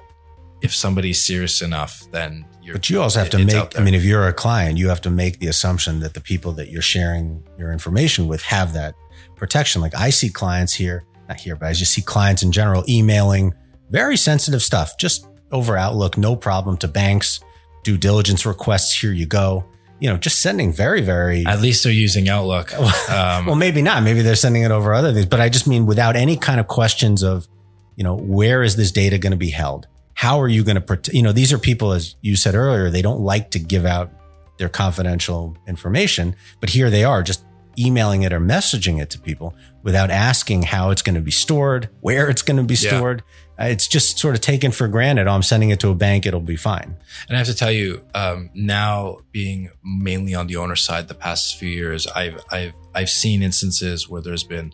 if 0.63 0.73
somebody's 0.73 1.21
serious 1.21 1.61
enough, 1.61 2.05
then 2.13 2.47
you're. 2.63 2.75
But 2.77 2.89
you 2.89 3.03
also 3.03 3.19
have 3.19 3.31
to 3.31 3.45
make. 3.45 3.79
I 3.79 3.83
mean, 3.83 3.95
if 3.95 4.05
you're 4.05 4.29
a 4.29 4.33
client, 4.33 4.79
you 4.79 4.89
have 4.89 5.01
to 5.03 5.11
make 5.11 5.41
the 5.41 5.49
assumption 5.49 5.99
that 6.01 6.15
the 6.15 6.21
people 6.21 6.53
that 6.53 6.71
you're 6.71 6.81
sharing 6.83 7.45
your 7.59 7.73
information 7.73 8.29
with 8.29 8.43
have 8.43 8.75
that 8.75 8.95
protection. 9.35 9.83
Like 9.83 9.97
I 9.97 10.11
see 10.11 10.29
clients 10.29 10.73
here, 10.73 11.05
not 11.29 11.41
here, 11.41 11.57
but 11.57 11.67
I 11.67 11.73
just 11.73 11.93
see 11.93 12.03
clients 12.03 12.45
in 12.45 12.53
general 12.53 12.85
emailing 12.89 13.55
very 13.91 14.17
sensitive 14.17 14.63
stuff, 14.63 14.97
just 14.99 15.27
over 15.51 15.77
Outlook, 15.77 16.17
no 16.17 16.37
problem 16.37 16.77
to 16.79 16.89
banks 16.89 17.41
due 17.87 17.97
diligence 17.97 18.45
requests. 18.45 19.01
Here 19.01 19.13
you 19.13 19.27
go. 19.27 19.65
You 20.01 20.11
know, 20.11 20.17
just 20.17 20.41
sending 20.41 20.73
very, 20.73 21.03
very. 21.03 21.47
At 21.47 21.61
least 21.61 21.85
they're 21.85 21.93
using 21.93 22.29
Outlook. 22.29 22.73
Um, 23.09 23.47
well, 23.47 23.55
maybe 23.55 23.83
not. 23.83 24.03
Maybe 24.03 24.21
they're 24.21 24.35
sending 24.35 24.63
it 24.63 24.73
over 24.73 24.93
other 24.93 25.13
things. 25.13 25.27
But 25.27 25.41
I 25.41 25.49
just 25.49 25.69
mean 25.69 25.87
without 25.87 26.17
any 26.17 26.37
kind 26.37 26.59
of 26.59 26.67
questions 26.67 27.23
of, 27.23 27.47
you 27.95 28.03
know, 28.03 28.17
where 28.17 28.65
is 28.65 28.75
this 28.75 28.91
data 28.91 29.17
going 29.17 29.31
to 29.31 29.37
be 29.37 29.51
held? 29.51 29.87
How 30.15 30.41
are 30.41 30.49
you 30.49 30.65
going 30.65 30.75
to 30.75 30.81
protect? 30.81 31.15
You 31.15 31.23
know, 31.23 31.31
these 31.31 31.53
are 31.53 31.59
people, 31.59 31.93
as 31.93 32.17
you 32.21 32.35
said 32.35 32.57
earlier, 32.57 32.91
they 32.91 33.01
don't 33.01 33.21
like 33.21 33.53
to 33.53 33.61
give 33.61 33.87
out 33.87 34.11
their 34.59 34.69
confidential 34.69 35.57
information, 35.69 36.35
but 36.59 36.71
here 36.71 36.91
they 36.91 37.05
are 37.05 37.23
just 37.23 37.45
emailing 37.79 38.23
it 38.23 38.33
or 38.33 38.41
messaging 38.41 39.01
it 39.01 39.11
to 39.11 39.21
people 39.21 39.55
without 39.85 40.11
asking 40.11 40.63
how 40.63 40.91
it's 40.91 41.03
going 41.03 41.15
to 41.15 41.21
be 41.21 41.31
stored, 41.31 41.89
where 42.01 42.29
it's 42.29 42.43
going 42.43 42.57
to 42.57 42.65
be 42.65 42.75
stored. 42.77 43.23
Yeah 43.59 43.67
it's 43.69 43.89
just 43.89 44.19
sort 44.19 44.35
of 44.35 44.41
taken 44.41 44.71
for 44.71 44.89
granted. 44.89 45.27
Oh, 45.27 45.33
I'm 45.33 45.43
sending 45.43 45.71
it 45.71 45.81
to 45.81 45.89
a 45.89 45.95
bank. 45.95 46.27
It'll 46.27 46.41
be 46.41 46.57
fine. 46.57 46.97
And 47.29 47.37
I 47.37 47.39
have 47.39 47.47
to 47.47 47.55
tell 47.55 47.73
you, 47.73 48.05
um, 48.15 48.51
now 48.55 49.19
being 49.33 49.71
mainly 49.83 50.35
on 50.35 50.47
the 50.47 50.57
owner 50.57 50.77
side 50.77 51.09
the 51.09 51.15
past 51.15 51.57
few 51.59 51.69
years, 51.69 52.07
I've, 52.07 52.43
I've, 52.51 52.73
I've 52.95 53.11
seen 53.11 53.43
instances 53.43 54.09
where 54.09 54.21
there's 54.21 54.45
been 54.45 54.73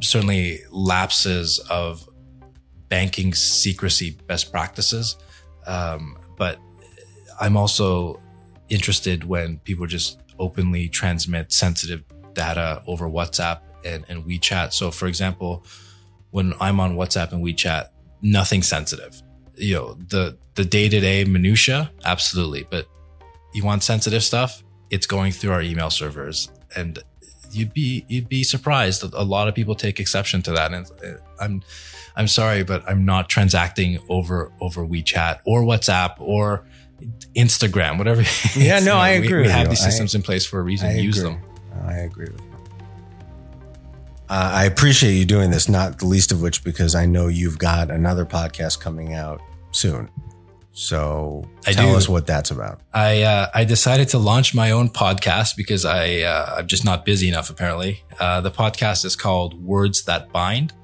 certainly 0.00 0.60
lapses 0.70 1.58
of 1.70 2.06
banking 2.88 3.32
secrecy 3.32 4.18
best 4.26 4.52
practices. 4.52 5.16
Um, 5.66 6.18
but 6.36 6.58
I'm 7.40 7.56
also 7.56 8.20
interested 8.68 9.24
when 9.24 9.58
people 9.60 9.86
just 9.86 10.20
openly 10.38 10.88
transmit 10.88 11.52
sensitive 11.52 12.04
data 12.34 12.82
over 12.86 13.08
WhatsApp 13.08 13.60
and, 13.84 14.04
and 14.08 14.24
WeChat. 14.24 14.72
So 14.72 14.90
for 14.90 15.06
example, 15.06 15.64
when 16.30 16.54
I'm 16.60 16.80
on 16.80 16.96
WhatsApp 16.96 17.32
and 17.32 17.44
WeChat, 17.44 17.88
nothing 18.22 18.62
sensitive. 18.62 19.22
You 19.56 19.74
know, 19.74 19.94
the 20.08 20.38
the 20.54 20.64
day-to-day 20.64 21.24
minutia, 21.24 21.90
absolutely. 22.04 22.66
But 22.70 22.86
you 23.54 23.64
want 23.64 23.82
sensitive 23.82 24.22
stuff, 24.22 24.62
it's 24.90 25.06
going 25.06 25.32
through 25.32 25.52
our 25.52 25.62
email 25.62 25.90
servers. 25.90 26.50
And 26.76 26.98
you'd 27.50 27.74
be 27.74 28.04
you'd 28.08 28.28
be 28.28 28.42
surprised. 28.42 29.02
A 29.02 29.22
lot 29.24 29.48
of 29.48 29.54
people 29.54 29.74
take 29.74 30.00
exception 30.00 30.42
to 30.42 30.52
that. 30.52 30.72
And 30.72 30.86
uh, 30.86 31.18
I'm 31.40 31.62
I'm 32.16 32.28
sorry, 32.28 32.62
but 32.64 32.88
I'm 32.88 33.04
not 33.04 33.28
transacting 33.28 33.98
over 34.08 34.52
over 34.60 34.86
WeChat 34.86 35.40
or 35.44 35.62
WhatsApp 35.62 36.14
or 36.18 36.64
Instagram, 37.34 37.98
whatever. 37.98 38.22
Yeah, 38.56 38.78
no, 38.80 38.94
you 38.94 39.00
I 39.00 39.08
agree. 39.10 39.36
We, 39.36 39.42
we 39.42 39.48
have 39.48 39.68
these 39.70 39.82
systems 39.82 40.14
I, 40.14 40.18
in 40.18 40.22
place 40.22 40.46
for 40.46 40.60
a 40.60 40.62
reason. 40.62 40.88
I 40.88 40.98
Use 40.98 41.18
agree. 41.18 41.32
them. 41.32 41.42
I 41.86 41.94
agree 41.98 42.28
with 42.30 42.40
you. 42.40 42.49
Uh, 44.30 44.50
I 44.54 44.64
appreciate 44.64 45.14
you 45.14 45.24
doing 45.24 45.50
this, 45.50 45.68
not 45.68 45.98
the 45.98 46.06
least 46.06 46.30
of 46.30 46.40
which 46.40 46.62
because 46.62 46.94
I 46.94 47.04
know 47.04 47.26
you've 47.26 47.58
got 47.58 47.90
another 47.90 48.24
podcast 48.24 48.78
coming 48.78 49.12
out 49.12 49.42
soon. 49.72 50.08
So 50.70 51.42
I 51.66 51.72
tell 51.72 51.90
do. 51.90 51.96
us 51.96 52.08
what 52.08 52.28
that's 52.28 52.52
about. 52.52 52.80
I 52.94 53.22
uh, 53.22 53.48
I 53.52 53.64
decided 53.64 54.08
to 54.10 54.18
launch 54.18 54.54
my 54.54 54.70
own 54.70 54.88
podcast 54.88 55.56
because 55.56 55.84
I 55.84 56.20
uh, 56.20 56.58
I'm 56.58 56.68
just 56.68 56.84
not 56.84 57.04
busy 57.04 57.28
enough. 57.28 57.50
Apparently, 57.50 58.04
uh, 58.20 58.40
the 58.40 58.52
podcast 58.52 59.04
is 59.04 59.16
called 59.16 59.60
Words 59.64 60.04
That 60.04 60.30
Bind. 60.30 60.74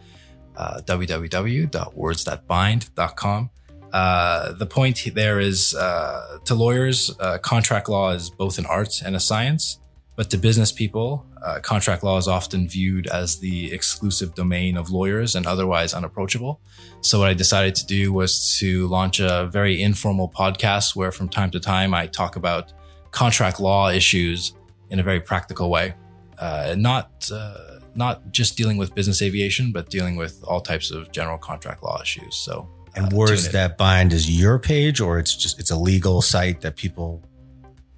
Uh, 0.56 0.80
www.wordsthatbind.com. 0.80 3.50
Uh, 3.92 4.52
the 4.54 4.66
point 4.66 5.08
there 5.14 5.38
is 5.38 5.72
uh, 5.74 6.38
to 6.46 6.54
lawyers, 6.54 7.14
uh, 7.20 7.38
contract 7.38 7.88
law 7.88 8.10
is 8.10 8.28
both 8.28 8.58
an 8.58 8.66
art 8.66 9.02
and 9.04 9.14
a 9.14 9.20
science. 9.20 9.78
But 10.16 10.30
to 10.30 10.38
business 10.38 10.72
people, 10.72 11.26
uh, 11.46 11.60
contract 11.60 12.02
law 12.02 12.18
is 12.18 12.26
often 12.26 12.68
viewed 12.68 13.06
as 13.06 13.38
the 13.38 13.72
exclusive 13.72 14.34
domain 14.34 14.76
of 14.76 14.90
lawyers 14.90 15.36
and 15.36 15.46
otherwise 15.46 15.94
unapproachable. 15.94 16.60
So 17.02 17.20
what 17.20 17.28
I 17.28 17.34
decided 17.34 17.76
to 17.76 17.86
do 17.86 18.12
was 18.12 18.56
to 18.58 18.88
launch 18.88 19.20
a 19.20 19.48
very 19.52 19.80
informal 19.80 20.28
podcast 20.28 20.96
where 20.96 21.12
from 21.12 21.28
time 21.28 21.52
to 21.52 21.60
time 21.60 21.94
I 21.94 22.08
talk 22.08 22.34
about 22.34 22.72
contract 23.12 23.60
law 23.60 23.90
issues 23.90 24.54
in 24.90 24.98
a 24.98 25.04
very 25.04 25.20
practical 25.20 25.70
way. 25.70 25.94
Uh, 26.38 26.74
not, 26.76 27.30
uh, 27.32 27.78
not 27.94 28.32
just 28.32 28.56
dealing 28.56 28.76
with 28.76 28.92
business 28.94 29.22
aviation, 29.22 29.70
but 29.70 29.88
dealing 29.88 30.16
with 30.16 30.42
all 30.48 30.60
types 30.60 30.90
of 30.90 31.12
general 31.12 31.38
contract 31.38 31.80
law 31.84 32.00
issues. 32.02 32.34
So, 32.34 32.68
And 32.96 33.12
uh, 33.12 33.16
Words. 33.16 33.52
That 33.52 33.78
Bind 33.78 34.12
is 34.12 34.28
your 34.28 34.58
page, 34.58 35.00
or 35.00 35.18
it's 35.18 35.36
just 35.36 35.60
it's 35.60 35.70
a 35.70 35.76
legal 35.76 36.22
site 36.22 36.60
that 36.62 36.76
people 36.76 37.22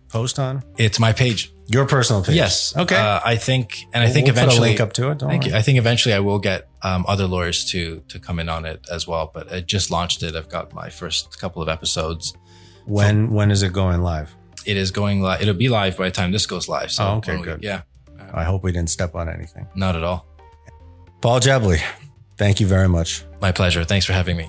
post 0.08 0.38
on? 0.38 0.62
it's 0.76 0.98
my 0.98 1.12
page. 1.12 1.52
Your 1.70 1.84
personal 1.86 2.22
page. 2.24 2.34
Yes. 2.36 2.74
Okay. 2.74 2.96
Uh, 2.96 3.20
I 3.22 3.36
think, 3.36 3.84
and 3.92 4.02
I 4.02 4.08
think 4.08 4.24
we'll 4.26 4.34
put 4.34 4.42
eventually, 4.44 4.68
a 4.68 4.70
link 4.70 4.80
up 4.80 4.92
to 4.94 5.10
it. 5.10 5.20
Thank 5.20 5.46
you. 5.46 5.54
I 5.54 5.60
think 5.60 5.76
eventually 5.78 6.14
I 6.14 6.20
will 6.20 6.38
get 6.38 6.66
um, 6.82 7.04
other 7.06 7.26
lawyers 7.26 7.66
to 7.72 8.00
to 8.08 8.18
come 8.18 8.38
in 8.40 8.48
on 8.48 8.64
it 8.64 8.86
as 8.90 9.06
well. 9.06 9.30
But 9.34 9.52
I 9.52 9.60
just 9.60 9.90
launched 9.90 10.22
it. 10.22 10.34
I've 10.34 10.48
got 10.48 10.72
my 10.72 10.88
first 10.88 11.38
couple 11.38 11.60
of 11.60 11.68
episodes. 11.68 12.34
When 12.86 13.30
when 13.34 13.50
is 13.50 13.62
it 13.62 13.72
going 13.74 14.00
live? 14.00 14.34
It 14.64 14.76
is 14.78 14.90
going 14.90 15.20
live. 15.20 15.42
It'll 15.42 15.52
be 15.54 15.68
live 15.68 15.98
by 15.98 16.06
the 16.06 16.10
time 16.10 16.32
this 16.32 16.46
goes 16.46 16.68
live. 16.68 16.90
So 16.90 17.04
Oh, 17.04 17.14
okay, 17.16 17.36
we- 17.36 17.42
good. 17.42 17.62
yeah, 17.62 17.82
I 18.32 18.44
hope 18.44 18.64
we 18.64 18.72
didn't 18.72 18.90
step 18.90 19.14
on 19.14 19.28
anything. 19.28 19.66
not 19.74 19.94
at 19.94 20.02
all. 20.02 20.24
Paul 21.20 21.40
Jebely, 21.40 21.80
thank 22.38 22.60
you 22.60 22.66
very 22.66 22.88
much. 22.88 23.24
My 23.42 23.52
pleasure. 23.52 23.84
Thanks 23.84 24.06
for 24.06 24.12
having 24.14 24.36
me. 24.38 24.48